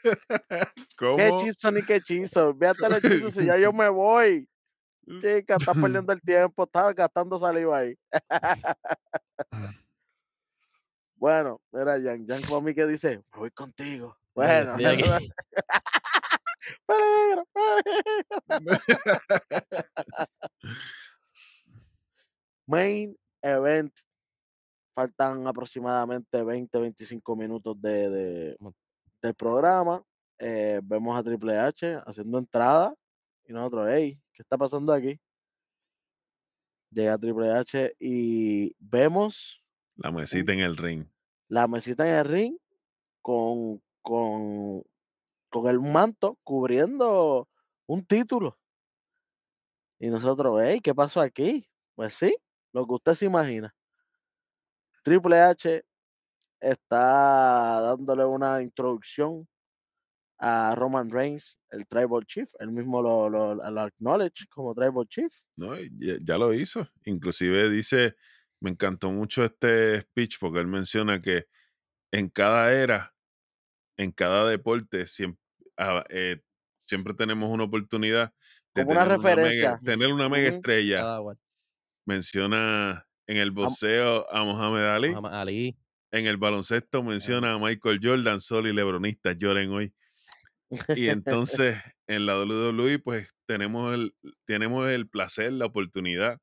¿Cómo? 0.97 1.39
hechizo 1.41 1.73
ni 1.73 1.83
qué 1.83 1.97
hechizo? 1.97 2.55
Véate 2.59 2.87
el 2.87 2.93
hechizo 2.95 3.31
si 3.31 3.45
ya 3.45 3.59
yo 3.59 3.73
me 3.73 3.89
voy. 3.89 4.49
Chica, 5.07 5.57
estás 5.57 5.77
perdiendo 5.81 6.13
el 6.13 6.21
tiempo, 6.21 6.65
estás 6.65 6.95
gastando 6.95 7.39
saliva 7.39 7.79
ahí. 7.79 7.97
Bueno, 11.15 11.61
mira, 11.73 11.93
Jan, 12.03 12.27
Jan 12.27 12.43
mí 12.63 12.75
que 12.75 12.87
dice, 12.87 13.19
me 13.33 13.39
voy 13.39 13.51
contigo. 13.51 14.17
Bueno, 14.35 14.75
peligro. 14.77 15.19
Main 22.67 23.17
event. 23.43 23.93
Faltan 24.95 25.47
aproximadamente 25.47 26.43
20, 26.43 26.79
25 26.79 27.37
minutos 27.37 27.81
de, 27.81 28.09
de- 28.11 28.57
programa. 29.35 30.03
Eh, 30.39 30.81
vemos 30.83 31.19
a 31.19 31.23
Triple 31.23 31.59
H 31.59 32.01
haciendo 32.07 32.39
entrada 32.39 32.95
y 33.47 33.53
nosotros, 33.53 33.89
hey, 33.91 34.19
¿qué 34.37 34.43
está 34.43 34.59
pasando 34.59 34.93
aquí? 34.93 35.19
Llega 36.91 37.19
Triple 37.19 37.51
H 37.53 37.97
y 37.99 38.75
vemos 38.79 39.63
La 39.97 40.11
mesita 40.13 40.53
en 40.53 40.61
el 40.61 40.77
ring. 40.77 41.07
la 41.49 41.67
mesita 41.67 42.07
en 42.09 42.15
el 42.15 42.25
ring 42.25 42.59
con, 43.23 43.83
con, 44.03 44.83
con 45.51 45.69
el 45.69 45.81
manto 45.81 46.39
cubriendo 46.45 47.49
un 47.87 48.05
título. 48.05 48.59
Y 49.99 50.09
nosotros, 50.09 50.61
hey, 50.63 50.81
¿qué 50.83 50.95
pasó 50.95 51.21
aquí? 51.21 51.67
Pues 51.95 52.15
sí, 52.15 52.37
lo 52.73 52.87
que 52.87 52.95
usted 52.95 53.15
se 53.15 53.27
imagina. 53.27 53.75
Triple 55.03 55.41
H 55.41 55.85
está 56.61 57.81
dándole 57.81 58.25
una 58.25 58.63
introducción 58.63 59.49
a 60.39 60.75
Roman 60.77 61.11
Reigns, 61.11 61.59
el 61.71 61.87
Tribal 61.87 62.27
Chief. 62.27 62.49
Él 62.59 62.71
mismo 62.71 63.01
lo, 63.03 63.29
lo, 63.31 63.55
lo 63.55 63.81
acknowledge 63.81 64.47
como 64.51 64.75
Tribal 64.75 65.07
Chief. 65.09 65.33
¿no? 65.57 65.77
Ya, 65.99 66.15
ya 66.23 66.39
lo 66.39 66.53
hizo. 66.53 66.87
Inclusive 67.05 67.71
dice, 67.71 68.15
me 68.61 68.71
encantó 68.71 69.11
mucho 69.11 69.45
este 69.45 70.01
speech 70.03 70.37
porque 70.39 70.61
él 70.61 70.67
menciona 70.67 71.21
que 71.23 71.47
en 72.13 72.29
cada 72.29 72.73
era, 72.73 73.15
en 73.99 74.13
cada 74.13 74.47
deporte, 74.49 75.07
siempre, 75.07 75.41
siempre 76.81 77.15
tenemos 77.15 77.51
una 77.51 77.65
oportunidad 77.65 78.33
de 78.75 78.83
Como 78.85 78.93
una 78.93 79.05
tener 79.05 79.19
mega- 79.19 79.35
referencia. 79.35 79.81
tener 79.85 80.13
una 80.13 80.29
mega 80.29 80.49
estrella. 80.49 81.05
Menciona 82.07 83.07
en 83.27 83.37
el 83.39 83.51
boxeo 83.51 84.31
a 84.33 84.45
Muhammad 84.45 84.95
Ali. 84.95 85.11
Muhammad 85.11 85.41
Ali. 85.41 85.77
En 86.13 86.27
el 86.27 86.37
baloncesto 86.37 87.03
menciona 87.03 87.55
a 87.55 87.59
Michael 87.59 87.99
Jordan, 88.03 88.41
Sol 88.41 88.69
y 88.69 88.73
Lebronistas 88.73 89.37
lloren 89.39 89.71
hoy. 89.71 89.93
Y 90.71 91.09
entonces 91.09 91.79
en 92.07 92.27
la 92.27 92.39
WWE 92.39 92.99
pues 92.99 93.35
tenemos 93.47 93.95
el, 93.95 94.15
tenemos 94.45 94.89
el 94.89 95.09
placer, 95.09 95.53
la 95.53 95.67
oportunidad 95.67 96.39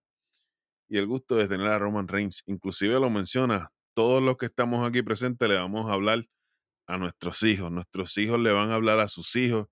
y 0.90 0.98
el 0.98 1.08
gusto 1.08 1.36
de 1.36 1.48
tener 1.48 1.68
a 1.68 1.80
Roman 1.80 2.08
Reigns. 2.08 2.44
Inclusive 2.46 3.00
lo 3.00 3.10
menciona, 3.10 3.72
todos 3.94 4.22
los 4.22 4.38
que 4.38 4.46
estamos 4.46 4.88
aquí 4.88 5.02
presentes 5.02 5.48
le 5.48 5.56
vamos 5.56 5.90
a 5.90 5.94
hablar 5.94 6.26
a 6.88 6.98
nuestros 6.98 7.44
hijos, 7.44 7.72
nuestros 7.72 8.18
hijos 8.18 8.40
le 8.40 8.52
van 8.52 8.72
a 8.72 8.76
hablar 8.76 9.00
a 9.00 9.08
sus 9.08 9.36
hijos 9.36 9.68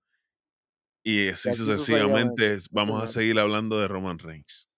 y 1.04 1.28
así 1.28 1.52
sucesivamente 1.54 2.58
vamos 2.70 3.02
a 3.02 3.06
seguir 3.06 3.38
hablando 3.38 3.78
de 3.78 3.88
Roman 3.88 4.18
Reigns. 4.18 4.68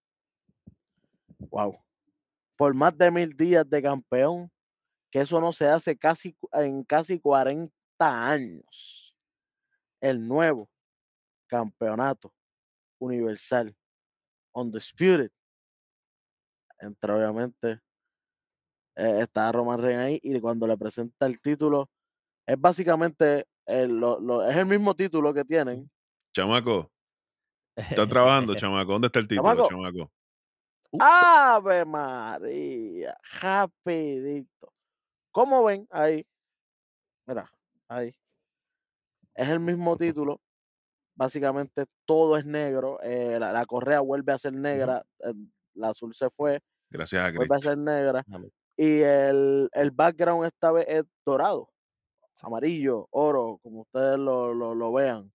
Wow. 1.39 1.79
Por 2.57 2.75
más 2.75 2.97
de 2.97 3.11
mil 3.11 3.37
días 3.37 3.69
de 3.69 3.83
campeón, 3.83 4.51
que 5.11 5.21
eso 5.21 5.41
no 5.41 5.53
se 5.53 5.67
hace 5.67 5.97
casi 5.97 6.37
en 6.53 6.83
casi 6.85 7.21
40 7.21 7.71
años. 8.01 9.04
El 10.05 10.29
nuevo 10.29 10.69
campeonato 11.47 12.31
universal 13.01 13.75
Undisputed. 14.53 15.31
Entre 16.79 17.13
obviamente 17.13 17.81
eh, 18.97 19.21
está 19.21 19.51
Roman 19.51 19.81
Reigns 19.81 20.01
ahí 20.03 20.21
y 20.23 20.39
cuando 20.41 20.67
le 20.67 20.77
presenta 20.77 21.25
el 21.27 21.41
título 21.41 21.89
es 22.47 22.61
básicamente 22.61 23.47
el, 23.67 23.99
lo- 23.99 24.21
lo- 24.21 24.45
es 24.49 24.55
el 24.57 24.67
mismo 24.67 24.95
título 24.95 25.33
que 25.33 25.45
tienen. 25.45 25.91
Chamaco, 26.35 26.93
está 27.75 28.07
trabajando, 28.07 28.55
chamaco. 28.57 28.93
¿Dónde 28.93 29.07
está 29.07 29.21
el 29.21 29.29
título, 29.29 29.49
Chamaco. 29.49 29.69
chamaco? 29.71 30.13
Uh. 30.91 30.99
Ave 31.01 31.85
María, 31.87 33.17
rapidito. 33.41 34.73
¿Cómo 35.33 35.65
ven 35.65 35.89
ahí? 35.91 36.27
Mira, 37.27 37.51
ahí. 37.89 38.15
Es 39.35 39.49
el 39.49 39.61
mismo 39.61 39.97
título. 39.97 40.41
Básicamente 41.17 41.87
todo 42.07 42.37
es 42.37 42.45
negro. 42.47 43.01
eh, 43.03 43.39
la, 43.41 43.53
la 43.53 43.67
correa 43.67 44.01
vuelve 44.01 44.33
a 44.33 44.39
ser 44.39 44.53
negra. 44.55 45.05
eh, 45.25 45.33
la 45.75 45.89
azul 45.91 46.15
se 46.15 46.31
fue, 46.31 46.61
Gracias 46.91 47.21
a 47.25 47.31
vuelve 47.33 47.55
a 47.57 47.59
Cristo. 47.59 47.71
ser 47.71 47.79
negra. 47.79 48.25
Amén. 48.33 48.51
Y 48.77 49.01
el, 49.03 49.69
el 49.73 49.91
background 49.93 50.47
esta 50.47 50.73
vez 50.73 50.87
es 50.89 51.05
dorado, 51.27 51.71
amarillo, 52.43 53.07
oro, 53.11 53.59
como 53.63 53.83
ustedes 53.83 54.19
lo, 54.19 54.55
lo, 54.55 54.75
lo 54.75 54.93
vean. 54.93 55.33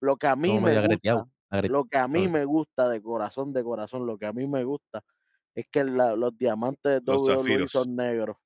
Lo 0.00 0.16
que 0.16 0.26
a 0.28 0.36
mí 0.36 0.48
Como 0.48 0.66
me 0.68 0.74
gusta, 0.88 1.26
lo 1.68 1.84
que 1.86 1.98
a 1.98 2.08
mí 2.08 2.28
me 2.28 2.44
gusta 2.44 2.88
de 2.88 3.02
corazón, 3.02 3.52
de 3.52 3.64
corazón, 3.64 4.06
lo 4.06 4.18
que 4.18 4.26
a 4.26 4.32
mí 4.32 4.46
me 4.48 4.64
gusta 4.64 5.02
es 5.54 5.66
que 5.70 5.84
la- 5.84 6.16
los 6.16 6.36
diamantes 6.38 6.82
de 6.94 7.00
WWE 7.00 7.68
son 7.68 7.96
negros. 7.96 8.36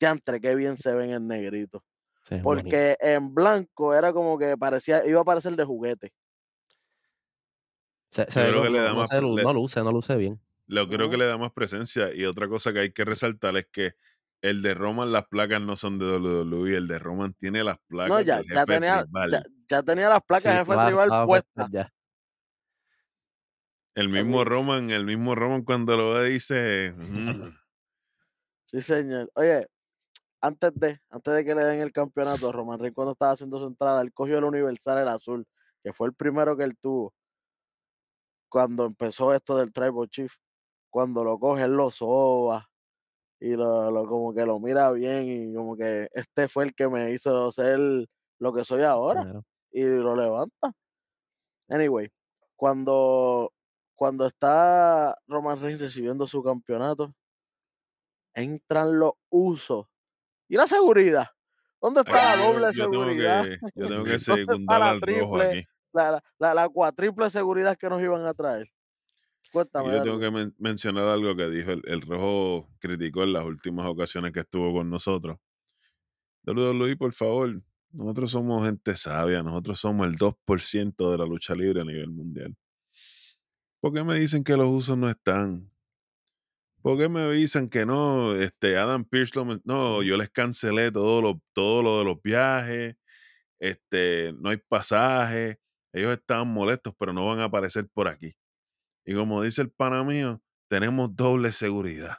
Yantre, 0.00 0.40
qué 0.40 0.54
bien 0.54 0.76
se 0.76 0.94
ven 0.94 1.10
en 1.12 1.26
negrito. 1.28 1.84
Sí. 2.28 2.40
Porque 2.42 2.96
en 3.00 3.32
blanco 3.34 3.94
era 3.94 4.12
como 4.12 4.36
que 4.36 4.56
parecía, 4.56 5.06
iba 5.06 5.20
a 5.20 5.24
parecer 5.24 5.54
de 5.54 5.64
juguete. 5.64 6.12
Se, 8.10 8.28
se 8.30 8.40
Yo 8.40 8.46
ve 8.46 8.50
creo 8.50 8.62
que 8.64 8.70
le 8.70 8.78
da 8.80 8.88
no, 8.90 8.96
más 8.96 9.08
se 9.08 9.14
no 9.20 9.52
luce, 9.52 9.80
no 9.82 9.92
luce 9.92 10.16
bien. 10.16 10.40
Lo 10.66 10.88
creo 10.88 11.08
que 11.08 11.16
le 11.18 11.26
da 11.26 11.38
más 11.38 11.52
presencia. 11.52 12.12
Y 12.12 12.24
otra 12.24 12.48
cosa 12.48 12.72
que 12.72 12.80
hay 12.80 12.92
que 12.92 13.04
resaltar 13.04 13.56
es 13.56 13.68
que 13.70 13.92
el 14.42 14.60
de 14.62 14.74
Roman, 14.74 15.12
las 15.12 15.26
placas 15.28 15.60
no 15.60 15.76
son 15.76 15.98
de 16.00 16.04
WWE. 16.18 16.76
El 16.76 16.88
de 16.88 16.98
Roman 16.98 17.32
tiene 17.34 17.62
las 17.62 17.78
placas 17.86 18.08
No, 18.10 18.20
ya, 18.20 18.42
ya 18.52 18.66
tenía, 18.66 19.04
ya, 19.30 19.42
ya 19.68 19.82
tenía 19.84 20.08
las 20.08 20.22
placas 20.22 20.42
Sí, 20.52 20.58
de 20.58 20.64
jefe 20.64 20.72
estaba- 20.72 20.86
tribal 20.86 21.26
puestas. 21.26 21.68
ya. 21.70 21.92
El 23.94 24.08
mismo 24.08 24.40
Así. 24.40 24.48
Roman, 24.48 24.90
el 24.90 25.04
mismo 25.06 25.34
Roman 25.36 25.62
cuando 25.62 25.96
lo 25.96 26.10
ve 26.14 26.28
dice, 26.30 26.92
"Mm, 26.96 26.96
Sí, 28.66 28.80
señor. 28.82 29.30
Oye, 29.36 29.68
antes 30.46 30.72
de, 30.74 31.00
antes 31.10 31.34
de 31.34 31.44
que 31.44 31.54
le 31.54 31.64
den 31.64 31.80
el 31.80 31.92
campeonato, 31.92 32.52
Roman 32.52 32.78
Reigns 32.80 32.94
cuando 32.94 33.12
estaba 33.12 33.32
haciendo 33.32 33.58
su 33.60 33.66
entrada, 33.68 34.02
él 34.02 34.12
cogió 34.12 34.38
el 34.38 34.44
Universal, 34.44 34.98
el 35.02 35.08
azul, 35.08 35.46
que 35.84 35.92
fue 35.92 36.08
el 36.08 36.14
primero 36.14 36.56
que 36.56 36.64
él 36.64 36.76
tuvo. 36.80 37.14
Cuando 38.48 38.84
empezó 38.86 39.34
esto 39.34 39.56
del 39.56 39.72
Tribal 39.72 40.08
Chief, 40.08 40.32
cuando 40.90 41.24
lo 41.24 41.38
coge, 41.38 41.64
él 41.64 41.72
lo 41.72 41.90
soba 41.90 42.68
y 43.40 43.50
lo, 43.56 43.90
lo- 43.92 44.06
como 44.08 44.34
que 44.34 44.46
lo 44.46 44.60
mira 44.60 44.90
bien 44.92 45.24
y 45.52 45.54
como 45.54 45.76
que 45.76 46.08
este 46.12 46.48
fue 46.48 46.64
el 46.66 46.74
que 46.74 46.88
me 46.88 47.12
hizo 47.12 47.52
ser 47.52 47.80
lo 48.40 48.54
que 48.54 48.64
soy 48.64 48.82
ahora 48.84 49.24
Claro. 49.24 49.42
y 49.72 49.84
lo 49.84 50.16
levanta. 50.16 50.72
Anyway, 51.68 52.08
cuando, 52.56 53.52
cuando 53.94 54.26
está 54.26 55.16
Roman 55.26 55.60
Reigns 55.60 55.80
recibiendo 55.80 56.26
su 56.26 56.42
campeonato, 56.42 57.14
entran 58.34 58.98
los 59.00 59.14
usos. 59.30 59.86
¿Y 60.48 60.56
la 60.56 60.66
seguridad? 60.66 61.26
¿Dónde 61.80 62.00
está 62.00 62.36
la 62.36 62.42
doble 62.44 62.66
yo 62.72 62.90
tengo 62.90 63.04
seguridad? 63.04 63.44
que, 63.44 63.58
yo 63.74 63.86
tengo 63.88 64.04
que 64.04 64.10
¿Dónde 64.10 64.14
está 64.14 64.34
secundar 64.36 64.80
la 64.80 64.90
al 64.90 65.00
rojo 65.00 65.36
triple? 65.38 65.58
aquí. 65.58 65.68
La, 65.92 66.22
la, 66.38 66.54
la, 66.54 66.68
cuatriple 66.68 67.30
seguridad 67.30 67.76
que 67.78 67.88
nos 67.88 68.02
iban 68.02 68.24
a 68.26 68.34
traer. 68.34 68.66
Y 69.44 69.50
Cuéntame. 69.50 69.92
yo 69.92 70.02
tengo 70.02 70.18
que 70.18 70.30
men- 70.30 70.54
mencionar 70.58 71.06
algo 71.08 71.34
que 71.34 71.48
dijo 71.48 71.70
el, 71.72 71.82
el 71.86 72.02
rojo, 72.02 72.68
criticó 72.78 73.22
en 73.22 73.32
las 73.32 73.44
últimas 73.44 73.86
ocasiones 73.86 74.32
que 74.32 74.40
estuvo 74.40 74.72
con 74.74 74.90
nosotros. 74.90 75.38
WWE, 76.44 76.96
por 76.96 77.12
favor, 77.14 77.62
nosotros 77.92 78.30
somos 78.30 78.64
gente 78.64 78.94
sabia, 78.94 79.42
nosotros 79.42 79.80
somos 79.80 80.06
el 80.06 80.16
2% 80.18 81.10
de 81.10 81.18
la 81.18 81.24
lucha 81.24 81.54
libre 81.54 81.80
a 81.80 81.84
nivel 81.84 82.10
mundial. 82.10 82.54
¿Por 83.80 83.94
qué 83.94 84.04
me 84.04 84.18
dicen 84.18 84.44
que 84.44 84.56
los 84.56 84.68
usos 84.68 84.98
no 84.98 85.08
están? 85.08 85.70
¿Por 86.86 86.96
qué 86.98 87.08
me 87.08 87.28
dicen 87.32 87.68
que 87.68 87.84
no? 87.84 88.36
Este, 88.36 88.76
Adam 88.76 89.04
Pierce 89.04 89.32
lo 89.34 89.44
No, 89.64 90.04
yo 90.04 90.16
les 90.16 90.30
cancelé 90.30 90.92
todo 90.92 91.20
lo, 91.20 91.42
todo 91.52 91.82
lo 91.82 91.98
de 91.98 92.04
los 92.04 92.22
viajes. 92.22 92.94
Este, 93.58 94.32
no 94.38 94.50
hay 94.50 94.58
pasaje. 94.58 95.58
Ellos 95.92 96.12
estaban 96.12 96.46
molestos, 96.46 96.94
pero 96.96 97.12
no 97.12 97.26
van 97.26 97.40
a 97.40 97.46
aparecer 97.46 97.88
por 97.92 98.06
aquí. 98.06 98.36
Y 99.04 99.16
como 99.16 99.42
dice 99.42 99.62
el 99.62 99.72
pana 99.72 100.04
mío, 100.04 100.40
tenemos 100.68 101.16
doble 101.16 101.50
seguridad. 101.50 102.18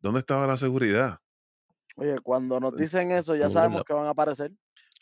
¿Dónde 0.00 0.18
estaba 0.18 0.48
la 0.48 0.56
seguridad? 0.56 1.20
Oye, 1.94 2.18
cuando 2.24 2.58
nos 2.58 2.74
dicen 2.74 3.12
eso, 3.12 3.36
ya 3.36 3.48
sabemos 3.48 3.84
que 3.84 3.92
van 3.92 4.06
a 4.06 4.10
aparecer. 4.10 4.50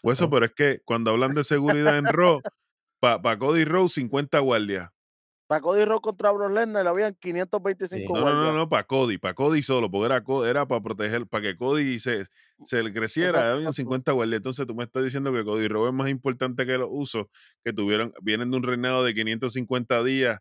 Pues 0.03 0.19
eso, 0.19 0.29
pero 0.29 0.45
es 0.45 0.53
que 0.53 0.83
cuando 0.85 1.13
hablan 1.13 1.33
de 1.33 1.45
seguridad 1.45 1.97
en 1.97 2.05
Raw, 2.05 2.43
para 3.01 3.39
Cody 3.39 3.65
Rhodes, 3.65 3.95
50 3.95 4.39
guardias. 4.41 4.91
Para 5.55 5.63
Cody 5.63 5.85
Rhodes 5.85 6.01
contra 6.01 6.33
Brock 6.33 6.51
Lesnar 6.51 6.83
le 6.83 6.91
habían 6.91 7.15
525 7.15 8.13
No, 8.13 8.21
no, 8.25 8.27
no, 8.27 8.35
guardias. 8.35 8.55
no, 8.57 8.69
para 8.69 8.83
Cody, 8.83 9.19
para 9.19 9.35
Cody 9.35 9.63
solo, 9.63 9.89
porque 9.89 10.07
era, 10.07 10.25
era 10.51 10.67
para 10.67 10.81
proteger, 10.83 11.29
para 11.29 11.43
que 11.43 11.57
Cody 11.57 12.01
se, 12.01 12.27
se 12.65 12.83
le 12.83 12.93
creciera, 12.93 13.29
Exacto, 13.29 13.51
habían 13.53 13.69
exacto. 13.69 13.83
50 13.83 14.13
guardias. 14.13 14.37
Entonces 14.39 14.67
tú 14.67 14.75
me 14.75 14.83
estás 14.83 15.05
diciendo 15.05 15.33
que 15.33 15.45
Cody 15.45 15.69
Rhodes 15.69 15.91
es 15.91 15.95
más 15.95 16.09
importante 16.09 16.67
que 16.67 16.77
los 16.77 16.89
usos 16.91 17.27
que 17.63 17.73
tuvieron, 17.73 18.13
vienen 18.21 18.51
de 18.51 18.57
un 18.57 18.65
reinado 18.65 19.05
de 19.05 19.15
550 19.15 20.03
días, 20.03 20.41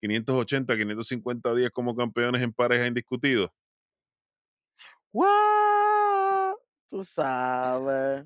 580, 0.00 0.76
550 0.76 1.54
días 1.56 1.72
como 1.72 1.96
campeones 1.96 2.40
en 2.40 2.52
pareja 2.52 2.86
indiscutidos. 2.86 3.50
What? 5.12 6.54
Tú 6.88 7.02
sabes. 7.02 8.24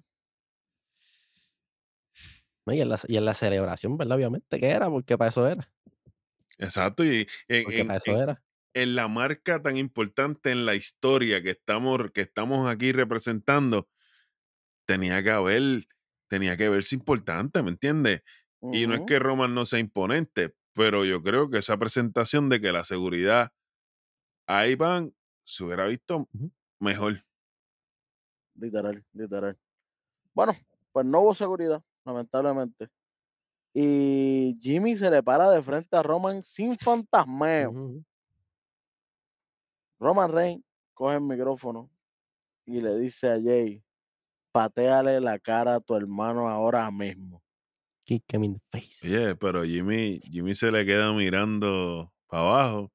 ¿no? 2.67 2.75
Y, 2.75 2.83
en 2.83 2.91
la, 2.91 3.01
y 3.09 3.17
en 3.17 3.25
la 3.25 3.33
celebración, 3.33 3.97
¿verdad? 3.97 4.19
Obviamente 4.19 4.61
que 4.61 4.69
era, 4.69 4.91
porque 4.91 5.17
para 5.17 5.31
eso 5.31 5.49
era. 5.49 5.73
Exacto, 6.59 7.05
y 7.05 7.27
en, 7.49 7.65
Porque 7.65 7.81
en- 7.81 7.87
para 7.87 7.97
eso 7.99 8.11
en- 8.13 8.19
era. 8.23 8.43
en 8.75 8.95
la 8.95 9.09
marca 9.09 9.63
tan 9.63 9.77
importante 9.77 10.51
en 10.51 10.67
la 10.67 10.75
historia 10.75 11.43
que 11.43 11.51
estamos, 11.51 12.11
que 12.13 12.21
estamos 12.23 12.69
aquí 12.69 12.93
representando, 12.93 13.89
tenía 14.87 15.23
que 15.23 15.31
haber, 15.31 15.87
tenía 16.29 16.57
que 16.57 16.69
verse 16.69 16.95
importante, 16.97 17.63
¿me 17.63 17.71
entiendes? 17.71 18.23
Y 18.73 18.87
no 18.87 18.95
es 18.95 19.03
que 19.07 19.19
Roman 19.19 19.55
no 19.55 19.65
sea 19.65 19.79
imponente, 19.79 20.55
pero 20.75 21.05
yo 21.05 21.23
creo 21.23 21.49
que 21.51 21.59
esa 21.59 21.77
presentación 21.79 22.49
de 22.49 22.61
que 22.61 22.73
la 22.73 22.85
seguridad 22.85 23.53
ahí 24.49 24.75
van, 24.75 25.15
se 25.45 25.65
hubiera 25.65 25.87
visto 25.87 26.29
mejor. 26.81 27.25
Literal, 28.55 29.05
literal. 29.13 29.59
Bueno, 30.35 30.55
pues 30.93 31.07
no 31.07 31.21
hubo 31.23 31.35
seguridad, 31.35 31.83
lamentablemente. 32.05 32.89
Y 33.81 34.59
Jimmy 34.61 34.97
se 34.97 35.09
le 35.09 35.23
para 35.23 35.49
de 35.53 35.63
frente 35.63 35.97
a 35.97 36.03
Roman 36.03 36.43
sin 36.43 36.77
fantasmeo. 36.77 38.03
Roman 40.01 40.33
Reigns 40.33 40.65
coge 40.95 41.15
el 41.15 41.21
micrófono 41.21 41.89
y 42.67 42.81
le 42.81 42.99
dice 42.99 43.31
a 43.31 43.41
Jay, 43.41 43.81
pateale 44.51 45.21
la 45.21 45.39
cara 45.39 45.77
a 45.77 45.81
tu 45.81 45.95
hermano 45.95 46.49
ahora 46.49 46.91
mismo. 46.91 47.41
Kick 48.03 48.25
him 48.33 48.43
in 48.43 48.55
the 48.55 48.61
face. 48.81 49.07
Oye, 49.07 49.37
pero 49.37 49.63
Jimmy, 49.63 50.19
Jimmy 50.25 50.57
se 50.57 50.73
le 50.73 50.85
queda 50.85 51.13
mirando 51.13 52.13
para 52.27 52.43
abajo. 52.43 52.93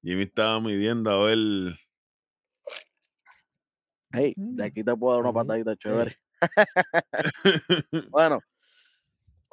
Jimmy 0.00 0.22
estaba 0.22 0.60
midiendo 0.60 1.10
a 1.10 1.24
ver. 1.24 1.76
Hey, 4.12 4.32
de 4.36 4.64
aquí 4.64 4.84
te 4.84 4.96
puedo 4.96 5.14
dar 5.14 5.24
una 5.24 5.32
patadita 5.32 5.74
chévere. 5.74 6.16
Bueno, 8.10 8.38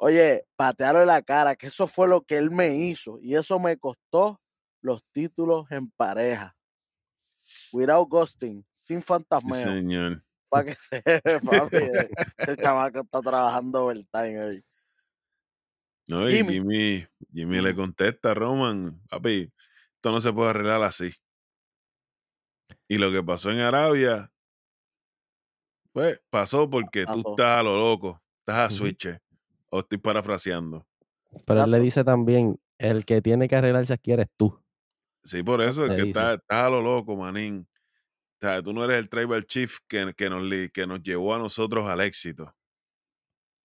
oye, 0.02 0.44
patearle 0.56 1.06
la 1.06 1.22
cara, 1.22 1.54
que 1.54 1.68
eso 1.68 1.86
fue 1.86 2.08
lo 2.08 2.22
que 2.22 2.36
él 2.36 2.50
me 2.50 2.74
hizo. 2.74 3.20
Y 3.20 3.36
eso 3.36 3.60
me 3.60 3.78
costó 3.78 4.40
los 4.80 5.04
títulos 5.12 5.70
en 5.70 5.90
pareja. 5.92 6.56
Without 7.72 8.08
ghosting, 8.08 8.66
sin 8.72 8.98
Sí, 8.98 9.04
fantasmeo. 9.04 9.72
señor. 9.72 10.24
para 10.48 10.64
que 10.64 10.74
sepa, 10.74 11.40
papi, 11.40 11.76
eh, 11.76 12.08
el 12.38 12.56
chamaco 12.56 13.00
está 13.00 13.20
trabajando 13.20 13.84
overtime 13.84 14.40
ahí. 14.42 14.64
No, 16.08 16.28
y 16.28 16.36
Jimmy. 16.36 16.52
Jimmy, 16.54 17.06
Jimmy 17.32 17.60
le 17.60 17.74
contesta 17.74 18.32
a 18.32 18.34
Roman, 18.34 19.00
papi, 19.08 19.52
esto 19.94 20.10
no 20.10 20.20
se 20.20 20.32
puede 20.32 20.50
arreglar 20.50 20.82
así. 20.82 21.12
Y 22.88 22.98
lo 22.98 23.12
que 23.12 23.22
pasó 23.22 23.52
en 23.52 23.60
Arabia, 23.60 24.32
pues 25.92 26.20
pasó 26.28 26.68
porque 26.68 27.06
tú 27.06 27.22
estás 27.30 27.60
a 27.60 27.62
lo 27.62 27.76
loco, 27.76 28.20
estás 28.40 28.72
a 28.72 28.74
switch. 28.74 29.16
O 29.72 29.80
estoy 29.80 29.96
parafraseando. 29.96 30.86
Pero 31.46 31.64
él 31.64 31.70
le 31.70 31.80
dice 31.80 32.04
también, 32.04 32.60
el 32.76 33.06
que 33.06 33.22
tiene 33.22 33.48
que 33.48 33.56
arreglarse 33.56 33.94
aquí 33.94 34.12
eres 34.12 34.28
tú. 34.36 34.62
Sí, 35.24 35.42
por 35.42 35.62
eso, 35.62 35.84
es 35.84 35.90
le 35.90 35.96
que 35.96 36.08
estás, 36.08 36.34
estás 36.34 36.66
a 36.66 36.68
lo 36.68 36.82
loco, 36.82 37.16
manín. 37.16 37.66
O 38.40 38.46
sea, 38.46 38.62
tú 38.62 38.74
no 38.74 38.84
eres 38.84 38.98
el 38.98 39.08
tribal 39.08 39.46
chief 39.46 39.78
que, 39.88 40.12
que, 40.14 40.28
nos, 40.28 40.42
que 40.72 40.86
nos 40.86 41.02
llevó 41.02 41.34
a 41.34 41.38
nosotros 41.38 41.86
al 41.86 42.02
éxito. 42.02 42.54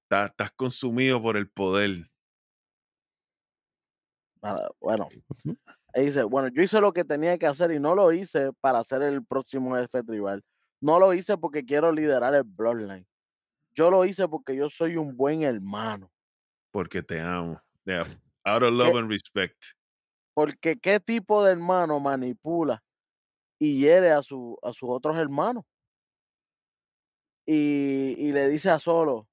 Estás, 0.03 0.29
estás 0.29 0.51
consumido 0.51 1.21
por 1.21 1.35
el 1.35 1.49
poder. 1.49 2.09
Bueno, 4.79 5.09
él 5.93 6.05
dice, 6.05 6.23
bueno, 6.23 6.47
yo 6.47 6.61
hice 6.61 6.79
lo 6.79 6.93
que 6.93 7.03
tenía 7.03 7.37
que 7.37 7.47
hacer 7.47 7.71
y 7.71 7.79
no 7.79 7.95
lo 7.95 8.13
hice 8.13 8.53
para 8.61 8.81
ser 8.83 9.01
el 9.01 9.25
próximo 9.25 9.75
jefe 9.75 10.03
tribal. 10.03 10.41
No 10.79 10.99
lo 10.99 11.13
hice 11.13 11.37
porque 11.37 11.65
quiero 11.65 11.91
liderar 11.91 12.33
el 12.33 12.43
Bloodline. 12.43 13.05
Yo 13.77 13.91
lo 13.91 14.03
hice 14.05 14.27
porque 14.27 14.55
yo 14.55 14.69
soy 14.69 14.97
un 14.97 15.15
buen 15.15 15.43
hermano. 15.43 16.11
Porque 16.71 17.03
te 17.03 17.19
amo. 17.21 17.61
Yeah, 17.85 18.05
Out 18.43 18.63
of 18.63 18.73
love 18.73 18.93
¿Qué? 18.93 18.97
and 18.97 19.09
respect. 19.09 19.63
Porque 20.33 20.77
qué 20.79 20.99
tipo 20.99 21.43
de 21.43 21.51
hermano 21.51 21.99
manipula 21.99 22.83
y 23.59 23.79
hiere 23.79 24.11
a, 24.11 24.23
su, 24.23 24.57
a 24.63 24.73
sus 24.73 24.89
otros 24.89 25.15
hermanos. 25.17 25.63
Y, 27.45 28.15
y 28.17 28.31
le 28.31 28.49
dice 28.49 28.71
a 28.71 28.79
Solo, 28.79 29.27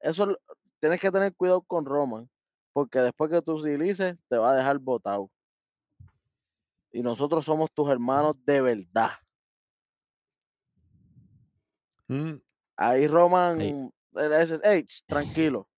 eso 0.00 0.38
tienes 0.78 1.00
que 1.00 1.10
tener 1.10 1.34
cuidado 1.34 1.62
con 1.62 1.86
Roman, 1.86 2.30
porque 2.72 2.98
después 2.98 3.30
que 3.30 3.40
tú 3.40 3.54
utilices, 3.54 4.16
te 4.28 4.36
va 4.36 4.52
a 4.52 4.56
dejar 4.56 4.78
botado. 4.78 5.30
Y 6.92 7.02
nosotros 7.02 7.44
somos 7.44 7.72
tus 7.72 7.88
hermanos 7.88 8.34
de 8.44 8.60
verdad. 8.60 9.12
Mm, 12.08 12.34
Ahí 12.84 13.06
Roman 13.06 13.58
le 13.58 14.38
dice, 14.40 14.60
hey, 14.64 14.84
tranquilo. 15.06 15.68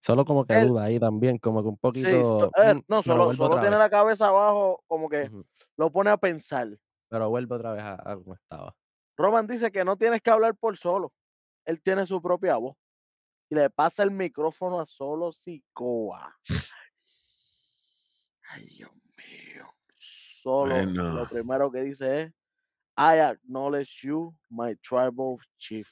Solo 0.00 0.24
como 0.24 0.44
que 0.44 0.54
Él- 0.54 0.68
duda 0.68 0.84
ahí 0.84 0.98
también, 1.00 1.38
como 1.38 1.62
que 1.62 1.68
un 1.68 1.74
Sí, 1.76 1.80
poquito. 1.80 2.24
so- 2.24 2.50
eh, 2.62 2.74
"Mm, 2.74 2.82
no, 2.88 3.02
solo, 3.02 3.32
solo 3.32 3.54
tiene 3.54 3.70
vez". 3.70 3.78
la 3.78 3.88
cabeza 3.90 4.26
abajo, 4.28 4.82
como 4.86 5.08
que 5.08 5.30
lo 5.76 5.90
pone 5.90 6.10
a 6.10 6.16
pensar. 6.18 6.68
Pero 7.08 7.30
vuelvo 7.30 7.54
otra 7.54 7.72
vez 7.72 7.82
a, 7.84 7.94
a 7.94 8.16
como 8.16 8.34
estaba. 8.34 8.76
Roman 9.16 9.46
dice 9.46 9.70
que 9.70 9.84
no 9.84 9.96
tienes 9.96 10.20
que 10.20 10.30
hablar 10.30 10.56
por 10.56 10.76
solo. 10.76 11.12
Él 11.64 11.80
tiene 11.80 12.06
su 12.06 12.20
propia 12.20 12.56
voz. 12.56 12.76
Y 13.48 13.54
le 13.54 13.70
pasa 13.70 14.02
el 14.02 14.10
micrófono 14.10 14.80
a 14.80 14.86
solo 14.86 15.32
Sikoa. 15.32 16.36
Ay, 18.50 18.66
Dios 18.66 18.90
mío. 19.16 19.64
Solo 19.98 20.84
lo 20.84 21.28
primero 21.28 21.70
que 21.70 21.82
dice 21.82 22.22
es 22.22 22.32
I 22.96 23.18
acknowledge 23.20 24.00
you, 24.04 24.34
my 24.50 24.74
tribal 24.82 25.38
chief. 25.58 25.90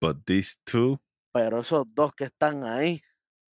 But 0.00 0.24
these 0.26 0.56
two 0.64 1.00
Pero 1.32 1.60
esos 1.60 1.84
dos 1.94 2.12
que 2.14 2.24
están 2.26 2.64
ahí 2.64 3.02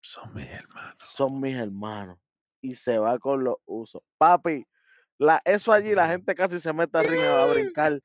son 0.02 0.34
mis 0.34 0.48
hermanos. 0.48 0.96
son 1.00 1.40
mis 1.40 1.56
hermanos. 1.56 2.18
Y 2.62 2.76
se 2.76 2.98
va 2.98 3.18
con 3.20 3.44
los 3.44 3.56
usos. 3.66 4.02
Papi, 4.18 4.66
la, 5.18 5.42
eso 5.46 5.72
allí 5.72 5.94
la 5.96 6.08
gente 6.08 6.36
casi 6.36 6.60
se 6.60 6.72
mete 6.74 6.98
a, 6.98 7.04
ring 7.04 7.22
a 7.22 7.46
brincar. 7.46 8.00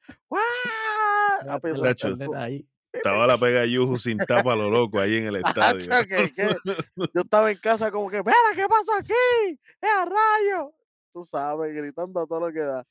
Ahí. 2.36 2.68
Estaba 2.92 3.26
la 3.26 3.38
pega 3.38 3.64
Yuju 3.66 3.98
sin 3.98 4.18
tapa 4.18 4.52
a 4.54 4.56
lo 4.56 4.70
loco 4.70 4.98
ahí 4.98 5.16
en 5.16 5.26
el 5.26 5.36
estadio. 5.44 5.88
Que- 6.08 6.32
que 6.32 6.56
yo 7.14 7.20
estaba 7.20 7.50
en 7.50 7.58
casa 7.58 7.90
como 7.90 8.10
que, 8.10 8.18
mira, 8.18 8.36
¿qué 8.54 8.66
pasó 8.68 8.94
aquí? 8.94 9.12
¡Es 9.80 9.90
a 9.90 10.04
rayo! 10.04 10.72
Tú 11.12 11.24
sabes, 11.24 11.74
gritando 11.74 12.20
a 12.20 12.26
todo 12.26 12.40
lo 12.48 12.52
que 12.52 12.60
da. 12.60 12.84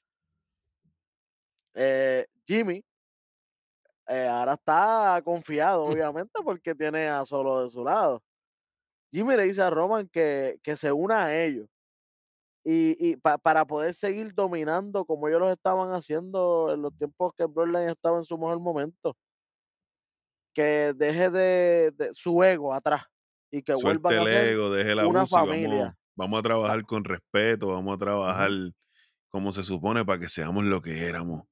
Eh, 1.80 2.26
Jimmy 2.48 2.84
eh, 4.08 4.28
ahora 4.28 4.54
está 4.54 5.22
confiado, 5.24 5.86
Mm. 5.86 5.92
obviamente, 5.92 6.42
porque 6.44 6.74
tiene 6.74 7.08
a 7.08 7.24
Solo 7.26 7.64
de 7.64 7.70
su 7.70 7.84
lado. 7.84 8.24
Jimmy 9.12 9.36
le 9.36 9.44
dice 9.44 9.62
a 9.62 9.70
Roman 9.70 10.08
que, 10.10 10.60
que 10.64 10.76
se 10.76 10.92
una 10.92 11.26
a 11.26 11.36
ellos. 11.44 11.68
Y, 12.64 12.98
y 13.00 13.16
pa- 13.18 13.38
para 13.38 13.66
poder 13.66 13.94
seguir 13.94 14.34
dominando 14.34 15.06
como 15.06 15.28
ellos 15.28 15.40
lo 15.40 15.52
estaban 15.52 15.92
haciendo 15.92 16.72
en 16.74 16.82
los 16.82 16.98
tiempos 16.98 17.34
que 17.38 17.46
Bloodline 17.46 17.90
estaba 17.90 18.18
en 18.18 18.26
su 18.26 18.38
mejor 18.38 18.60
momento. 18.60 19.16
Que 20.54 20.94
deje 20.96 21.30
de, 21.30 21.92
de 21.96 22.14
su 22.14 22.44
ego 22.44 22.74
atrás 22.74 23.04
y 23.52 23.62
que 23.62 23.74
vuelvan 23.76 24.14
a 24.16 24.24
ser 24.24 24.48
ego, 24.50 24.72
deje 24.72 24.92
el 24.94 25.00
una 25.00 25.20
vamos, 25.20 25.30
familia. 25.30 25.98
vamos 26.16 26.40
a 26.40 26.44
trabajar 26.44 26.84
con 26.84 27.04
respeto, 27.04 27.68
vamos 27.68 27.96
a 27.96 27.98
trabajar 28.00 28.50
como 29.30 29.52
se 29.54 29.64
supone 29.64 30.04
para 30.04 30.20
que 30.20 30.28
seamos 30.30 30.64
lo 30.66 30.82
que 30.82 31.08
éramos. 31.08 31.44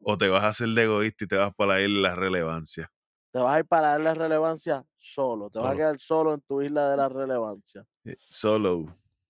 O 0.00 0.16
te 0.16 0.28
vas 0.28 0.44
a 0.44 0.48
hacer 0.48 0.68
de 0.68 0.84
egoísta 0.84 1.24
y 1.24 1.28
te 1.28 1.36
vas 1.36 1.54
para 1.54 1.74
la 1.74 1.78
de 1.78 1.88
la 1.88 2.14
relevancia. 2.14 2.90
Te 3.32 3.40
vas 3.40 3.56
a 3.56 3.58
ir 3.58 3.66
para 3.66 3.88
darle 3.88 4.14
relevancia 4.14 4.84
solo. 4.96 5.50
Te 5.50 5.58
vas 5.58 5.72
a 5.72 5.76
quedar 5.76 5.98
solo 5.98 6.34
en 6.34 6.40
tu 6.40 6.62
isla 6.62 6.90
de 6.90 6.96
la 6.96 7.08
relevancia. 7.08 7.84
Eh, 8.04 8.16
Solo. 8.18 8.86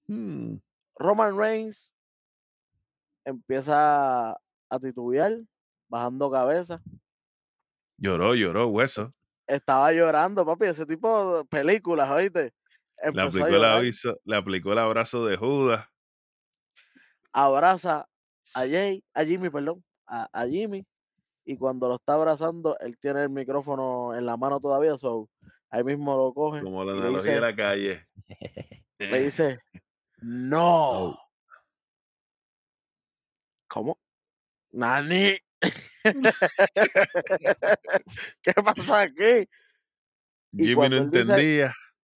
Hmm, 0.07 0.57
Roman 0.99 1.37
Reigns 1.37 1.93
empieza 3.25 4.31
a 4.31 4.79
titubear, 4.81 5.39
bajando 5.89 6.31
cabeza. 6.31 6.81
Lloró, 7.99 8.35
lloró, 8.35 8.69
hueso. 8.69 9.13
Estaba 9.47 9.93
llorando, 9.93 10.45
papi, 10.45 10.67
ese 10.67 10.87
tipo 10.87 11.39
de 11.39 11.45
películas, 11.45 12.11
¿oíste? 12.11 12.43
Le 12.43 12.53
Empezó 13.09 13.29
aplicó, 13.29 13.47
el 13.47 13.65
aviso, 13.65 14.17
le 14.25 14.37
aplicó 14.37 14.73
el 14.73 14.79
abrazo 14.79 15.27
de 15.27 15.37
Judas. 15.37 15.89
abraza 17.33 18.09
a 18.55 18.61
Jay, 18.61 19.05
a 19.15 19.25
Jimmy, 19.25 19.51
perdón, 19.51 19.85
a, 20.07 20.29
a 20.33 20.47
Jimmy, 20.47 20.87
y 21.45 21.57
cuando 21.57 21.89
lo 21.89 21.97
está 21.97 22.15
abrazando, 22.15 22.79
él 22.81 22.99
tiene 22.99 23.23
el 23.23 23.31
micrófono 23.31 24.15
en 24.15 24.27
la 24.27 24.37
mano 24.37 24.61
todavía, 24.61 24.99
so, 24.99 25.29
ahí 25.71 25.85
mismo 25.85 26.17
lo 26.17 26.35
coge 26.35 26.63
Como 26.63 26.85
la 26.85 26.93
analogía 26.93 27.19
de 27.19 27.29
dice, 27.37 27.41
la 27.41 27.57
calle. 27.57 28.07
le 28.99 28.99
dice, 29.25 29.59
no. 30.19 31.11
Oh. 31.11 31.19
¿Cómo? 33.69 33.99
Nani. 34.73 35.37
¿Qué 38.43 38.53
pasó 38.55 38.95
aquí? 38.95 39.49
y 40.53 40.67
Jimmy 40.67 40.89
no 40.89 41.05
dice- 41.07 41.21
entendía. 41.21 41.73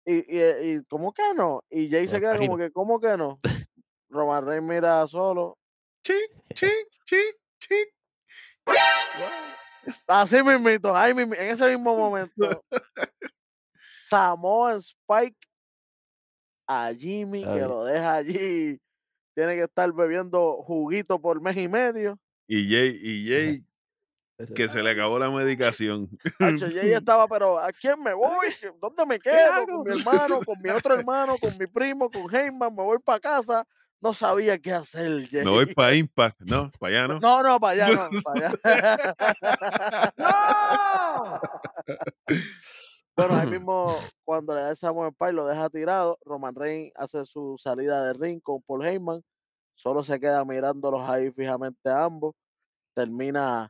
Y, 0.06 0.38
y, 0.38 0.42
y 0.76 0.84
¿cómo 0.86 1.14
que 1.14 1.34
no? 1.36 1.64
Y 1.70 1.90
Jay 1.90 2.08
se 2.08 2.20
queda 2.20 2.38
como 2.38 2.58
que, 2.58 2.72
¿cómo 2.72 3.00
que 3.00 3.16
no? 3.18 3.40
Roman 4.10 4.46
Reigns 4.46 4.68
mira 4.68 5.08
solo. 5.08 5.58
Chi, 6.02 6.14
chi, 6.56 6.70
chi, 7.06 7.18
Así 10.08 10.44
mismito, 10.44 10.96
ahí 10.96 11.12
en 11.12 11.34
ese 11.34 11.70
mismo 11.70 11.96
momento. 11.98 12.64
Samoa 14.08 14.76
Spike 14.78 15.38
a 16.68 16.92
Jimmy, 16.98 17.44
que 17.44 17.60
lo 17.68 17.84
deja 17.86 18.16
allí. 18.16 18.80
Tiene 19.36 19.56
que 19.56 19.64
estar 19.64 19.92
bebiendo 19.94 20.62
juguito 20.64 21.20
por 21.20 21.42
mes 21.42 21.56
y 21.58 21.68
medio. 21.68 22.20
Y 22.48 22.70
Jay, 22.70 23.00
y 23.02 23.30
Jay, 23.30 23.64
que 24.56 24.68
se 24.70 24.82
le 24.84 24.92
acabó 24.92 25.18
la 25.20 25.30
medicación. 25.30 26.10
Jay 26.40 26.94
estaba, 26.94 27.28
pero 27.28 27.58
¿a 27.60 27.72
quién 27.72 28.02
me 28.02 28.14
voy? 28.14 28.48
¿Qué- 28.60 28.72
¿Dónde 28.82 29.06
me 29.06 29.20
quedo? 29.20 29.66
Con 29.66 29.84
mi 29.84 30.00
hermano, 30.00 30.40
con 30.46 30.62
mi 30.62 30.70
otro 30.70 30.96
hermano, 30.96 31.38
con 31.38 31.58
mi 31.58 31.68
primo, 31.68 32.10
con 32.10 32.34
Heyman, 32.34 32.76
me 32.76 32.84
voy 32.84 32.98
para 33.00 33.20
casa. 33.20 33.66
No 34.02 34.14
sabía 34.14 34.58
qué 34.60 34.72
hacer, 34.74 35.28
Jay. 35.30 35.44
Me 35.44 35.52
voy 35.52 35.66
para 35.74 35.94
Impact. 35.94 36.42
No, 36.42 36.72
para 36.80 36.98
allá 37.04 37.08
no. 37.08 37.20
No, 37.20 37.44
no, 37.44 37.60
para 37.60 37.86
allá, 37.88 38.10
no, 38.12 38.22
para 38.24 38.48
allá. 38.48 39.14
Bueno, 43.18 43.36
ahí 43.36 43.48
mismo, 43.48 43.94
cuando 44.24 44.56
le 44.56 44.62
da 44.62 44.70
el 44.70 44.78
Samuel 44.78 45.12
Pie, 45.14 45.34
lo 45.34 45.46
deja 45.46 45.70
tirado. 45.70 46.18
Roman 46.24 46.56
Reigns 46.56 46.94
hace 46.96 47.26
su 47.26 47.58
salida 47.62 48.02
de 48.06 48.14
ring 48.14 48.40
con 48.42 48.62
Paul 48.62 48.86
Heyman. 48.86 49.22
Solo 49.74 50.04
se 50.04 50.20
queda 50.22 50.46
mirándolos 50.46 51.02
ahí 51.10 51.30
fijamente 51.32 51.90
a 51.90 52.06
ambos. 52.06 52.34
Termina 52.96 53.70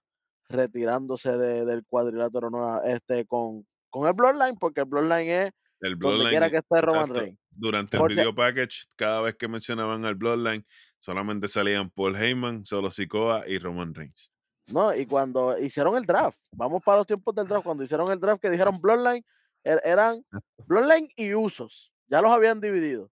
retirándose 0.49 1.35
de- 1.37 1.65
del 1.65 1.83
cuadrilátero 1.85 2.51
nueva- 2.51 2.81
este, 2.85 3.25
con, 3.25 3.65
con 3.89 4.05
el 4.07 4.13
Bloodline, 4.13 4.55
porque 4.59 4.81
el 4.81 4.85
Bloodline 4.85 5.29
es 5.29 5.51
El 5.81 5.95
Bloodline. 5.95 6.29
quiera 6.29 6.49
que 6.49 6.57
esté 6.57 6.81
Roman 6.81 7.01
exacto. 7.01 7.19
Reigns. 7.21 7.39
Durante 7.51 7.97
el 7.97 8.01
Por 8.01 8.11
si- 8.11 8.15
video 8.17 8.35
package, 8.35 8.85
cada 8.95 9.21
vez 9.21 9.35
que 9.35 9.47
mencionaban 9.47 10.05
al 10.05 10.15
Bloodline, 10.15 10.65
solamente 10.99 11.47
salían 11.47 11.89
Paul 11.89 12.15
Heyman, 12.15 12.65
Solo 12.65 12.89
Sikoa 12.91 13.47
y 13.47 13.57
Roman 13.59 13.93
Reigns. 13.93 14.31
¿no? 14.67 14.95
Y 14.95 15.05
cuando 15.07 15.57
hicieron 15.57 15.95
el 15.97 16.05
draft, 16.05 16.37
vamos 16.55 16.83
para 16.83 16.99
los 16.99 17.07
tiempos 17.07 17.33
del 17.33 17.47
draft, 17.47 17.63
cuando 17.65 17.83
hicieron 17.83 18.11
el 18.11 18.19
draft 18.19 18.39
que 18.41 18.49
dijeron 18.51 18.79
Bloodline, 18.79 19.25
er- 19.63 19.81
eran 19.83 20.23
Bloodline 20.67 21.09
y 21.15 21.33
Usos. 21.33 21.91
Ya 22.07 22.21
los 22.21 22.31
habían 22.31 22.61
dividido. 22.61 23.09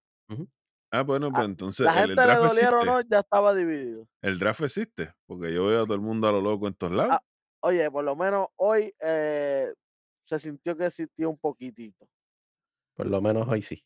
Ah, 0.91 1.01
bueno, 1.01 1.29
pues 1.31 1.41
Ah, 1.41 1.45
entonces 1.45 1.85
La 1.85 1.91
el, 1.91 1.97
el 1.97 2.01
gente 2.15 2.21
le 2.21 2.27
draft 2.27 2.47
doliera 2.53 2.79
o 2.79 2.85
no, 2.85 3.01
ya 3.01 3.19
estaba 3.19 3.53
dividido. 3.55 4.07
El 4.21 4.39
draft 4.39 4.61
existe, 4.61 5.13
porque 5.25 5.53
yo 5.53 5.65
veo 5.65 5.81
a 5.81 5.85
todo 5.85 5.95
el 5.95 6.01
mundo 6.01 6.27
a 6.27 6.31
lo 6.31 6.41
loco 6.41 6.67
en 6.67 6.75
todos 6.75 6.93
lados. 6.93 7.13
Ah, 7.13 7.23
Oye, 7.61 7.89
por 7.91 8.03
lo 8.05 8.15
menos 8.15 8.47
hoy 8.55 8.93
eh, 9.01 9.73
se 10.23 10.37
sintió 10.39 10.77
que 10.77 10.85
existía 10.85 11.27
un 11.27 11.37
poquitito. 11.37 12.07
Por 12.97 13.07
lo 13.07 13.21
menos 13.21 13.47
hoy 13.47 13.61
sí. 13.61 13.81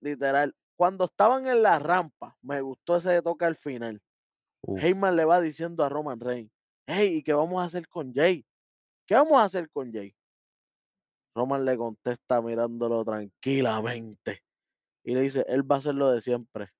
Literal. 0.00 0.54
Cuando 0.76 1.04
estaban 1.04 1.46
en 1.46 1.62
la 1.62 1.78
rampa, 1.78 2.36
me 2.42 2.60
gustó 2.60 2.96
ese 2.96 3.22
toque 3.22 3.44
al 3.44 3.56
final. 3.56 4.00
Uf. 4.62 4.82
Heyman 4.82 5.16
le 5.16 5.24
va 5.24 5.40
diciendo 5.40 5.84
a 5.84 5.88
Roman 5.88 6.20
Reigns, 6.20 6.52
hey, 6.86 7.16
¿y 7.16 7.22
qué 7.22 7.34
vamos 7.34 7.60
a 7.62 7.66
hacer 7.66 7.88
con 7.88 8.12
Jay? 8.14 8.46
¿Qué 9.06 9.14
vamos 9.14 9.38
a 9.38 9.44
hacer 9.44 9.70
con 9.70 9.92
Jay? 9.92 10.14
Roman 11.34 11.64
le 11.64 11.76
contesta 11.76 12.42
mirándolo 12.42 13.04
tranquilamente. 13.04 14.42
Y 15.04 15.14
le 15.14 15.22
dice, 15.22 15.44
él 15.48 15.70
va 15.70 15.76
a 15.76 15.78
hacer 15.80 15.94
lo 15.94 16.10
de 16.12 16.20
siempre. 16.22 16.70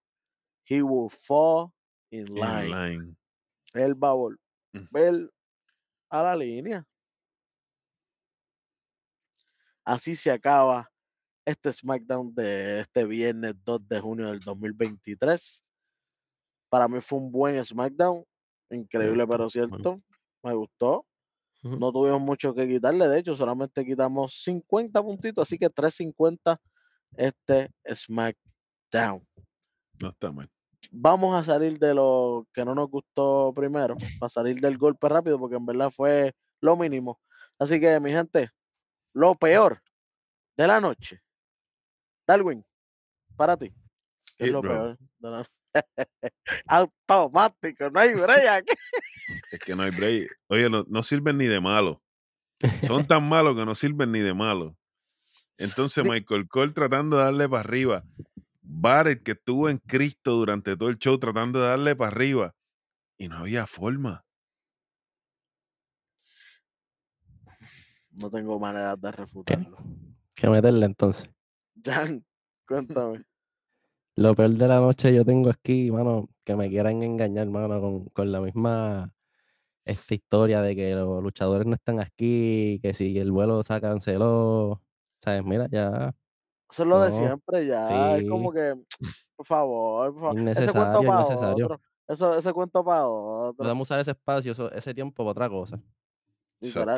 He 0.68 0.82
will 0.82 1.10
fall 1.10 1.72
in 2.10 2.26
In 2.34 2.34
line. 2.34 2.70
line. 2.70 3.16
Él 3.74 3.94
va 4.02 4.10
a 4.10 4.14
Mm. 4.74 4.88
volver 4.92 5.30
a 6.10 6.22
la 6.22 6.36
línea. 6.36 6.86
Así 9.84 10.14
se 10.16 10.30
acaba 10.30 10.91
este 11.44 11.72
SmackDown 11.72 12.34
de 12.34 12.80
este 12.80 13.04
viernes 13.04 13.54
2 13.64 13.88
de 13.88 14.00
junio 14.00 14.26
del 14.28 14.40
2023. 14.40 15.62
Para 16.68 16.88
mí 16.88 17.00
fue 17.00 17.18
un 17.18 17.30
buen 17.30 17.64
SmackDown. 17.64 18.24
Increíble, 18.70 19.26
pero 19.26 19.50
cierto. 19.50 20.00
Me 20.42 20.54
gustó. 20.54 21.06
No 21.62 21.92
tuvimos 21.92 22.20
mucho 22.20 22.54
que 22.54 22.66
quitarle. 22.66 23.06
De 23.08 23.18
hecho, 23.18 23.36
solamente 23.36 23.84
quitamos 23.84 24.42
50 24.42 25.02
puntitos. 25.02 25.42
Así 25.42 25.58
que 25.58 25.70
350 25.70 26.60
este 27.16 27.70
SmackDown. 27.88 29.26
No 30.00 30.08
está 30.08 30.32
mal. 30.32 30.50
Vamos 30.90 31.34
a 31.36 31.44
salir 31.44 31.78
de 31.78 31.94
lo 31.94 32.46
que 32.52 32.64
no 32.64 32.74
nos 32.74 32.90
gustó 32.90 33.52
primero. 33.54 33.96
Para 34.18 34.30
salir 34.30 34.60
del 34.60 34.78
golpe 34.78 35.08
rápido, 35.08 35.38
porque 35.38 35.56
en 35.56 35.66
verdad 35.66 35.90
fue 35.90 36.34
lo 36.60 36.76
mínimo. 36.76 37.20
Así 37.58 37.78
que, 37.78 38.00
mi 38.00 38.10
gente, 38.10 38.50
lo 39.12 39.34
peor 39.34 39.80
de 40.56 40.66
la 40.66 40.80
noche. 40.80 41.22
Darwin, 42.26 42.64
para 43.36 43.56
ti. 43.56 43.72
¿Qué 44.36 44.44
es 44.44 44.46
Hit 44.46 44.52
lo 44.52 44.62
peor 44.62 44.98
la 45.20 45.46
Automático, 46.66 47.90
no 47.90 48.00
hay 48.00 48.14
break 48.14 48.46
aquí. 48.48 48.72
Es 49.50 49.60
que 49.60 49.74
no 49.74 49.82
hay 49.82 49.90
break. 49.90 50.28
Oye, 50.48 50.68
no, 50.68 50.84
no 50.88 51.02
sirven 51.02 51.38
ni 51.38 51.46
de 51.46 51.60
malo. 51.60 52.02
Son 52.86 53.06
tan 53.06 53.28
malos 53.28 53.56
que 53.56 53.64
no 53.64 53.74
sirven 53.74 54.12
ni 54.12 54.20
de 54.20 54.34
malo. 54.34 54.76
Entonces, 55.58 56.04
Michael 56.04 56.48
Cole 56.48 56.72
tratando 56.72 57.16
de 57.16 57.24
darle 57.24 57.48
para 57.48 57.60
arriba. 57.60 58.04
Barrett, 58.60 59.22
que 59.22 59.32
estuvo 59.32 59.68
en 59.68 59.78
Cristo 59.78 60.32
durante 60.32 60.76
todo 60.76 60.88
el 60.88 60.98
show 60.98 61.18
tratando 61.18 61.60
de 61.60 61.66
darle 61.66 61.96
para 61.96 62.08
arriba. 62.08 62.54
Y 63.16 63.28
no 63.28 63.38
había 63.38 63.66
forma. 63.66 64.24
No 68.10 68.30
tengo 68.30 68.58
manera 68.58 68.96
de 68.96 69.12
refutarlo. 69.12 69.78
Que 70.34 70.48
meterle 70.48 70.86
entonces. 70.86 71.28
Jan, 71.84 72.24
cuéntame. 72.68 73.24
Lo 74.16 74.34
peor 74.34 74.50
de 74.50 74.68
la 74.68 74.78
noche 74.80 75.14
yo 75.14 75.24
tengo 75.24 75.50
aquí, 75.50 75.90
mano, 75.90 76.28
que 76.44 76.54
me 76.54 76.68
quieran 76.68 77.02
engañar, 77.02 77.46
mano, 77.48 77.80
con, 77.80 78.04
con 78.06 78.30
la 78.30 78.40
misma 78.40 79.14
esta 79.84 80.14
historia 80.14 80.60
de 80.62 80.76
que 80.76 80.94
los 80.94 81.22
luchadores 81.22 81.66
no 81.66 81.74
están 81.74 81.98
aquí, 81.98 82.78
que 82.82 82.92
si 82.94 83.18
el 83.18 83.32
vuelo 83.32 83.62
se 83.62 83.80
canceló, 83.80 84.82
sabes, 85.18 85.42
mira, 85.44 85.66
ya 85.70 86.14
Eso 86.70 86.82
es 86.82 86.88
lo 86.88 87.00
de 87.00 87.10
No, 87.10 87.16
siempre, 87.16 87.66
ya. 87.66 88.16
Es 88.18 88.28
como 88.28 88.52
que, 88.52 88.74
por 89.34 89.46
favor, 89.46 90.12
por 90.12 90.20
favor. 90.22 90.38
Ese 90.38 90.42
innecesario, 90.42 90.72
cuento 90.74 91.02
para 91.06 91.20
innecesario. 91.20 91.64
otro. 91.66 91.80
Eso, 92.06 92.36
ese 92.38 92.52
cuento 92.52 92.84
para 92.84 93.08
otro. 93.08 93.56
Podemos 93.64 93.88
usar 93.88 94.00
ese 94.00 94.10
espacio, 94.10 94.52
eso- 94.52 94.70
ese 94.72 94.92
tiempo 94.94 95.24
para 95.24 95.30
otra 95.30 95.48
cosa, 95.48 95.80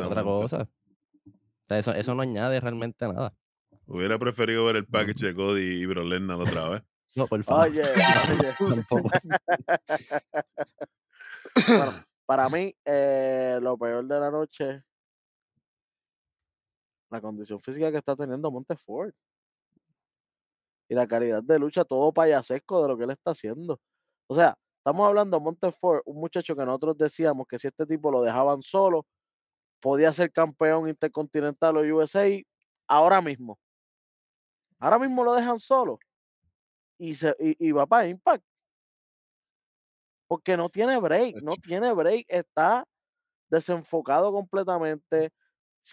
otra 0.07 0.23
cosa. 0.25 0.63
O 0.63 1.67
sea, 1.69 1.79
eso, 1.79 1.93
eso 1.93 2.15
no 2.15 2.23
añade 2.23 2.61
realmente 2.61 3.07
nada. 3.07 3.33
Hubiera 3.87 4.19
preferido 4.19 4.65
ver 4.65 4.77
el 4.77 4.87
package 4.87 5.27
de 5.27 5.35
Cody 5.35 5.83
y 5.83 5.87
Bro 5.87 6.05
Lesnar 6.05 6.41
otra 6.41 6.69
vez. 6.69 6.83
No, 7.17 7.29
por 7.29 7.45
favor. 7.45 7.69
Oye, 7.69 7.83
oye. 8.61 8.85
Bueno, 11.69 12.05
para 12.27 12.49
mí, 12.49 12.75
eh, 12.85 13.61
lo 13.63 13.79
peor 13.79 14.05
de 14.05 14.19
la 14.19 14.31
noche, 14.33 14.83
la 17.11 17.21
condición 17.21 17.61
física 17.61 17.93
que 17.93 17.99
está 17.99 18.17
teniendo 18.17 18.51
Montefort. 18.51 19.15
Y 20.89 20.95
la 20.97 21.07
calidad 21.07 21.45
de 21.45 21.59
lucha, 21.61 21.85
todo 21.85 22.13
payasesco 22.13 22.83
de 22.83 22.89
lo 22.89 22.99
que 22.99 23.05
él 23.05 23.11
está 23.11 23.31
haciendo. 23.31 23.81
O 24.27 24.35
sea, 24.35 24.59
estamos 24.79 25.07
hablando 25.07 25.39
de 25.39 25.45
Montefort, 25.45 26.03
un 26.07 26.21
muchacho 26.21 26.57
que 26.57 26.65
nosotros 26.65 26.99
decíamos 26.99 27.47
que 27.47 27.61
si 27.61 27.69
este 27.69 27.87
tipo 27.87 28.11
lo 28.11 28.23
dejaban 28.23 28.61
solo, 28.63 29.07
podía 29.81 30.13
ser 30.13 30.33
campeón 30.33 30.89
intercontinental 30.89 31.77
o 31.77 31.81
USA 31.83 32.27
ahora 32.89 33.23
mismo. 33.23 33.59
Ahora 34.85 34.99
mismo 34.99 35.25
lo 35.25 35.33
dejan 35.33 35.59
solo. 35.59 35.99
Y, 36.99 37.17
se, 37.17 37.35
y, 37.41 37.69
y 37.69 37.73
va 37.73 37.87
para 37.87 38.07
Impact. 38.07 38.45
Porque 40.29 40.59
no 40.59 40.69
tiene 40.69 40.99
break, 40.99 41.37
no 41.43 41.53
tiene 41.53 41.91
break, 41.95 42.27
está 42.29 42.85
desenfocado 43.49 44.31
completamente. 44.31 45.31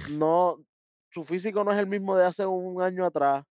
No, 0.10 0.58
su 1.10 1.24
físico 1.24 1.64
no 1.64 1.72
es 1.72 1.80
el 1.80 1.88
mismo 1.88 2.18
de 2.18 2.26
hace 2.26 2.46
un 2.46 2.82
año 2.82 3.06
atrás. 3.06 3.46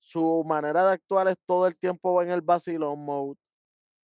Su 0.00 0.42
manera 0.44 0.84
de 0.84 0.94
actuar 0.94 1.28
es 1.28 1.36
todo 1.46 1.68
el 1.68 1.78
tiempo 1.78 2.20
en 2.20 2.30
el 2.30 2.40
vacilón 2.40 2.98
mode. 3.04 3.38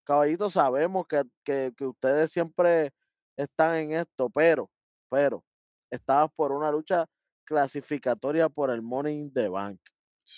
Caballito, 0.05 0.49
sabemos 0.49 1.05
que, 1.05 1.21
que, 1.43 1.73
que 1.75 1.85
ustedes 1.85 2.31
siempre 2.31 2.93
están 3.35 3.75
en 3.75 3.91
esto, 3.91 4.29
pero, 4.29 4.69
pero, 5.09 5.43
estabas 5.91 6.31
por 6.33 6.53
una 6.53 6.71
lucha 6.71 7.05
clasificatoria 7.43 8.47
por 8.47 8.69
el 8.69 8.81
Money 8.81 9.19
in 9.23 9.33
the 9.33 9.49
Bank. 9.49 9.81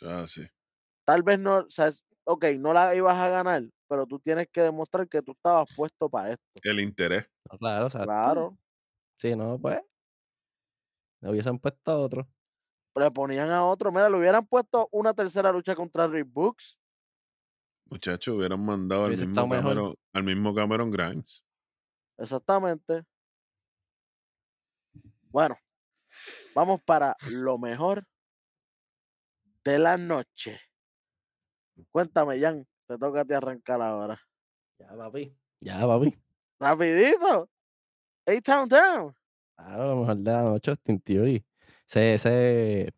Así. 0.07 0.45
Tal 1.05 1.23
vez 1.23 1.39
no, 1.39 1.57
o 1.59 1.69
sea, 1.69 1.87
es- 1.87 2.03
ok, 2.25 2.45
no 2.59 2.73
la 2.73 2.93
ibas 2.95 3.17
a 3.17 3.29
ganar, 3.29 3.63
pero 3.87 4.05
tú 4.05 4.19
tienes 4.19 4.47
que 4.51 4.61
demostrar 4.61 5.07
que 5.07 5.21
tú 5.21 5.31
estabas 5.31 5.67
puesto 5.75 6.09
para 6.09 6.31
esto. 6.33 6.43
El 6.63 6.79
interés. 6.79 7.27
No, 7.51 7.57
Claro, 7.57 7.85
exacto. 7.85 8.05
Claro. 8.07 8.57
Si 9.17 9.35
no, 9.35 9.57
pues, 9.59 9.81
le 11.21 11.29
hubiesen 11.31 11.59
puesto 11.59 12.01
otro. 12.01 12.27
le 12.95 13.11
ponían 13.11 13.49
a 13.49 13.65
otro. 13.65 13.91
Mira, 13.91 14.09
le 14.09 14.17
hubieran 14.17 14.45
puesto 14.45 14.87
una 14.91 15.13
tercera 15.13 15.51
lucha 15.51 15.73
contra 15.75 16.07
Rick 16.07 16.27
Books. 16.31 16.77
Muchachos, 17.85 18.35
hubieran 18.35 18.63
mandado 18.63 19.05
al 19.05 19.11
mismo. 19.11 19.33
Cameron, 19.35 19.95
al 20.13 20.23
mismo 20.23 20.53
Cameron 20.53 20.91
Grimes. 20.91 21.43
Exactamente. 22.17 23.03
Bueno, 25.31 25.57
vamos 26.53 26.81
para 26.83 27.15
lo 27.31 27.57
mejor 27.57 28.05
de 29.63 29.79
la 29.79 29.97
noche. 29.97 30.59
Cuéntame, 31.91 32.39
Jan, 32.39 32.65
te 32.87 32.97
toca 32.97 33.21
a 33.21 33.25
ti 33.25 33.33
arrancar 33.33 33.81
ahora. 33.81 34.19
Ya, 34.79 34.95
papi. 34.95 35.33
Ya, 35.61 35.79
papi. 35.87 36.15
Rapidito. 36.59 37.49
A-Town 38.27 38.67
Down. 38.69 39.13
Claro, 39.57 39.87
lo 39.89 39.95
mejor 40.01 40.17
de 40.17 40.31
la 40.31 40.43
noche, 40.43 40.71
Austin 40.71 40.99
Theory. 41.01 41.45
Ese, 41.87 42.13
ese, 42.15 42.93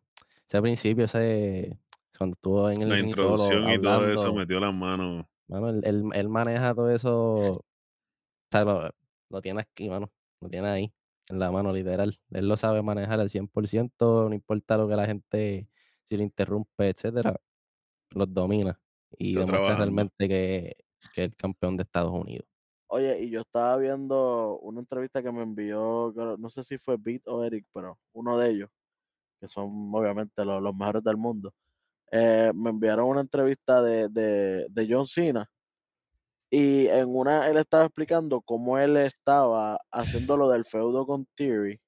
ese 0.48 0.62
principio, 0.62 1.04
ese, 1.04 1.78
cuando 2.16 2.34
estuvo 2.34 2.70
en 2.70 2.82
el 2.82 2.88
La 2.88 2.96
solo 2.96 3.06
introducción 3.08 3.70
y 3.70 3.80
todo 3.80 4.12
eso 4.12 4.34
metió 4.34 4.60
las 4.60 4.74
manos. 4.74 5.24
mano, 5.48 5.70
él, 5.70 5.80
él- 5.84 6.04
él 6.12 6.28
maneja 6.28 6.74
todo 6.74 6.90
eso, 6.90 7.14
o 7.56 7.64
sea, 8.50 8.64
lo, 8.64 8.90
lo 9.30 9.42
tiene 9.42 9.62
aquí, 9.62 9.88
mano, 9.88 10.10
lo 10.40 10.48
tiene 10.48 10.68
ahí, 10.68 10.92
en 11.28 11.38
la 11.38 11.50
mano, 11.50 11.72
literal. 11.72 12.18
Él 12.30 12.46
lo 12.48 12.56
sabe 12.56 12.82
manejar 12.82 13.18
al 13.20 13.30
100%, 13.30 14.28
no 14.28 14.34
importa 14.34 14.76
lo 14.76 14.88
que 14.88 14.96
la 14.96 15.06
gente, 15.06 15.68
si 16.04 16.16
le 16.16 16.24
interrumpe, 16.24 16.88
etcétera, 16.90 17.36
los 18.10 18.32
domina. 18.32 18.80
Y 19.18 19.36
demuestra 19.36 19.46
trabajando. 19.46 19.76
realmente 19.76 20.28
que, 20.28 20.76
que 21.14 21.24
es 21.24 21.30
el 21.30 21.36
campeón 21.36 21.76
de 21.76 21.84
Estados 21.84 22.12
Unidos. 22.12 22.46
Oye, 22.88 23.20
y 23.22 23.30
yo 23.30 23.40
estaba 23.40 23.76
viendo 23.78 24.58
una 24.60 24.80
entrevista 24.80 25.22
que 25.22 25.32
me 25.32 25.42
envió, 25.42 26.12
no 26.38 26.50
sé 26.50 26.62
si 26.64 26.76
fue 26.78 26.96
Beat 26.98 27.22
o 27.26 27.42
Eric, 27.44 27.66
pero 27.72 27.98
uno 28.12 28.36
de 28.38 28.50
ellos, 28.50 28.70
que 29.40 29.48
son 29.48 29.90
obviamente 29.94 30.44
los, 30.44 30.62
los 30.62 30.74
mejores 30.74 31.02
del 31.04 31.16
mundo. 31.18 31.54
eh, 32.12 32.52
me 32.54 32.70
enviaron 32.70 33.08
una 33.08 33.22
entrevista 33.22 33.82
de, 33.82 34.08
de, 34.10 34.66
de 34.70 34.88
John 34.90 35.06
Cena 35.06 35.50
y 36.50 36.86
en 36.88 37.08
una 37.16 37.48
él 37.50 37.56
estaba 37.56 37.84
explicando 37.86 38.42
cómo 38.42 38.78
él 38.78 38.96
estaba 38.98 39.78
haciendo 39.90 40.36
lo 40.36 40.48
del 40.50 40.64
feudo 40.66 41.06
con 41.06 41.26
Theory 41.34 41.80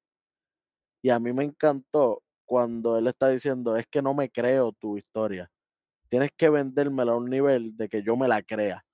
y 1.03 1.11
a 1.11 1.19
mí 1.21 1.33
me 1.33 1.45
encantó 1.45 2.23
cuando 2.45 2.99
él 2.99 3.07
está 3.07 3.29
diciendo 3.29 3.77
es 3.77 3.87
que 3.87 4.03
no 4.03 4.15
me 4.15 4.31
creo 4.31 4.73
tu 4.73 4.97
historia 4.97 5.51
tienes 6.09 6.31
que 6.37 6.49
vendérmela 6.49 7.13
a 7.13 7.17
un 7.17 7.31
nivel 7.31 7.77
de 7.77 7.89
que 7.89 8.03
yo 8.03 8.17
me 8.17 8.29
la 8.29 8.43
crea 8.43 8.85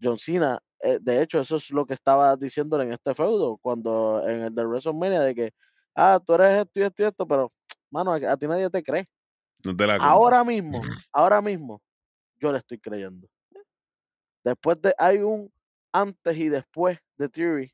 John 0.00 0.18
Cena 0.18 0.60
eh, 0.80 0.98
de 1.00 1.22
hecho 1.22 1.40
eso 1.40 1.56
es 1.56 1.70
lo 1.70 1.86
que 1.86 1.94
estaba 1.94 2.36
diciéndole 2.36 2.84
en 2.84 2.92
este 2.92 3.14
feudo 3.14 3.58
cuando 3.58 4.22
en 4.26 4.42
el 4.42 4.54
de 4.54 4.66
WrestleMania 4.66 5.20
de 5.20 5.34
que 5.34 5.50
ah 5.94 6.20
tú 6.24 6.34
eres 6.34 6.58
esto 6.58 6.80
y 6.80 6.82
esto 6.82 7.02
y 7.02 7.06
esto 7.06 7.26
pero 7.26 7.52
mano 7.90 8.12
a, 8.12 8.16
a 8.16 8.36
ti 8.36 8.46
nadie 8.46 8.68
te 8.68 8.82
cree 8.82 9.06
No 9.64 9.76
te 9.76 9.86
la 9.86 9.94
compro. 9.94 10.10
ahora 10.10 10.44
mismo, 10.44 10.80
ahora 11.12 11.40
mismo, 11.40 11.82
yo 12.38 12.52
le 12.52 12.58
estoy 12.58 12.78
creyendo. 12.78 13.28
Después 14.44 14.80
de, 14.80 14.94
hay 14.98 15.18
un 15.18 15.50
antes 15.92 16.36
y 16.36 16.48
después 16.48 16.98
de 17.16 17.28
Theory, 17.28 17.72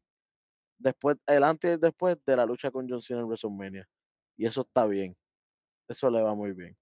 después, 0.78 1.16
el 1.26 1.45
antes 1.45 1.70
y 1.70 1.74
el 1.74 1.80
después 1.80 2.16
de 2.24 2.36
la 2.36 2.47
lucha 2.47 2.70
con 2.70 2.88
John 2.88 3.03
Cena 3.03 3.20
en 3.20 3.26
WrestleMania. 3.26 3.86
Y 4.37 4.47
eso 4.47 4.62
está 4.62 4.87
bien. 4.87 5.16
Eso 5.89 6.11
le 6.11 6.22
va 6.22 6.35
muy 6.35 6.53
bien. 6.53 6.76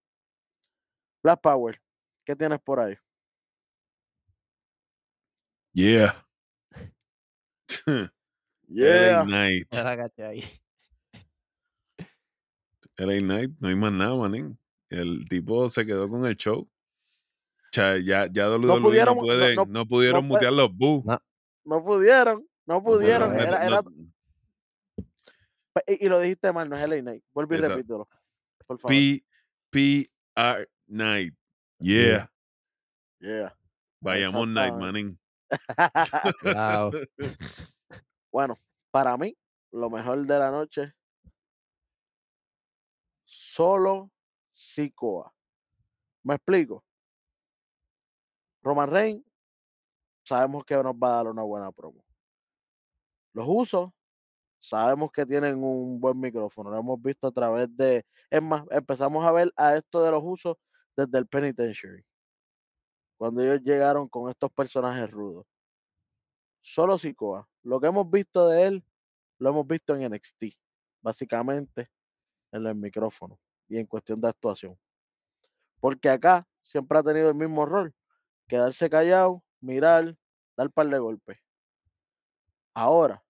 Black 1.23 1.41
Power, 1.41 1.81
¿qué 2.25 2.35
tienes 2.37 2.61
por 2.61 2.81
ahí? 2.81 2.97
Yeah. 5.73 6.27
LA 8.69 9.25
Knight. 9.25 9.69
La 12.97 13.19
Knight, 13.19 13.51
no 13.59 13.69
hay 13.69 13.75
más 13.75 13.93
nada, 13.93 14.15
manín. 14.15 14.59
El 14.89 15.27
tipo 15.29 15.69
se 15.69 15.87
quedó 15.87 16.09
con 16.09 16.27
el 16.27 16.37
show. 16.37 16.61
O 16.61 17.73
sea, 17.73 17.99
ya, 17.99 18.27
ya 18.31 18.47
no, 18.49 18.59
pudieron- 18.81 19.17
no- 19.17 19.23
puede, 19.23 19.55
no- 19.57 19.65
no, 19.67 19.87
pudieron 19.87 20.27
mutear 20.27 20.53
los 20.53 20.75
boos. 20.77 21.05
No, 21.05 21.21
No 21.65 21.85
pudieron, 21.85 22.47
no 22.67 22.83
pudieron. 22.83 23.35
Era, 23.35 23.51
no- 23.51 23.65
era- 23.67 23.83
y, 25.87 26.07
y 26.07 26.09
lo 26.09 26.21
dijiste 26.21 26.53
mal, 26.53 26.69
no 26.69 26.77
es 26.77 26.89
LA 26.89 27.01
Knight. 27.01 27.25
Vuelve 27.33 27.57
y 27.57 27.59
Exacto. 27.59 27.77
repítelo. 27.77 28.09
Por 28.67 28.79
favor. 28.79 28.91
P, 28.91 29.25
PR 29.71 30.69
Night. 30.87 31.35
Yeah. 31.79 32.31
Yeah. 33.19 33.57
Vayamos 34.01 34.49
Night, 34.49 34.75
manín. 34.75 35.19
Wow. 36.43 36.93
Bueno, 38.31 38.55
para 38.91 39.17
mí, 39.17 39.37
lo 39.73 39.91
mejor 39.91 40.25
de 40.27 40.39
la 40.39 40.51
noche, 40.51 40.95
solo 43.25 44.11
Sikoa. 44.53 45.35
¿Me 46.23 46.35
explico? 46.35 46.85
Roman 48.63 48.91
Reigns, 48.91 49.25
sabemos 50.23 50.65
que 50.65 50.77
nos 50.77 50.95
va 50.95 51.13
a 51.13 51.17
dar 51.17 51.27
una 51.29 51.43
buena 51.43 51.73
promo. 51.73 52.05
Los 53.33 53.47
usos, 53.49 53.91
sabemos 54.61 55.11
que 55.11 55.27
tienen 55.27 55.63
un 55.65 55.99
buen 55.99 56.21
micrófono. 56.21 56.71
Lo 56.71 56.79
hemos 56.79 57.03
visto 57.03 57.27
a 57.27 57.33
través 57.33 57.75
de. 57.77 58.05
Es 58.29 58.43
más, 58.43 58.63
empezamos 58.71 59.25
a 59.25 59.33
ver 59.33 59.53
a 59.57 59.75
esto 59.75 60.03
de 60.03 60.11
los 60.13 60.23
usos 60.23 60.57
desde 60.97 61.19
el 61.19 61.27
Penitentiary. 61.27 62.05
Cuando 63.17 63.43
ellos 63.43 63.61
llegaron 63.63 64.09
con 64.09 64.31
estos 64.31 64.53
personajes 64.53 65.11
rudos. 65.11 65.47
Solo 66.61 66.99
Sikoa. 66.99 67.49
Lo 67.63 67.81
que 67.81 67.87
hemos 67.87 68.09
visto 68.11 68.49
de 68.49 68.65
él, 68.67 68.85
lo 69.39 69.51
hemos 69.51 69.67
visto 69.67 69.97
en 69.97 70.13
NXT. 70.13 70.45
Básicamente, 71.01 71.91
en 72.53 72.67
el 72.67 72.75
micrófono 72.75 73.41
y 73.67 73.79
en 73.79 73.87
cuestión 73.87 74.21
de 74.21 74.29
actuación. 74.29 74.79
Porque 75.81 76.11
acá 76.11 76.47
siempre 76.63 76.99
ha 76.99 77.03
tenido 77.03 77.31
el 77.31 77.35
mismo 77.35 77.65
rol. 77.65 77.95
Quedarse 78.47 78.91
callado, 78.91 79.43
mirar, 79.61 80.17
dar 80.57 80.71
par 80.71 80.89
de 80.89 80.99
golpes. 80.99 81.39
Ahora, 82.75 83.25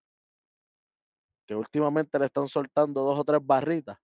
que 1.51 1.57
últimamente 1.57 2.16
le 2.16 2.26
están 2.26 2.46
soltando 2.46 3.03
dos 3.03 3.18
o 3.18 3.24
tres 3.24 3.40
barritas, 3.42 3.98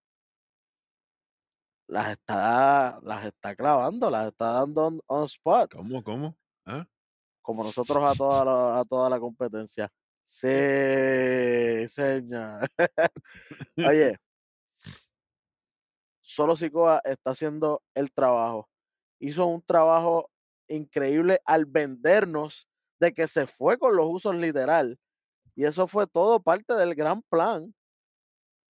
las 1.87 2.11
está, 2.11 2.99
las 3.05 3.25
está 3.25 3.55
clavando, 3.55 4.11
las 4.11 4.27
está 4.27 4.51
dando 4.51 4.87
on, 4.87 5.01
on 5.07 5.25
spot, 5.27 5.73
¿Cómo, 5.73 6.03
cómo? 6.03 6.37
¿Ah? 6.65 6.85
como 7.43 7.63
nosotros 7.63 8.03
a 8.03 8.17
toda 8.17 8.45
la, 8.45 8.81
a 8.81 8.85
toda 8.85 9.09
la 9.09 9.21
competencia. 9.21 9.89
Sí, 10.25 10.49
señor. 11.89 12.67
Oye, 13.77 14.19
solo 16.21 16.57
Sikoa 16.57 17.01
está 17.05 17.31
haciendo 17.31 17.81
el 17.95 18.11
trabajo. 18.11 18.69
Hizo 19.21 19.47
un 19.47 19.63
trabajo 19.63 20.33
increíble 20.67 21.41
al 21.45 21.65
vendernos 21.65 22.67
de 22.99 23.15
que 23.15 23.29
se 23.29 23.47
fue 23.47 23.79
con 23.79 23.95
los 23.95 24.07
usos 24.09 24.35
literal. 24.35 24.99
Y 25.57 25.65
eso 25.65 25.89
fue 25.89 26.07
todo 26.07 26.41
parte 26.41 26.75
del 26.75 26.95
gran 26.95 27.23
plan 27.23 27.75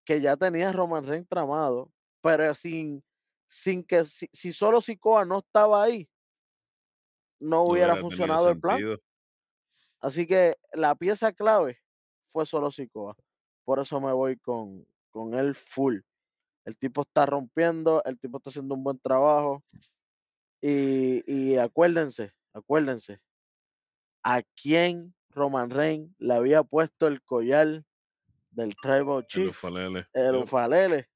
que 0.05 0.21
ya 0.21 0.37
tenía 0.37 0.73
Roman 0.73 1.05
Reigns 1.05 1.29
tramado. 1.29 1.93
Pero 2.23 2.55
sin, 2.55 3.05
sin 3.49 3.83
que 3.83 4.05
si, 4.05 4.29
si 4.33 4.53
solo 4.53 4.81
Sikoa 4.81 5.25
no 5.25 5.41
estaba 5.41 5.83
ahí, 5.83 6.09
no 7.41 7.65
hubiera 7.65 7.97
funcionado 7.97 8.49
el 8.51 8.61
plan. 8.61 8.77
sentido. 8.77 8.99
Así 10.01 10.27
que 10.29 10.57
la 10.73 10.95
pieza 10.95 11.33
clave 11.33 11.83
fue 12.29 12.47
solo 12.47 12.71
Sikoa. 12.71 13.17
Por 13.65 13.81
eso 13.81 14.01
me 14.01 14.13
voy 14.13 14.37
con, 14.39 14.87
con 15.11 15.35
él 15.35 15.57
full. 15.57 15.99
El 16.65 16.79
tipo 16.79 17.03
está 17.03 17.27
rompiendo, 17.27 18.01
el 18.05 18.19
tipo 18.19 18.39
está 18.39 18.51
haciendo 18.51 18.77
un 18.77 18.85
buen 18.85 18.99
trabajo. 19.01 19.65
Y, 20.61 21.25
y 21.27 21.57
acuérdense, 21.59 22.33
acuérdense, 22.53 23.21
a 24.23 24.43
quién 24.61 25.16
Roman 25.37 25.69
Reigns 25.71 26.11
le 26.19 26.35
había 26.35 26.63
puesto 26.63 27.07
el 27.07 27.23
collar 27.23 27.85
del 28.51 28.75
Tribal 28.77 29.19
El 29.19 29.27
Chief, 29.27 29.51
ufalele. 29.51 30.07
el 30.15 30.35
ufalele, 30.37 31.11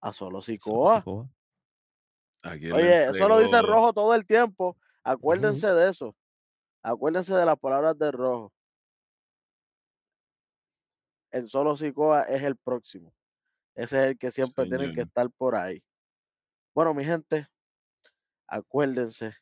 a 0.00 0.12
solo 0.12 0.40
Sikoa. 0.40 0.98
Sikoa. 0.98 1.28
¿A 2.44 2.50
quién 2.56 2.70
le 2.70 2.74
Oye, 2.74 3.04
eso 3.06 3.28
lo 3.28 3.40
dice? 3.40 3.60
Rojo 3.62 3.92
todo 3.92 4.14
el 4.14 4.24
tiempo. 4.26 4.76
Acuérdense 5.02 5.66
de 5.72 5.90
eso. 5.90 6.14
Acuérdense 6.82 7.34
de 7.34 7.44
las 7.44 7.58
palabras 7.58 7.98
de 7.98 8.12
Rojo. 8.12 8.52
El 11.32 11.48
solo 11.50 11.76
Sikoa 11.76 12.22
es 12.24 12.42
el 12.44 12.56
próximo. 12.56 13.12
Ese 13.74 13.98
es 13.98 14.04
el 14.10 14.18
que 14.18 14.30
siempre 14.30 14.66
tiene 14.66 14.84
que 14.84 14.90
Señor. 14.90 15.06
estar 15.06 15.30
por 15.32 15.56
ahí. 15.56 15.82
Bueno, 16.74 16.94
mi 16.94 17.04
gente, 17.04 17.48
acuérdense, 18.46 19.34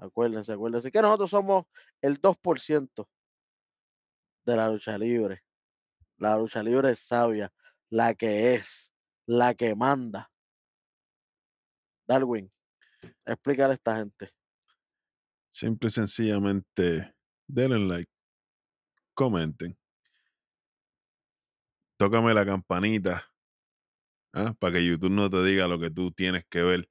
acuérdense, 0.00 0.52
acuérdense 0.52 0.90
que 0.90 1.02
nosotros 1.02 1.30
somos 1.30 1.66
el 2.00 2.20
2% 2.20 3.08
de 4.44 4.56
la 4.56 4.68
lucha 4.68 4.98
libre. 4.98 5.44
La 6.18 6.36
lucha 6.36 6.62
libre 6.62 6.90
es 6.90 7.00
sabia, 7.00 7.52
la 7.88 8.14
que 8.14 8.54
es, 8.54 8.92
la 9.26 9.54
que 9.54 9.74
manda. 9.74 10.30
Darwin, 12.06 12.50
explícale 13.24 13.72
a 13.72 13.74
esta 13.74 13.96
gente. 13.96 14.30
Simple 15.50 15.88
y 15.88 15.92
sencillamente, 15.92 17.14
denle 17.46 17.78
like, 17.78 18.12
comenten, 19.14 19.76
tócame 21.96 22.32
la 22.32 22.46
campanita 22.46 23.30
¿ah? 24.32 24.54
Para 24.58 24.74
que 24.74 24.86
YouTube 24.86 25.10
no 25.10 25.30
te 25.30 25.42
diga 25.42 25.68
lo 25.68 25.78
que 25.78 25.90
tú 25.90 26.12
tienes 26.12 26.44
que 26.48 26.62
ver 26.62 26.88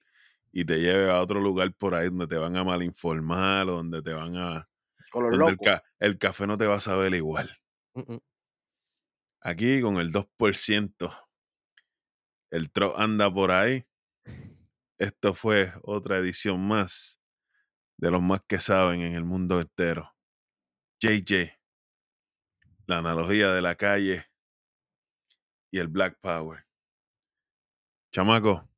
y 0.52 0.66
te 0.66 0.80
lleve 0.80 1.10
a 1.12 1.22
otro 1.22 1.40
lugar 1.40 1.74
por 1.74 1.94
ahí 1.96 2.06
donde 2.10 2.28
te 2.28 2.38
van 2.38 2.56
a 2.58 2.64
malinformar 2.64 3.68
o 3.70 3.74
donde 3.76 4.02
te 4.02 4.14
van 4.14 4.36
a... 4.36 4.70
Con 5.12 5.24
los 5.24 5.32
donde 5.32 5.46
el, 5.52 5.52
locos. 5.58 5.66
ca- 5.66 5.84
el 6.00 6.18
café 6.18 6.48
no 6.48 6.58
te 6.58 6.66
va 6.68 6.76
a 6.76 6.80
saber 6.80 7.14
igual. 7.14 7.50
Aquí 9.42 9.82
con 9.82 9.98
el 9.98 10.12
2%, 10.12 11.28
el 12.52 12.72
tro 12.72 12.98
anda 12.98 13.34
por 13.34 13.52
ahí. 13.52 13.86
Esto 14.98 15.34
fue 15.34 15.72
otra 15.84 16.18
edición 16.18 16.68
más 16.68 17.22
de 17.98 18.12
los 18.12 18.22
más 18.22 18.42
que 18.48 18.58
saben 18.58 19.02
en 19.02 19.14
el 19.14 19.24
mundo 19.26 19.60
entero. 19.62 20.14
JJ, 21.02 21.58
la 22.86 22.98
analogía 22.98 23.52
de 23.52 23.62
la 23.62 23.76
calle 23.76 24.26
y 25.72 25.80
el 25.80 25.88
Black 25.88 26.18
Power. 26.20 26.66
Chamaco, 28.12 28.69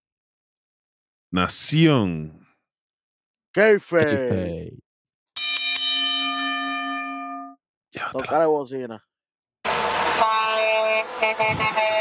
Nación. 1.31 2.45
Keife. 3.53 4.73
Tocar 8.11 8.47
bocina. 8.47 9.01